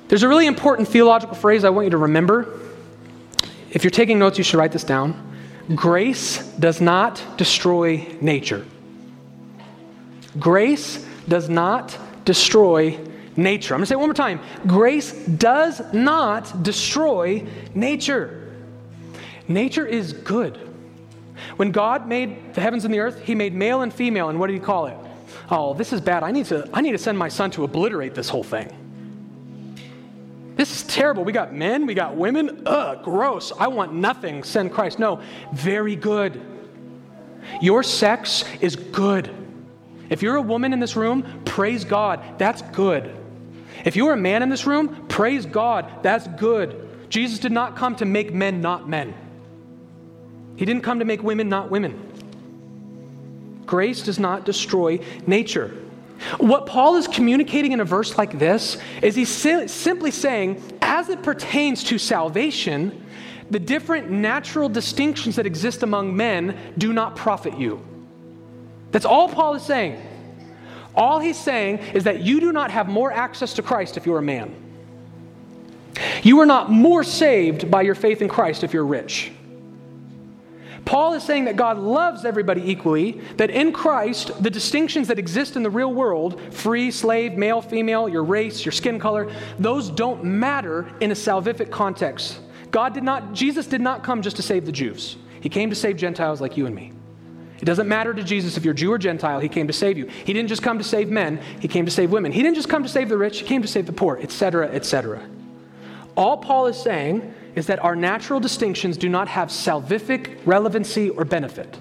There's 0.09 0.23
a 0.23 0.29
really 0.29 0.47
important 0.47 0.87
theological 0.89 1.35
phrase 1.35 1.65
I 1.65 1.71
want 1.71 1.87
you 1.87 1.91
to 1.91 1.97
remember. 1.97 2.61
If 3.71 3.83
you're 3.83 3.91
taking 3.91 4.19
notes, 4.19 4.39
you 4.39 4.45
should 4.45 4.59
write 4.59 4.73
this 4.73 4.85
down. 4.85 5.23
Grace 5.75 6.47
does 6.59 6.81
not 6.81 7.21
destroy 7.37 8.07
nature. 8.21 8.65
Grace 10.39 11.05
does 11.27 11.49
not 11.49 11.99
destroy 12.27 12.99
nature. 13.37 13.72
I'm 13.72 13.79
going 13.79 13.85
to 13.85 13.87
say 13.87 13.95
it 13.95 13.99
one 13.99 14.09
more 14.09 14.14
time. 14.14 14.41
Grace 14.66 15.12
does 15.12 15.81
not 15.95 16.62
destroy 16.62 17.47
nature. 17.74 18.53
Nature 19.49 19.87
is 19.87 20.12
good. 20.12 20.59
When 21.57 21.70
God 21.70 22.09
made 22.09 22.55
the 22.55 22.61
heavens 22.61 22.85
and 22.85 22.93
the 22.93 22.99
earth, 22.99 23.20
He 23.22 23.35
made 23.35 23.55
male 23.55 23.81
and 23.83 23.93
female, 23.93 24.29
and 24.29 24.39
what 24.39 24.49
did 24.49 24.55
He 24.55 24.61
call 24.61 24.87
it? 24.87 24.97
Oh, 25.51 25.74
this 25.74 25.93
is 25.93 26.01
bad. 26.01 26.22
I 26.22 26.33
need 26.33 26.47
to, 26.47 26.68
I 26.72 26.81
need 26.81 26.93
to 26.93 26.99
send 26.99 27.16
my 27.16 27.29
son 27.29 27.51
to 27.53 27.64
obliterate 27.64 28.14
this 28.14 28.29
whole 28.29 28.43
thing. 28.45 28.70
This 30.57 30.74
is 30.74 30.83
terrible. 30.85 31.22
We 31.22 31.33
got 31.33 31.55
men, 31.55 31.87
we 31.87 31.95
got 31.95 32.16
women. 32.16 32.62
Ugh, 32.66 33.05
gross. 33.05 33.53
I 33.59 33.68
want 33.68 33.93
nothing. 33.93 34.43
Send 34.43 34.72
Christ. 34.72 34.99
No, 34.99 35.20
very 35.53 35.95
good. 35.95 36.41
Your 37.61 37.83
sex 37.83 38.45
is 38.61 38.74
good. 38.74 39.46
If 40.09 40.23
you're 40.23 40.37
a 40.37 40.43
woman 40.43 40.73
in 40.73 40.81
this 40.81 40.97
room, 40.97 41.43
praise 41.45 41.85
God. 41.85 42.23
That's 42.39 42.63
good. 42.63 43.15
If 43.85 43.97
you're 43.97 44.13
a 44.13 44.17
man 44.17 44.43
in 44.43 44.49
this 44.49 44.67
room, 44.67 45.07
praise 45.09 45.47
God. 45.47 46.03
That's 46.03 46.27
good. 46.29 47.09
Jesus 47.09 47.39
did 47.39 47.53
not 47.53 47.77
come 47.77 47.97
to 47.97 48.05
make 48.05 48.33
men 48.33 48.61
not 48.61 48.89
men. 48.89 49.15
He 50.57 50.65
didn't 50.65 50.83
come 50.83 50.99
to 51.01 51.05
make 51.05 51.23
women 51.23 51.49
not 51.49 51.71
women. 51.71 52.03
Grace 53.67 54.03
does 54.03 54.19
not 54.19 54.45
destroy 54.45 55.01
nature. 55.27 55.75
What 56.39 56.67
Paul 56.67 56.97
is 56.97 57.07
communicating 57.07 57.73
in 57.73 57.81
a 57.81 57.85
verse 57.85 58.17
like 58.17 58.39
this 58.39 58.79
is 59.03 59.15
he's 59.15 59.29
simply 59.29 60.11
saying, 60.11 60.63
as 60.81 61.09
it 61.09 61.23
pertains 61.23 61.85
to 61.85 61.99
salvation, 61.99 63.05
the 63.51 63.59
different 63.59 64.11
natural 64.11 64.69
distinctions 64.69 65.37
that 65.37 65.47
exist 65.47 65.83
among 65.83 66.17
men 66.17 66.59
do 66.79 66.93
not 66.93 67.17
profit 67.17 67.59
you. 67.59 67.85
That's 68.97 69.05
all 69.05 69.29
Paul 69.29 69.53
is 69.53 69.63
saying. 69.63 70.01
All 70.95 71.19
he's 71.19 71.39
saying 71.39 71.81
is 71.93 72.05
that 72.05 72.23
you 72.23 72.41
do 72.41 72.51
not 72.51 72.71
have 72.71 72.89
more 72.89 73.13
access 73.13 73.53
to 73.53 73.63
Christ 73.63 73.99
if 73.99 74.07
you're 74.07 74.17
a 74.17 74.23
man. 74.23 74.55
You 76.23 76.41
are 76.41 76.47
not 76.47 76.71
more 76.71 77.05
saved 77.05 77.71
by 77.71 77.83
your 77.83 77.95
faith 77.95 78.23
in 78.23 78.29
Christ 78.31 78.65
if 78.65 78.73
you're 78.73 78.87
rich. 78.87 79.33
Paul 80.87 81.13
is 81.13 81.23
saying 81.23 81.45
that 81.45 81.57
God 81.57 81.77
loves 81.77 82.25
everybody 82.25 82.71
equally, 82.71 83.21
that 83.37 83.51
in 83.51 83.71
Christ, 83.71 84.43
the 84.43 84.49
distinctions 84.49 85.09
that 85.09 85.19
exist 85.19 85.57
in 85.57 85.63
the 85.63 85.69
real 85.69 85.93
world 85.93 86.41
free, 86.55 86.91
slave, 86.91 87.35
male, 87.35 87.61
female, 87.61 88.09
your 88.09 88.25
race, 88.25 88.65
your 88.65 88.73
skin 88.73 88.99
color 88.99 89.31
those 89.59 89.91
don't 89.91 90.25
matter 90.25 90.91
in 91.03 91.11
a 91.11 91.15
salvific 91.15 91.71
context. 91.71 92.41
God 92.71 92.95
did 92.95 93.05
not, 93.05 93.35
Jesus 93.35 93.67
did 93.67 93.83
not 93.83 94.03
come 94.03 94.23
just 94.23 94.37
to 94.37 94.43
save 94.43 94.65
the 94.65 94.73
Jews, 94.73 95.19
He 95.43 95.51
came 95.51 95.69
to 95.69 95.77
save 95.77 95.99
Gentiles 95.99 96.41
like 96.41 96.57
you 96.57 96.65
and 96.65 96.75
me. 96.75 96.93
It 97.61 97.65
doesn't 97.65 97.89
matter 97.89 98.13
to 98.13 98.23
Jesus 98.23 98.57
if 98.57 98.65
you're 98.65 98.75
Jew 98.75 98.93
or 98.93 98.99
Gentile, 98.99 99.41
He 99.41 99.49
came 99.49 99.67
to 99.67 99.73
save 99.73 99.97
you. 99.97 100.07
He 100.07 100.33
didn't 100.33 100.49
just 100.49 100.63
come 100.63 100.79
to 100.79 100.85
save 100.85 101.09
men, 101.09 101.41
He 101.61 101.69
came 101.69 101.85
to 101.87 101.91
save 101.91 102.11
women. 102.11 102.33
He 102.33 102.43
didn't 102.43 102.57
just 102.57 102.69
come 102.69 102.83
to 102.83 102.89
save 102.89 103.09
the 103.09 103.17
rich, 103.17 103.41
He 103.41 103.47
came 103.47 103.63
to 103.63 103.69
save 103.69 103.87
the 103.87 103.93
poor, 103.93 104.19
etc., 104.21 104.69
etc. 104.69 105.23
All 106.17 106.39
Paul 106.39 106.67
is 106.67 106.77
saying 106.77 107.35
is 107.55 107.67
that 107.67 107.83
our 107.83 107.97
natural 107.97 108.41
distinctions 108.41 108.97
do 108.97 109.09
not 109.09 109.29
have 109.29 109.49
salvific 109.49 110.39
relevancy 110.45 111.11
or 111.11 111.25
benefit. 111.25 111.79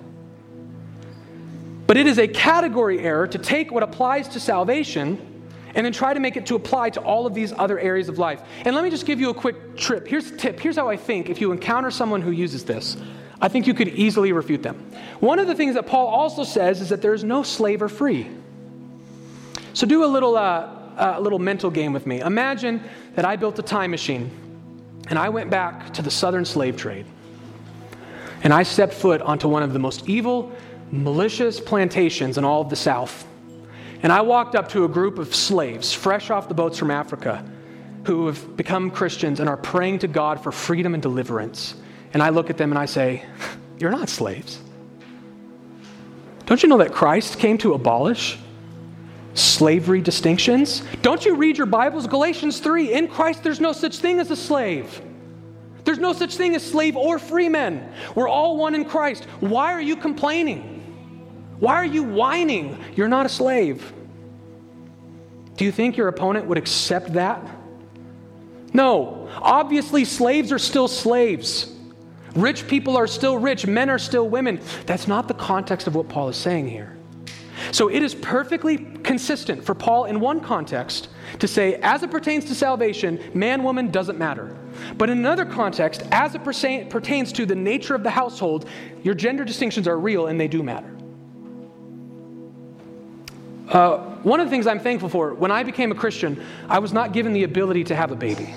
But 1.88 1.98
it 1.98 2.08
is 2.08 2.18
a 2.18 2.28
category 2.28 3.00
error 3.00 3.28
to 3.28 3.38
take 3.38 3.72
what 3.72 3.84
applies 3.84 4.30
to 4.30 4.40
salvation 4.40 5.34
and 5.76 5.86
then 5.86 5.92
try 5.92 6.14
to 6.14 6.20
make 6.20 6.38
it 6.38 6.46
to 6.48 6.56
apply 6.56 6.90
to 6.92 7.02
all 7.02 7.28
of 7.28 7.34
these 7.34 7.52
other 7.52 7.78
areas 7.78 8.10
of 8.10 8.18
life. 8.18 8.42
And 8.64 8.74
let 8.74 8.84
me 8.84 8.90
just 8.90 9.06
give 9.06 9.20
you 9.20 9.30
a 9.30 9.34
quick 9.34 9.76
trip. 9.78 10.08
Here's 10.08 10.32
a 10.32 10.38
tip. 10.38 10.60
Here's 10.60 10.78
how 10.78 10.90
I 10.90 10.96
think 10.96 11.30
if 11.30 11.42
you 11.42 11.52
encounter 11.52 11.92
someone 11.92 12.22
who 12.22 12.32
uses 12.32 12.64
this, 12.64 12.96
I 13.46 13.48
think 13.48 13.68
you 13.68 13.76
could 13.76 13.90
easily 13.90 14.32
refute 14.32 14.64
them. 14.64 14.76
One 15.20 15.38
of 15.38 15.46
the 15.46 15.54
things 15.54 15.76
that 15.76 15.86
Paul 15.86 16.08
also 16.08 16.44
says 16.44 16.82
is 16.82 16.90
that 16.90 17.04
there's 17.04 17.24
no 17.24 17.44
slave 17.44 17.84
or 17.84 17.90
free. 17.90 18.28
So 19.74 19.86
do 19.86 20.04
a 20.04 20.08
little, 20.08 20.36
uh, 20.36 20.68
a 20.98 21.22
little 21.22 21.38
mental 21.38 21.70
game 21.70 21.94
with 21.94 22.08
me. 22.08 22.22
Imagine 22.22 22.84
that 23.14 23.24
I 23.24 23.36
built 23.36 23.60
a 23.60 23.62
time 23.62 23.92
machine 23.92 24.32
and 25.10 25.20
I 25.20 25.30
went 25.30 25.52
back 25.52 25.94
to 25.94 26.02
the 26.02 26.10
southern 26.10 26.44
slave 26.44 26.76
trade. 26.76 27.06
And 28.42 28.52
I 28.52 28.64
stepped 28.64 28.96
foot 28.96 29.22
onto 29.22 29.48
one 29.48 29.62
of 29.62 29.74
the 29.74 29.80
most 29.80 30.10
evil, 30.10 30.52
malicious 30.90 31.60
plantations 31.60 32.40
in 32.40 32.46
all 32.46 32.62
of 32.62 32.72
the 32.72 32.76
South. 32.76 33.28
And 34.02 34.12
I 34.12 34.22
walked 34.22 34.56
up 34.56 34.70
to 34.70 34.86
a 34.86 34.88
group 34.88 35.20
of 35.20 35.36
slaves, 35.36 35.94
fresh 35.94 36.32
off 36.32 36.48
the 36.48 36.56
boats 36.56 36.80
from 36.80 36.90
Africa, 36.90 37.48
who 38.06 38.26
have 38.26 38.58
become 38.58 38.90
Christians 38.90 39.40
and 39.40 39.48
are 39.48 39.58
praying 39.58 40.00
to 40.00 40.08
God 40.08 40.42
for 40.42 40.52
freedom 40.52 40.96
and 40.96 41.04
deliverance. 41.04 41.76
And 42.16 42.24
I 42.24 42.30
look 42.30 42.50
at 42.50 42.56
them 42.56 42.72
and 42.72 42.80
I 42.80 42.86
say, 42.86 43.26
You're 43.78 43.92
not 43.92 44.08
slaves. 44.08 44.62
Don't 46.46 46.64
you 46.64 46.70
know 46.70 46.78
that 46.78 46.94
Christ 46.94 47.40
came 47.40 47.58
to 47.58 47.74
abolish 47.74 48.40
slavery 49.34 50.00
distinctions. 50.00 50.82
Don't 51.02 51.26
you 51.26 51.36
read 51.36 51.58
your 51.58 51.68
Bibles? 51.68 52.08
Galatians 52.08 52.60
3 52.60 52.94
In 52.94 53.10
Christ, 53.10 53.44
there's 53.44 53.60
no 53.60 53.74
such 53.74 53.98
thing 53.98 54.22
as 54.22 54.32
a 54.32 54.36
slave. 54.38 55.02
There's 55.84 56.00
no 56.00 56.14
such 56.14 56.38
thing 56.38 56.56
as 56.56 56.64
slave 56.64 56.96
or 56.96 57.20
free 57.20 57.50
men. 57.50 57.92
We're 58.16 58.30
all 58.30 58.56
one 58.56 58.76
in 58.76 58.86
Christ. 58.86 59.26
Why 59.42 59.74
are 59.74 59.82
you 59.82 59.98
complaining? 59.98 60.82
Why 61.60 61.74
are 61.74 61.86
you 61.86 62.04
whining? 62.04 62.82
You're 62.96 63.10
not 63.10 63.26
a 63.26 63.30
slave. 63.30 63.92
Do 65.58 65.66
you 65.66 65.72
think 65.74 65.98
your 65.98 66.08
opponent 66.08 66.46
would 66.46 66.58
accept 66.58 67.12
that? 67.14 67.46
No. 68.74 69.28
Obviously, 69.42 70.06
slaves 70.06 70.54
are 70.54 70.60
still 70.60 70.88
slaves. 70.88 71.75
Rich 72.36 72.68
people 72.68 72.98
are 72.98 73.08
still 73.08 73.38
rich. 73.38 73.66
Men 73.66 73.90
are 73.90 74.00
still 74.00 74.28
women. 74.28 74.60
That's 74.86 75.08
not 75.08 75.28
the 75.28 75.34
context 75.34 75.88
of 75.88 75.96
what 75.96 76.10
Paul 76.10 76.30
is 76.30 76.38
saying 76.38 76.68
here. 76.68 76.96
So 77.72 77.90
it 77.90 78.04
is 78.04 78.14
perfectly 78.14 78.78
consistent 78.78 79.64
for 79.64 79.74
Paul 79.74 80.06
in 80.06 80.20
one 80.20 80.42
context 80.42 81.08
to 81.40 81.48
say, 81.48 81.76
as 81.76 82.04
it 82.04 82.12
pertains 82.12 82.46
to 82.46 82.56
salvation, 82.56 83.20
man, 83.34 83.64
woman 83.64 83.90
doesn't 83.90 84.18
matter. 84.18 84.56
But 84.98 85.10
in 85.10 85.18
another 85.18 85.46
context, 85.46 86.04
as 86.12 86.36
it 86.36 86.44
pertains 86.44 87.32
to 87.34 87.46
the 87.46 87.56
nature 87.56 87.96
of 87.96 88.04
the 88.04 88.10
household, 88.10 88.68
your 89.04 89.14
gender 89.14 89.46
distinctions 89.46 89.88
are 89.88 89.98
real 89.98 90.28
and 90.28 90.40
they 90.40 90.48
do 90.48 90.62
matter. 90.62 90.92
Uh, 93.70 93.98
one 94.22 94.40
of 94.40 94.48
the 94.48 94.52
things 94.52 94.68
I'm 94.68 94.80
thankful 94.80 95.10
for, 95.10 95.34
when 95.34 95.52
I 95.52 95.64
became 95.64 95.92
a 95.92 95.96
Christian, 95.96 96.44
I 96.70 96.80
was 96.80 96.94
not 96.94 97.14
given 97.14 97.34
the 97.34 97.44
ability 97.44 97.86
to 97.86 97.96
have 97.96 98.12
a 98.12 98.16
baby. 98.16 98.54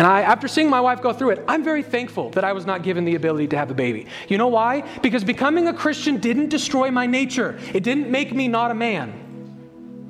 And 0.00 0.06
I, 0.06 0.22
after 0.22 0.48
seeing 0.48 0.70
my 0.70 0.80
wife 0.80 1.02
go 1.02 1.12
through 1.12 1.32
it, 1.32 1.44
I'm 1.46 1.62
very 1.62 1.82
thankful 1.82 2.30
that 2.30 2.42
I 2.42 2.54
was 2.54 2.64
not 2.64 2.82
given 2.82 3.04
the 3.04 3.16
ability 3.16 3.48
to 3.48 3.58
have 3.58 3.70
a 3.70 3.74
baby. 3.74 4.06
You 4.28 4.38
know 4.38 4.48
why? 4.48 4.82
Because 5.02 5.24
becoming 5.24 5.68
a 5.68 5.74
Christian 5.74 6.16
didn't 6.16 6.48
destroy 6.48 6.90
my 6.90 7.04
nature, 7.04 7.60
it 7.74 7.82
didn't 7.82 8.10
make 8.10 8.32
me 8.32 8.48
not 8.48 8.70
a 8.70 8.74
man. 8.74 10.08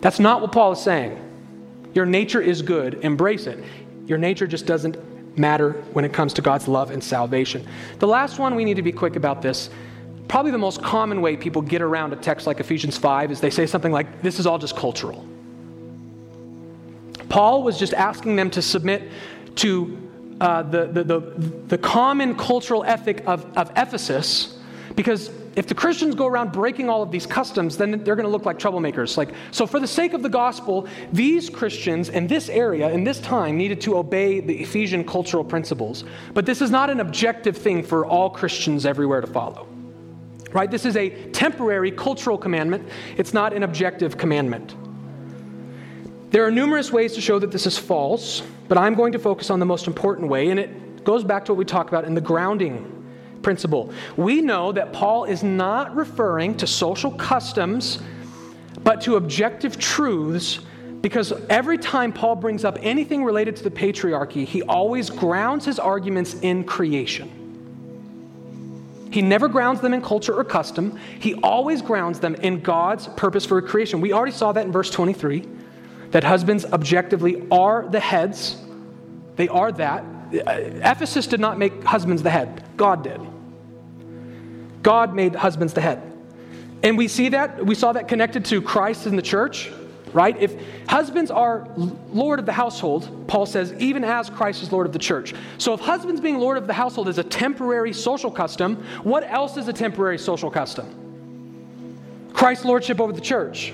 That's 0.00 0.18
not 0.18 0.40
what 0.40 0.50
Paul 0.50 0.72
is 0.72 0.80
saying. 0.80 1.16
Your 1.94 2.06
nature 2.06 2.40
is 2.40 2.60
good, 2.60 2.94
embrace 3.04 3.46
it. 3.46 3.62
Your 4.06 4.18
nature 4.18 4.48
just 4.48 4.66
doesn't 4.66 4.98
matter 5.38 5.74
when 5.92 6.04
it 6.04 6.12
comes 6.12 6.32
to 6.32 6.42
God's 6.42 6.66
love 6.66 6.90
and 6.90 7.04
salvation. 7.04 7.64
The 8.00 8.08
last 8.08 8.40
one, 8.40 8.56
we 8.56 8.64
need 8.64 8.78
to 8.78 8.82
be 8.82 8.90
quick 8.90 9.14
about 9.14 9.42
this. 9.42 9.70
Probably 10.26 10.50
the 10.50 10.58
most 10.58 10.82
common 10.82 11.22
way 11.22 11.36
people 11.36 11.62
get 11.62 11.82
around 11.82 12.12
a 12.14 12.16
text 12.16 12.48
like 12.48 12.58
Ephesians 12.58 12.98
5 12.98 13.30
is 13.30 13.40
they 13.40 13.50
say 13.50 13.66
something 13.66 13.92
like, 13.92 14.22
This 14.22 14.40
is 14.40 14.46
all 14.48 14.58
just 14.58 14.74
cultural. 14.74 15.24
Paul 17.30 17.62
was 17.62 17.78
just 17.78 17.94
asking 17.94 18.36
them 18.36 18.50
to 18.50 18.60
submit 18.60 19.10
to 19.56 20.10
uh, 20.40 20.62
the, 20.62 20.86
the, 20.86 21.04
the, 21.04 21.20
the, 21.68 21.78
common 21.78 22.34
cultural 22.34 22.82
ethic 22.84 23.22
of, 23.26 23.46
of 23.56 23.70
Ephesus, 23.76 24.58
because 24.96 25.30
if 25.54 25.66
the 25.66 25.74
Christians 25.74 26.14
go 26.14 26.26
around 26.26 26.50
breaking 26.52 26.88
all 26.88 27.02
of 27.02 27.10
these 27.10 27.26
customs, 27.26 27.76
then 27.76 28.02
they're 28.04 28.16
going 28.16 28.24
to 28.24 28.30
look 28.30 28.46
like 28.46 28.58
troublemakers. 28.58 29.16
Like, 29.16 29.30
so 29.50 29.66
for 29.66 29.78
the 29.78 29.86
sake 29.86 30.12
of 30.12 30.22
the 30.22 30.28
gospel, 30.28 30.88
these 31.12 31.50
Christians 31.50 32.08
in 32.08 32.26
this 32.26 32.48
area, 32.48 32.90
in 32.90 33.04
this 33.04 33.20
time, 33.20 33.56
needed 33.56 33.80
to 33.82 33.98
obey 33.98 34.40
the 34.40 34.62
Ephesian 34.62 35.04
cultural 35.04 35.44
principles. 35.44 36.04
But 36.32 36.46
this 36.46 36.62
is 36.62 36.70
not 36.70 36.88
an 36.88 37.00
objective 37.00 37.56
thing 37.56 37.82
for 37.82 38.06
all 38.06 38.30
Christians 38.30 38.86
everywhere 38.86 39.20
to 39.20 39.26
follow. 39.26 39.68
Right? 40.52 40.70
This 40.70 40.86
is 40.86 40.96
a 40.96 41.10
temporary 41.30 41.90
cultural 41.90 42.38
commandment, 42.38 42.88
it's 43.16 43.34
not 43.34 43.52
an 43.52 43.62
objective 43.62 44.16
commandment. 44.16 44.74
There 46.30 46.44
are 46.46 46.50
numerous 46.50 46.92
ways 46.92 47.14
to 47.14 47.20
show 47.20 47.40
that 47.40 47.50
this 47.50 47.66
is 47.66 47.76
false, 47.76 48.42
but 48.68 48.78
I'm 48.78 48.94
going 48.94 49.12
to 49.12 49.18
focus 49.18 49.50
on 49.50 49.58
the 49.58 49.66
most 49.66 49.88
important 49.88 50.28
way, 50.28 50.50
and 50.50 50.60
it 50.60 51.02
goes 51.02 51.24
back 51.24 51.44
to 51.46 51.52
what 51.52 51.58
we 51.58 51.64
talked 51.64 51.88
about 51.88 52.04
in 52.04 52.14
the 52.14 52.20
grounding 52.20 52.96
principle. 53.42 53.92
We 54.16 54.40
know 54.40 54.70
that 54.70 54.92
Paul 54.92 55.24
is 55.24 55.42
not 55.42 55.94
referring 55.96 56.56
to 56.58 56.68
social 56.68 57.10
customs, 57.10 58.00
but 58.84 59.00
to 59.02 59.16
objective 59.16 59.76
truths 59.76 60.60
because 61.00 61.32
every 61.48 61.78
time 61.78 62.12
Paul 62.12 62.36
brings 62.36 62.64
up 62.64 62.78
anything 62.82 63.24
related 63.24 63.56
to 63.56 63.64
the 63.64 63.70
patriarchy, 63.70 64.44
he 64.44 64.62
always 64.62 65.10
grounds 65.10 65.64
his 65.64 65.78
arguments 65.78 66.34
in 66.34 66.62
creation. 66.62 67.36
He 69.10 69.22
never 69.22 69.48
grounds 69.48 69.80
them 69.80 69.94
in 69.94 70.02
culture 70.02 70.34
or 70.34 70.44
custom. 70.44 70.96
He 71.18 71.34
always 71.36 71.82
grounds 71.82 72.20
them 72.20 72.36
in 72.36 72.60
God's 72.60 73.08
purpose 73.08 73.44
for 73.44 73.60
creation. 73.62 74.00
We 74.00 74.12
already 74.12 74.32
saw 74.32 74.52
that 74.52 74.66
in 74.66 74.70
verse 74.70 74.90
23 74.90 75.48
that 76.10 76.24
husbands 76.24 76.64
objectively 76.64 77.46
are 77.50 77.86
the 77.88 78.00
heads. 78.00 78.56
They 79.36 79.48
are 79.48 79.72
that. 79.72 80.04
Ephesus 80.32 81.26
did 81.26 81.40
not 81.40 81.58
make 81.58 81.82
husbands 81.84 82.22
the 82.22 82.30
head, 82.30 82.62
God 82.76 83.04
did. 83.04 83.20
God 84.82 85.14
made 85.14 85.34
husbands 85.34 85.74
the 85.74 85.80
head. 85.80 86.02
And 86.82 86.96
we 86.96 87.08
see 87.08 87.30
that, 87.30 87.64
we 87.64 87.74
saw 87.74 87.92
that 87.92 88.08
connected 88.08 88.44
to 88.46 88.62
Christ 88.62 89.06
in 89.06 89.16
the 89.16 89.22
church 89.22 89.70
right? 90.12 90.36
If 90.40 90.56
husbands 90.88 91.30
are 91.30 91.68
Lord 91.76 92.38
of 92.38 92.46
the 92.46 92.52
household, 92.52 93.28
Paul 93.28 93.46
says, 93.46 93.72
even 93.74 94.04
as 94.04 94.30
Christ 94.30 94.62
is 94.62 94.72
Lord 94.72 94.86
of 94.86 94.92
the 94.92 94.98
church. 94.98 95.34
So 95.58 95.74
if 95.74 95.80
husbands 95.80 96.20
being 96.20 96.38
Lord 96.38 96.58
of 96.58 96.66
the 96.66 96.72
household 96.72 97.08
is 97.08 97.18
a 97.18 97.24
temporary 97.24 97.92
social 97.92 98.30
custom, 98.30 98.84
what 99.02 99.24
else 99.24 99.56
is 99.56 99.68
a 99.68 99.72
temporary 99.72 100.18
social 100.18 100.50
custom? 100.50 102.28
Christ's 102.32 102.64
lordship 102.64 103.00
over 103.00 103.12
the 103.12 103.20
church. 103.20 103.72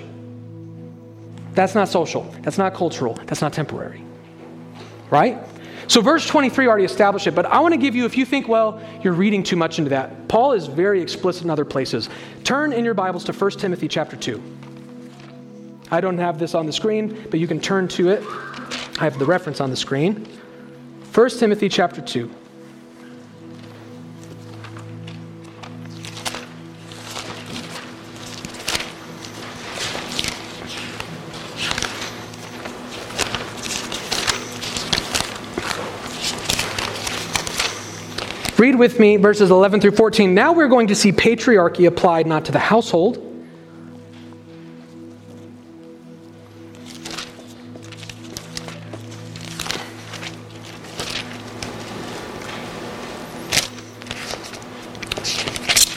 That's 1.57 1.73
not 1.73 1.89
social. 1.89 2.21
That's 2.43 2.59
not 2.59 2.75
cultural. 2.75 3.15
That's 3.25 3.41
not 3.41 3.51
temporary. 3.51 4.03
Right? 5.09 5.39
So, 5.87 6.01
verse 6.01 6.27
23 6.27 6.67
already 6.67 6.85
established 6.85 7.25
it, 7.25 7.33
but 7.33 7.47
I 7.47 7.61
want 7.61 7.73
to 7.73 7.79
give 7.79 7.95
you, 7.95 8.05
if 8.05 8.15
you 8.15 8.25
think, 8.25 8.47
well, 8.47 8.79
you're 9.01 9.13
reading 9.13 9.41
too 9.41 9.55
much 9.55 9.79
into 9.79 9.89
that, 9.89 10.27
Paul 10.27 10.51
is 10.51 10.67
very 10.67 11.01
explicit 11.01 11.45
in 11.45 11.49
other 11.49 11.65
places. 11.65 12.09
Turn 12.43 12.73
in 12.73 12.85
your 12.85 12.93
Bibles 12.93 13.23
to 13.23 13.33
1 13.33 13.51
Timothy 13.53 13.87
chapter 13.87 14.15
2. 14.15 14.39
I 15.89 15.99
don't 15.99 16.19
have 16.19 16.37
this 16.37 16.53
on 16.53 16.67
the 16.67 16.73
screen, 16.73 17.25
but 17.31 17.39
you 17.39 17.47
can 17.47 17.59
turn 17.59 17.87
to 17.87 18.09
it. 18.09 18.23
I 18.99 19.05
have 19.05 19.17
the 19.17 19.25
reference 19.25 19.59
on 19.59 19.71
the 19.71 19.77
screen. 19.77 20.27
1 21.11 21.29
Timothy 21.39 21.69
chapter 21.69 22.01
2. 22.01 22.29
Read 38.77 38.91
with 38.91 38.99
me 38.99 39.17
verses 39.17 39.49
11 39.49 39.81
through 39.81 39.91
14. 39.91 40.35
Now 40.35 40.53
we're 40.53 40.67
going 40.67 40.85
to 40.85 40.93
see 40.93 41.11
patriarchy 41.11 41.87
applied 41.87 42.27
not 42.27 42.45
to 42.45 42.51
the 42.51 42.59
household 42.59 43.23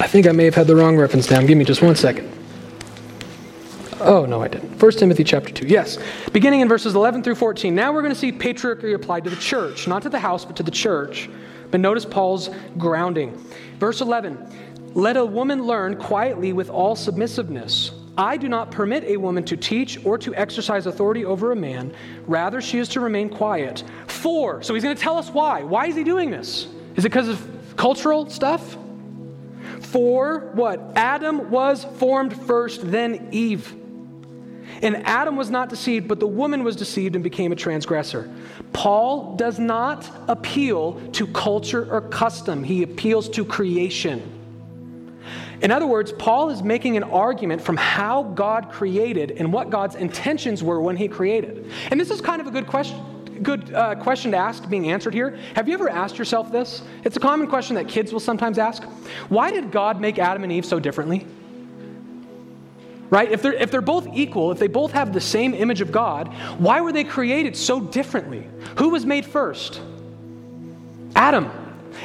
I 0.00 0.06
think 0.06 0.26
I 0.26 0.32
may 0.32 0.46
have 0.46 0.54
had 0.54 0.66
the 0.66 0.74
wrong 0.74 0.96
reference 0.96 1.26
down. 1.26 1.44
Give 1.44 1.58
me 1.58 1.64
just 1.64 1.82
one 1.82 1.94
second. 1.94 2.32
Oh, 4.00 4.24
no, 4.24 4.40
I 4.40 4.48
didn't. 4.48 4.80
1 4.80 4.92
Timothy 4.92 5.22
chapter 5.22 5.52
2. 5.52 5.66
Yes. 5.66 5.98
Beginning 6.32 6.60
in 6.60 6.68
verses 6.68 6.94
11 6.94 7.22
through 7.22 7.34
14. 7.34 7.74
Now 7.74 7.92
we're 7.92 8.00
going 8.00 8.14
to 8.14 8.18
see 8.18 8.32
patriarchy 8.32 8.94
applied 8.94 9.24
to 9.24 9.30
the 9.30 9.36
church, 9.36 9.86
not 9.86 10.02
to 10.02 10.08
the 10.08 10.18
house, 10.18 10.46
but 10.46 10.56
to 10.56 10.62
the 10.62 10.70
church. 10.70 11.28
But 11.70 11.80
notice 11.80 12.04
Paul's 12.04 12.50
grounding. 12.78 13.36
Verse 13.78 14.00
11 14.00 14.92
Let 14.94 15.16
a 15.16 15.24
woman 15.24 15.64
learn 15.64 15.96
quietly 15.96 16.52
with 16.52 16.70
all 16.70 16.96
submissiveness. 16.96 17.92
I 18.18 18.36
do 18.36 18.48
not 18.48 18.70
permit 18.70 19.04
a 19.04 19.16
woman 19.16 19.44
to 19.44 19.56
teach 19.56 20.04
or 20.04 20.18
to 20.18 20.34
exercise 20.34 20.86
authority 20.86 21.24
over 21.24 21.52
a 21.52 21.56
man. 21.56 21.94
Rather, 22.26 22.60
she 22.60 22.78
is 22.78 22.88
to 22.90 23.00
remain 23.00 23.30
quiet. 23.30 23.82
For, 24.08 24.62
so 24.62 24.74
he's 24.74 24.82
going 24.82 24.96
to 24.96 25.02
tell 25.02 25.16
us 25.16 25.30
why. 25.30 25.62
Why 25.62 25.86
is 25.86 25.96
he 25.96 26.04
doing 26.04 26.30
this? 26.30 26.66
Is 26.96 27.04
it 27.04 27.08
because 27.08 27.28
of 27.28 27.74
cultural 27.76 28.28
stuff? 28.28 28.76
For 29.80 30.50
what? 30.54 30.92
Adam 30.96 31.50
was 31.50 31.84
formed 31.96 32.36
first, 32.46 32.90
then 32.90 33.28
Eve. 33.32 33.74
And 34.82 35.06
Adam 35.06 35.36
was 35.36 35.50
not 35.50 35.68
deceived, 35.68 36.08
but 36.08 36.20
the 36.20 36.26
woman 36.26 36.64
was 36.64 36.76
deceived 36.76 37.14
and 37.14 37.22
became 37.22 37.52
a 37.52 37.56
transgressor. 37.56 38.30
Paul 38.72 39.36
does 39.36 39.58
not 39.58 40.08
appeal 40.28 41.00
to 41.12 41.26
culture 41.28 41.90
or 41.92 42.00
custom, 42.00 42.64
he 42.64 42.82
appeals 42.82 43.28
to 43.30 43.44
creation. 43.44 44.36
In 45.62 45.70
other 45.70 45.86
words, 45.86 46.12
Paul 46.12 46.48
is 46.48 46.62
making 46.62 46.96
an 46.96 47.04
argument 47.04 47.60
from 47.60 47.76
how 47.76 48.22
God 48.22 48.70
created 48.70 49.32
and 49.32 49.52
what 49.52 49.68
God's 49.68 49.94
intentions 49.94 50.62
were 50.62 50.80
when 50.80 50.96
he 50.96 51.06
created. 51.06 51.70
And 51.90 52.00
this 52.00 52.10
is 52.10 52.22
kind 52.22 52.40
of 52.40 52.46
a 52.46 52.50
good 52.50 52.66
question 52.66 52.98
good 53.42 53.72
uh, 53.72 53.94
question 53.94 54.30
to 54.32 54.36
ask 54.36 54.68
being 54.68 54.90
answered 54.90 55.14
here. 55.14 55.38
Have 55.54 55.66
you 55.66 55.74
ever 55.74 55.88
asked 55.88 56.18
yourself 56.18 56.52
this? 56.52 56.82
It's 57.04 57.16
a 57.16 57.20
common 57.20 57.46
question 57.46 57.74
that 57.76 57.88
kids 57.88 58.12
will 58.12 58.20
sometimes 58.20 58.58
ask. 58.58 58.84
Why 59.28 59.50
did 59.50 59.72
God 59.72 60.00
make 60.00 60.18
Adam 60.18 60.44
and 60.44 60.52
Eve 60.52 60.66
so 60.66 60.78
differently? 60.78 61.26
Right? 63.10 63.30
If 63.30 63.42
they're, 63.42 63.52
if 63.52 63.72
they're 63.72 63.80
both 63.80 64.06
equal, 64.14 64.52
if 64.52 64.60
they 64.60 64.68
both 64.68 64.92
have 64.92 65.12
the 65.12 65.20
same 65.20 65.52
image 65.52 65.80
of 65.80 65.90
God, 65.90 66.28
why 66.58 66.80
were 66.80 66.92
they 66.92 67.02
created 67.02 67.56
so 67.56 67.80
differently? 67.80 68.48
Who 68.78 68.90
was 68.90 69.04
made 69.04 69.26
first? 69.26 69.80
Adam. 71.16 71.50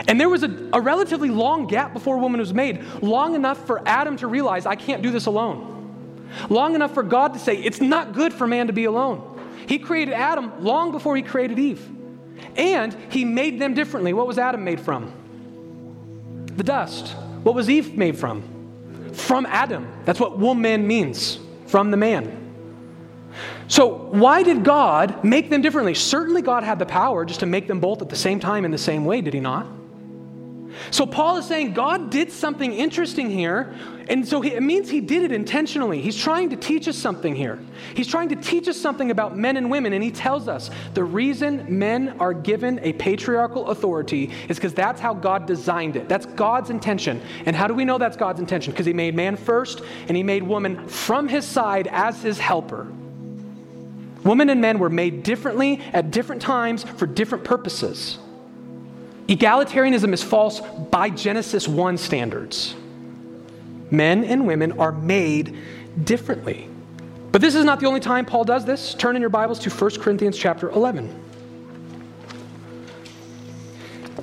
And 0.07 0.19
there 0.19 0.29
was 0.29 0.41
a, 0.43 0.69
a 0.73 0.81
relatively 0.81 1.29
long 1.29 1.67
gap 1.67 1.93
before 1.93 2.17
woman 2.17 2.39
was 2.39 2.53
made, 2.53 2.83
long 3.03 3.35
enough 3.35 3.65
for 3.67 3.87
Adam 3.87 4.17
to 4.17 4.27
realize, 4.27 4.65
I 4.65 4.75
can't 4.75 5.03
do 5.03 5.11
this 5.11 5.27
alone. 5.27 6.27
Long 6.49 6.73
enough 6.73 6.93
for 6.93 7.03
God 7.03 7.33
to 7.33 7.39
say, 7.39 7.55
it's 7.55 7.79
not 7.79 8.13
good 8.13 8.33
for 8.33 8.47
man 8.47 8.67
to 8.67 8.73
be 8.73 8.85
alone. 8.85 9.31
He 9.67 9.77
created 9.77 10.13
Adam 10.13 10.63
long 10.63 10.91
before 10.91 11.15
he 11.15 11.21
created 11.21 11.59
Eve. 11.59 11.87
And 12.55 12.95
he 13.09 13.25
made 13.25 13.59
them 13.59 13.73
differently. 13.73 14.11
What 14.11 14.27
was 14.27 14.37
Adam 14.37 14.63
made 14.63 14.79
from? 14.79 15.13
The 16.55 16.63
dust. 16.63 17.15
What 17.43 17.53
was 17.53 17.69
Eve 17.69 17.95
made 17.95 18.17
from? 18.17 18.54
From 19.15 19.45
Adam. 19.45 19.87
That's 20.05 20.19
what 20.19 20.37
woman 20.37 20.85
means, 20.85 21.39
from 21.67 21.91
the 21.91 21.97
man. 21.97 22.41
So, 23.67 23.87
why 24.11 24.43
did 24.43 24.63
God 24.63 25.23
make 25.23 25.49
them 25.49 25.61
differently? 25.61 25.95
Certainly, 25.95 26.43
God 26.43 26.63
had 26.63 26.77
the 26.77 26.85
power 26.85 27.25
just 27.25 27.39
to 27.39 27.45
make 27.45 27.67
them 27.67 27.79
both 27.79 28.01
at 28.01 28.09
the 28.09 28.15
same 28.15 28.39
time 28.39 28.63
in 28.65 28.71
the 28.71 28.77
same 28.77 29.05
way, 29.05 29.21
did 29.21 29.33
he 29.33 29.39
not? 29.39 29.65
So, 30.91 31.05
Paul 31.05 31.37
is 31.37 31.45
saying 31.45 31.73
God 31.73 32.09
did 32.09 32.31
something 32.31 32.73
interesting 32.73 33.29
here, 33.29 33.73
and 34.07 34.27
so 34.27 34.43
it 34.43 34.61
means 34.61 34.89
he 34.89 35.01
did 35.01 35.23
it 35.23 35.31
intentionally. 35.31 36.01
He's 36.01 36.15
trying 36.15 36.49
to 36.51 36.55
teach 36.55 36.87
us 36.87 36.97
something 36.97 37.35
here. 37.35 37.59
He's 37.95 38.07
trying 38.07 38.29
to 38.29 38.35
teach 38.35 38.67
us 38.67 38.79
something 38.79 39.11
about 39.11 39.37
men 39.37 39.57
and 39.57 39.69
women, 39.71 39.93
and 39.93 40.03
he 40.03 40.11
tells 40.11 40.47
us 40.47 40.69
the 40.93 41.03
reason 41.03 41.65
men 41.79 42.15
are 42.19 42.33
given 42.33 42.79
a 42.83 42.93
patriarchal 42.93 43.67
authority 43.67 44.31
is 44.47 44.57
because 44.57 44.73
that's 44.73 45.01
how 45.01 45.13
God 45.13 45.47
designed 45.47 45.95
it. 45.95 46.07
That's 46.07 46.25
God's 46.25 46.69
intention. 46.69 47.21
And 47.45 47.55
how 47.55 47.67
do 47.67 47.73
we 47.73 47.85
know 47.85 47.97
that's 47.97 48.17
God's 48.17 48.39
intention? 48.39 48.71
Because 48.73 48.85
he 48.85 48.93
made 48.93 49.15
man 49.15 49.35
first, 49.35 49.81
and 50.07 50.15
he 50.15 50.23
made 50.23 50.43
woman 50.43 50.87
from 50.87 51.27
his 51.27 51.45
side 51.45 51.87
as 51.91 52.21
his 52.21 52.37
helper. 52.37 52.87
Women 54.23 54.49
and 54.49 54.59
men 54.59 54.79
were 54.79 54.89
made 54.89 55.23
differently 55.23 55.81
at 55.93 56.09
different 56.09 56.41
times 56.41 56.83
for 56.83 57.05
different 57.05 57.43
purposes. 57.43 58.17
Egalitarianism 59.27 60.13
is 60.13 60.21
false 60.21 60.61
by 60.91 61.09
Genesis 61.09 61.67
1 61.67 61.97
standards. 61.97 62.75
Men 63.89 64.23
and 64.23 64.45
women 64.45 64.79
are 64.79 64.91
made 64.91 65.57
differently. 66.03 66.69
But 67.31 67.41
this 67.41 67.55
is 67.55 67.65
not 67.65 67.79
the 67.79 67.87
only 67.87 67.99
time 67.99 68.25
Paul 68.25 68.43
does 68.43 68.65
this. 68.65 68.93
Turn 68.93 69.15
in 69.15 69.21
your 69.21 69.29
Bibles 69.29 69.59
to 69.59 69.69
1 69.69 69.99
Corinthians 69.99 70.37
chapter 70.37 70.69
11. 70.69 71.23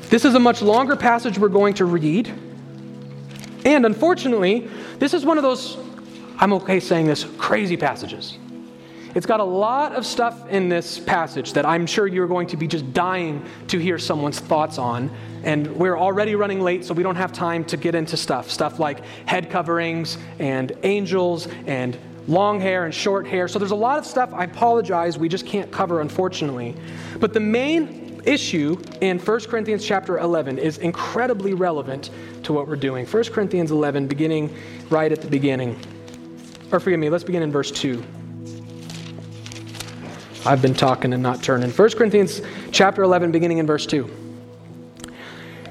This 0.08 0.24
is 0.24 0.34
a 0.34 0.40
much 0.40 0.62
longer 0.62 0.94
passage 0.94 1.38
we're 1.38 1.48
going 1.48 1.74
to 1.74 1.84
read. 1.84 2.32
And 3.64 3.86
unfortunately, 3.86 4.68
this 4.98 5.14
is 5.14 5.24
one 5.24 5.36
of 5.36 5.42
those, 5.42 5.78
I'm 6.38 6.52
okay 6.54 6.80
saying 6.80 7.06
this, 7.06 7.24
crazy 7.38 7.76
passages. 7.76 8.38
It's 9.14 9.26
got 9.26 9.40
a 9.40 9.44
lot 9.44 9.92
of 9.92 10.06
stuff 10.06 10.48
in 10.48 10.70
this 10.70 10.98
passage 10.98 11.52
that 11.52 11.66
I'm 11.66 11.86
sure 11.86 12.06
you're 12.06 12.26
going 12.26 12.46
to 12.48 12.56
be 12.56 12.66
just 12.66 12.94
dying 12.94 13.44
to 13.68 13.78
hear 13.78 13.98
someone's 13.98 14.40
thoughts 14.40 14.78
on. 14.78 15.10
And 15.44 15.76
we're 15.76 15.98
already 15.98 16.34
running 16.34 16.60
late, 16.60 16.84
so 16.84 16.94
we 16.94 17.02
don't 17.02 17.16
have 17.16 17.32
time 17.32 17.64
to 17.66 17.76
get 17.76 17.94
into 17.94 18.16
stuff. 18.16 18.50
Stuff 18.50 18.78
like 18.78 19.04
head 19.26 19.50
coverings 19.50 20.16
and 20.38 20.72
angels 20.82 21.46
and 21.66 21.98
long 22.26 22.58
hair 22.58 22.86
and 22.86 22.94
short 22.94 23.26
hair. 23.26 23.48
So 23.48 23.58
there's 23.58 23.72
a 23.72 23.76
lot 23.76 23.98
of 23.98 24.06
stuff 24.06 24.32
I 24.32 24.44
apologize 24.44 25.18
we 25.18 25.28
just 25.28 25.44
can't 25.44 25.70
cover, 25.70 26.00
unfortunately. 26.00 26.74
But 27.20 27.34
the 27.34 27.40
main 27.40 28.22
issue 28.24 28.80
in 29.02 29.18
1 29.18 29.40
Corinthians 29.40 29.84
chapter 29.84 30.20
11 30.20 30.58
is 30.58 30.78
incredibly 30.78 31.52
relevant 31.52 32.10
to 32.44 32.52
what 32.52 32.66
we're 32.66 32.76
doing. 32.76 33.04
1 33.04 33.24
Corinthians 33.24 33.72
11, 33.72 34.06
beginning 34.06 34.56
right 34.88 35.12
at 35.12 35.20
the 35.20 35.28
beginning. 35.28 35.78
Or 36.70 36.80
forgive 36.80 37.00
me, 37.00 37.10
let's 37.10 37.24
begin 37.24 37.42
in 37.42 37.52
verse 37.52 37.70
2. 37.70 38.02
I've 40.44 40.60
been 40.60 40.74
talking 40.74 41.12
and 41.12 41.22
not 41.22 41.40
turning. 41.40 41.70
1 41.70 41.90
Corinthians 41.90 42.42
chapter 42.72 43.04
11, 43.04 43.30
beginning 43.30 43.58
in 43.58 43.66
verse 43.66 43.86
2. 43.86 44.10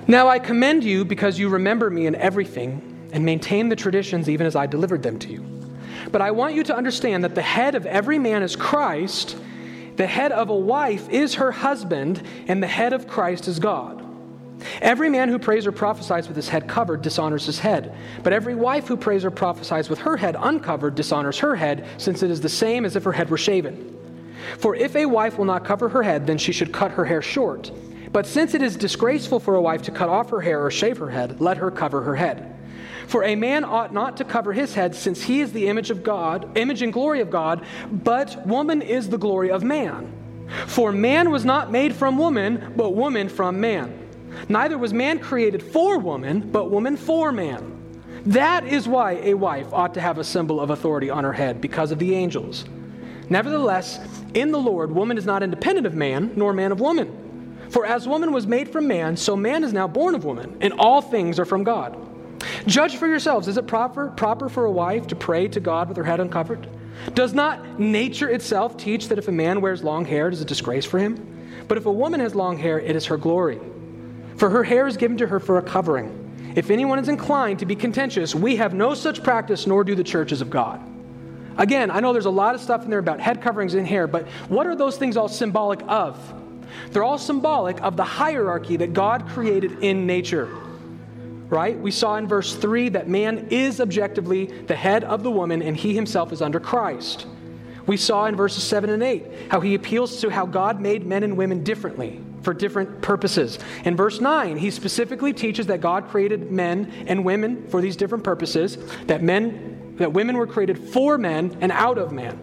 Now 0.07 0.29
I 0.29 0.39
commend 0.39 0.85
you 0.85 1.03
because 1.03 1.37
you 1.37 1.49
remember 1.49 1.89
me 1.89 2.07
in 2.07 2.15
everything 2.15 3.09
and 3.11 3.25
maintain 3.25 3.67
the 3.67 3.75
traditions 3.75 4.29
even 4.29 4.47
as 4.47 4.55
I 4.55 4.67
delivered 4.67 5.03
them 5.03 5.19
to 5.19 5.27
you. 5.29 5.41
But 6.11 6.21
I 6.21 6.31
want 6.31 6.55
you 6.55 6.63
to 6.63 6.75
understand 6.75 7.25
that 7.25 7.35
the 7.35 7.41
head 7.41 7.75
of 7.75 7.85
every 7.85 8.17
man 8.17 8.43
is 8.43 8.55
Christ, 8.55 9.37
the 9.97 10.07
head 10.07 10.31
of 10.31 10.49
a 10.49 10.55
wife 10.55 11.09
is 11.09 11.35
her 11.35 11.51
husband, 11.51 12.23
and 12.47 12.63
the 12.63 12.67
head 12.67 12.93
of 12.93 13.07
Christ 13.07 13.49
is 13.49 13.59
God. 13.59 13.97
Every 14.81 15.09
man 15.09 15.27
who 15.27 15.37
prays 15.37 15.67
or 15.67 15.73
prophesies 15.73 16.27
with 16.27 16.37
his 16.37 16.47
head 16.47 16.69
covered 16.69 17.01
dishonors 17.01 17.45
his 17.45 17.59
head, 17.59 17.93
but 18.23 18.31
every 18.31 18.55
wife 18.55 18.87
who 18.87 18.95
prays 18.95 19.25
or 19.25 19.31
prophesies 19.31 19.89
with 19.89 19.99
her 19.99 20.15
head 20.15 20.37
uncovered 20.39 20.95
dishonors 20.95 21.39
her 21.39 21.57
head, 21.57 21.85
since 21.97 22.23
it 22.23 22.31
is 22.31 22.39
the 22.39 22.49
same 22.49 22.85
as 22.85 22.95
if 22.95 23.03
her 23.03 23.11
head 23.11 23.29
were 23.29 23.37
shaven. 23.37 23.97
For 24.57 24.75
if 24.75 24.95
a 24.95 25.05
wife 25.05 25.37
will 25.37 25.45
not 25.45 25.65
cover 25.65 25.89
her 25.89 26.03
head, 26.03 26.27
then 26.27 26.37
she 26.37 26.51
should 26.51 26.71
cut 26.71 26.91
her 26.91 27.05
hair 27.05 27.21
short. 27.21 27.71
But 28.11 28.25
since 28.25 28.53
it 28.53 28.61
is 28.61 28.75
disgraceful 28.75 29.39
for 29.39 29.55
a 29.55 29.61
wife 29.61 29.83
to 29.83 29.91
cut 29.91 30.09
off 30.09 30.29
her 30.31 30.41
hair 30.41 30.65
or 30.65 30.71
shave 30.71 30.97
her 30.97 31.09
head, 31.09 31.39
let 31.39 31.57
her 31.57 31.71
cover 31.71 32.01
her 32.01 32.15
head. 32.15 32.55
For 33.07 33.23
a 33.23 33.35
man 33.35 33.63
ought 33.63 33.93
not 33.93 34.17
to 34.17 34.23
cover 34.23 34.53
his 34.53 34.73
head, 34.73 34.95
since 34.95 35.21
he 35.21 35.41
is 35.41 35.51
the 35.51 35.67
image 35.67 35.91
of 35.91 36.03
God, 36.03 36.57
image 36.57 36.81
and 36.81 36.93
glory 36.93 37.19
of 37.19 37.29
God, 37.29 37.65
but 37.91 38.45
woman 38.47 38.81
is 38.81 39.09
the 39.09 39.17
glory 39.17 39.51
of 39.51 39.63
man. 39.63 40.13
For 40.67 40.91
man 40.91 41.31
was 41.31 41.45
not 41.45 41.71
made 41.71 41.93
from 41.93 42.17
woman, 42.17 42.73
but 42.75 42.95
woman 42.95 43.29
from 43.29 43.59
man. 43.59 43.97
Neither 44.49 44.77
was 44.77 44.93
man 44.93 45.19
created 45.19 45.61
for 45.61 45.97
woman, 45.97 46.51
but 46.51 46.69
woman 46.69 46.97
for 46.97 47.31
man. 47.31 47.77
That 48.25 48.65
is 48.65 48.87
why 48.87 49.13
a 49.23 49.33
wife 49.33 49.73
ought 49.73 49.93
to 49.95 50.01
have 50.01 50.17
a 50.17 50.23
symbol 50.23 50.61
of 50.61 50.69
authority 50.69 51.09
on 51.09 51.23
her 51.23 51.33
head, 51.33 51.59
because 51.59 51.91
of 51.91 51.99
the 51.99 52.15
angels. 52.15 52.65
Nevertheless, 53.31 53.97
in 54.33 54.51
the 54.51 54.59
Lord, 54.59 54.91
woman 54.91 55.17
is 55.17 55.25
not 55.25 55.41
independent 55.41 55.87
of 55.87 55.95
man, 55.95 56.33
nor 56.35 56.51
man 56.51 56.73
of 56.73 56.81
woman. 56.81 57.57
For 57.69 57.85
as 57.85 58.05
woman 58.05 58.33
was 58.33 58.45
made 58.45 58.67
from 58.69 58.89
man, 58.89 59.15
so 59.15 59.37
man 59.37 59.63
is 59.63 59.71
now 59.71 59.87
born 59.87 60.15
of 60.15 60.25
woman, 60.25 60.57
and 60.59 60.73
all 60.73 61.01
things 61.01 61.39
are 61.39 61.45
from 61.45 61.63
God. 61.63 61.97
Judge 62.65 62.97
for 62.97 63.07
yourselves 63.07 63.47
is 63.47 63.55
it 63.55 63.67
proper, 63.67 64.09
proper 64.09 64.49
for 64.49 64.65
a 64.65 64.71
wife 64.71 65.07
to 65.07 65.15
pray 65.15 65.47
to 65.47 65.61
God 65.61 65.87
with 65.87 65.95
her 65.95 66.03
head 66.03 66.19
uncovered? 66.19 66.67
Does 67.13 67.33
not 67.33 67.79
nature 67.79 68.29
itself 68.29 68.75
teach 68.75 69.07
that 69.07 69.17
if 69.17 69.29
a 69.29 69.31
man 69.31 69.61
wears 69.61 69.81
long 69.81 70.03
hair, 70.03 70.27
it 70.27 70.33
is 70.33 70.41
a 70.41 70.45
disgrace 70.45 70.83
for 70.83 70.99
him? 70.99 71.63
But 71.69 71.77
if 71.77 71.85
a 71.85 71.91
woman 71.91 72.19
has 72.19 72.35
long 72.35 72.57
hair, 72.57 72.81
it 72.81 72.97
is 72.97 73.05
her 73.05 73.17
glory. 73.17 73.61
For 74.35 74.49
her 74.49 74.65
hair 74.65 74.87
is 74.87 74.97
given 74.97 75.15
to 75.19 75.27
her 75.27 75.39
for 75.39 75.57
a 75.57 75.61
covering. 75.61 76.53
If 76.57 76.69
anyone 76.69 76.99
is 76.99 77.07
inclined 77.07 77.59
to 77.59 77.65
be 77.65 77.77
contentious, 77.77 78.35
we 78.35 78.57
have 78.57 78.73
no 78.73 78.93
such 78.93 79.23
practice, 79.23 79.65
nor 79.65 79.85
do 79.85 79.95
the 79.95 80.03
churches 80.03 80.41
of 80.41 80.49
God. 80.49 80.81
Again, 81.57 81.91
I 81.91 81.99
know 81.99 82.13
there's 82.13 82.25
a 82.25 82.29
lot 82.29 82.55
of 82.55 82.61
stuff 82.61 82.83
in 82.83 82.89
there 82.89 82.99
about 82.99 83.19
head 83.19 83.41
coverings 83.41 83.73
and 83.73 83.85
hair, 83.85 84.07
but 84.07 84.27
what 84.47 84.67
are 84.67 84.75
those 84.75 84.97
things 84.97 85.17
all 85.17 85.27
symbolic 85.27 85.81
of? 85.87 86.17
They're 86.91 87.03
all 87.03 87.17
symbolic 87.17 87.81
of 87.81 87.97
the 87.97 88.03
hierarchy 88.03 88.77
that 88.77 88.93
God 88.93 89.27
created 89.27 89.83
in 89.83 90.05
nature. 90.05 90.49
Right? 91.49 91.77
We 91.77 91.91
saw 91.91 92.15
in 92.15 92.27
verse 92.27 92.55
3 92.55 92.89
that 92.89 93.09
man 93.09 93.49
is 93.49 93.81
objectively 93.81 94.45
the 94.45 94.75
head 94.75 95.03
of 95.03 95.21
the 95.21 95.31
woman 95.31 95.61
and 95.61 95.75
he 95.75 95.93
himself 95.93 96.31
is 96.31 96.41
under 96.41 96.61
Christ. 96.61 97.27
We 97.85 97.97
saw 97.97 98.25
in 98.27 98.35
verses 98.37 98.63
7 98.63 98.89
and 98.89 99.03
8 99.03 99.25
how 99.49 99.59
he 99.59 99.75
appeals 99.75 100.21
to 100.21 100.29
how 100.29 100.45
God 100.45 100.79
made 100.79 101.05
men 101.05 101.23
and 101.23 101.35
women 101.35 101.63
differently 101.63 102.21
for 102.41 102.53
different 102.53 103.01
purposes. 103.01 103.59
In 103.83 103.95
verse 103.97 104.21
9, 104.21 104.57
he 104.57 104.71
specifically 104.71 105.33
teaches 105.33 105.67
that 105.67 105.81
God 105.81 106.07
created 106.07 106.51
men 106.51 106.91
and 107.07 107.25
women 107.25 107.67
for 107.67 107.81
these 107.81 107.95
different 107.95 108.23
purposes, 108.23 108.77
that 109.07 109.21
men 109.21 109.80
that 109.97 110.13
women 110.13 110.37
were 110.37 110.47
created 110.47 110.77
for 110.77 111.17
men 111.17 111.57
and 111.61 111.71
out 111.71 111.97
of 111.97 112.11
man. 112.11 112.39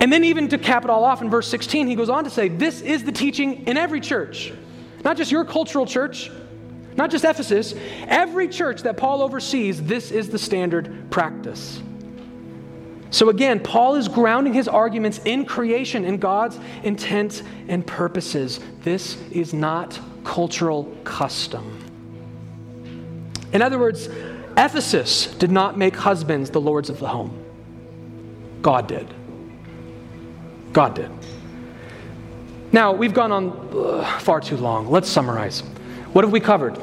And 0.00 0.12
then, 0.12 0.24
even 0.24 0.48
to 0.48 0.58
cap 0.58 0.84
it 0.84 0.90
all 0.90 1.04
off 1.04 1.22
in 1.22 1.30
verse 1.30 1.46
16, 1.48 1.86
he 1.86 1.94
goes 1.94 2.08
on 2.08 2.24
to 2.24 2.30
say, 2.30 2.48
This 2.48 2.80
is 2.80 3.04
the 3.04 3.12
teaching 3.12 3.66
in 3.66 3.76
every 3.76 4.00
church, 4.00 4.52
not 5.04 5.16
just 5.16 5.30
your 5.30 5.44
cultural 5.44 5.86
church, 5.86 6.30
not 6.96 7.10
just 7.10 7.24
Ephesus, 7.24 7.74
every 8.08 8.48
church 8.48 8.82
that 8.82 8.96
Paul 8.96 9.22
oversees, 9.22 9.82
this 9.82 10.10
is 10.10 10.28
the 10.28 10.38
standard 10.38 11.10
practice. 11.10 11.80
So 13.10 13.28
again, 13.28 13.60
Paul 13.60 13.96
is 13.96 14.08
grounding 14.08 14.54
his 14.54 14.68
arguments 14.68 15.20
in 15.24 15.44
creation, 15.44 16.04
in 16.04 16.16
God's 16.16 16.58
intent 16.82 17.42
and 17.68 17.86
purposes. 17.86 18.58
This 18.80 19.16
is 19.30 19.52
not 19.52 20.00
cultural 20.24 20.84
custom. 21.04 21.78
In 23.52 23.60
other 23.60 23.78
words, 23.78 24.08
Ephesus 24.56 25.26
did 25.36 25.50
not 25.50 25.78
make 25.78 25.96
husbands 25.96 26.50
the 26.50 26.60
lords 26.60 26.90
of 26.90 26.98
the 26.98 27.08
home. 27.08 27.38
God 28.60 28.86
did. 28.86 29.12
God 30.72 30.94
did. 30.94 31.10
Now, 32.72 32.92
we've 32.92 33.12
gone 33.12 33.32
on 33.32 33.68
uh, 33.74 34.18
far 34.18 34.40
too 34.40 34.56
long. 34.56 34.88
Let's 34.88 35.08
summarize. 35.08 35.60
What 36.12 36.24
have 36.24 36.32
we 36.32 36.40
covered? 36.40 36.78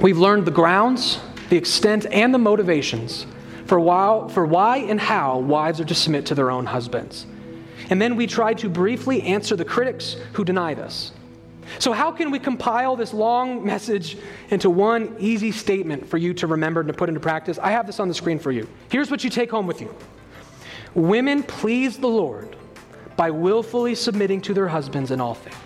We've 0.00 0.18
learned 0.18 0.46
the 0.46 0.52
grounds, 0.52 1.20
the 1.50 1.56
extent, 1.56 2.06
and 2.06 2.32
the 2.32 2.38
motivations 2.38 3.26
for 3.66 3.78
why, 3.78 4.28
for 4.32 4.46
why 4.46 4.78
and 4.78 5.00
how 5.00 5.38
wives 5.38 5.80
are 5.80 5.84
to 5.84 5.94
submit 5.94 6.26
to 6.26 6.34
their 6.34 6.50
own 6.50 6.66
husbands. 6.66 7.26
And 7.90 8.00
then 8.00 8.16
we 8.16 8.26
tried 8.26 8.58
to 8.58 8.68
briefly 8.68 9.22
answer 9.22 9.56
the 9.56 9.64
critics 9.64 10.16
who 10.32 10.44
deny 10.44 10.74
this. 10.74 11.12
So, 11.78 11.92
how 11.92 12.10
can 12.12 12.30
we 12.30 12.38
compile 12.38 12.96
this 12.96 13.12
long 13.12 13.64
message 13.64 14.18
into 14.50 14.70
one 14.70 15.16
easy 15.18 15.52
statement 15.52 16.08
for 16.08 16.18
you 16.18 16.34
to 16.34 16.46
remember 16.46 16.80
and 16.80 16.88
to 16.88 16.94
put 16.94 17.08
into 17.08 17.20
practice? 17.20 17.58
I 17.58 17.70
have 17.70 17.86
this 17.86 18.00
on 18.00 18.08
the 18.08 18.14
screen 18.14 18.38
for 18.38 18.52
you. 18.52 18.68
Here's 18.90 19.10
what 19.10 19.24
you 19.24 19.30
take 19.30 19.50
home 19.50 19.66
with 19.66 19.80
you 19.80 19.94
Women 20.94 21.42
please 21.42 21.96
the 21.98 22.08
Lord 22.08 22.56
by 23.16 23.30
willfully 23.30 23.94
submitting 23.94 24.40
to 24.42 24.54
their 24.54 24.68
husbands 24.68 25.10
in 25.10 25.20
all 25.20 25.34
things. 25.34 25.56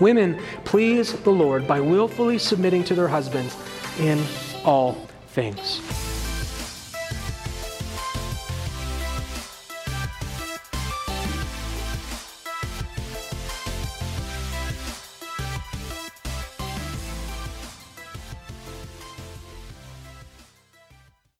Women 0.00 0.40
please 0.64 1.12
the 1.12 1.30
Lord 1.30 1.66
by 1.66 1.80
willfully 1.80 2.38
submitting 2.38 2.84
to 2.84 2.94
their 2.94 3.08
husbands 3.08 3.56
in 3.98 4.22
all 4.64 5.06
things. 5.28 6.01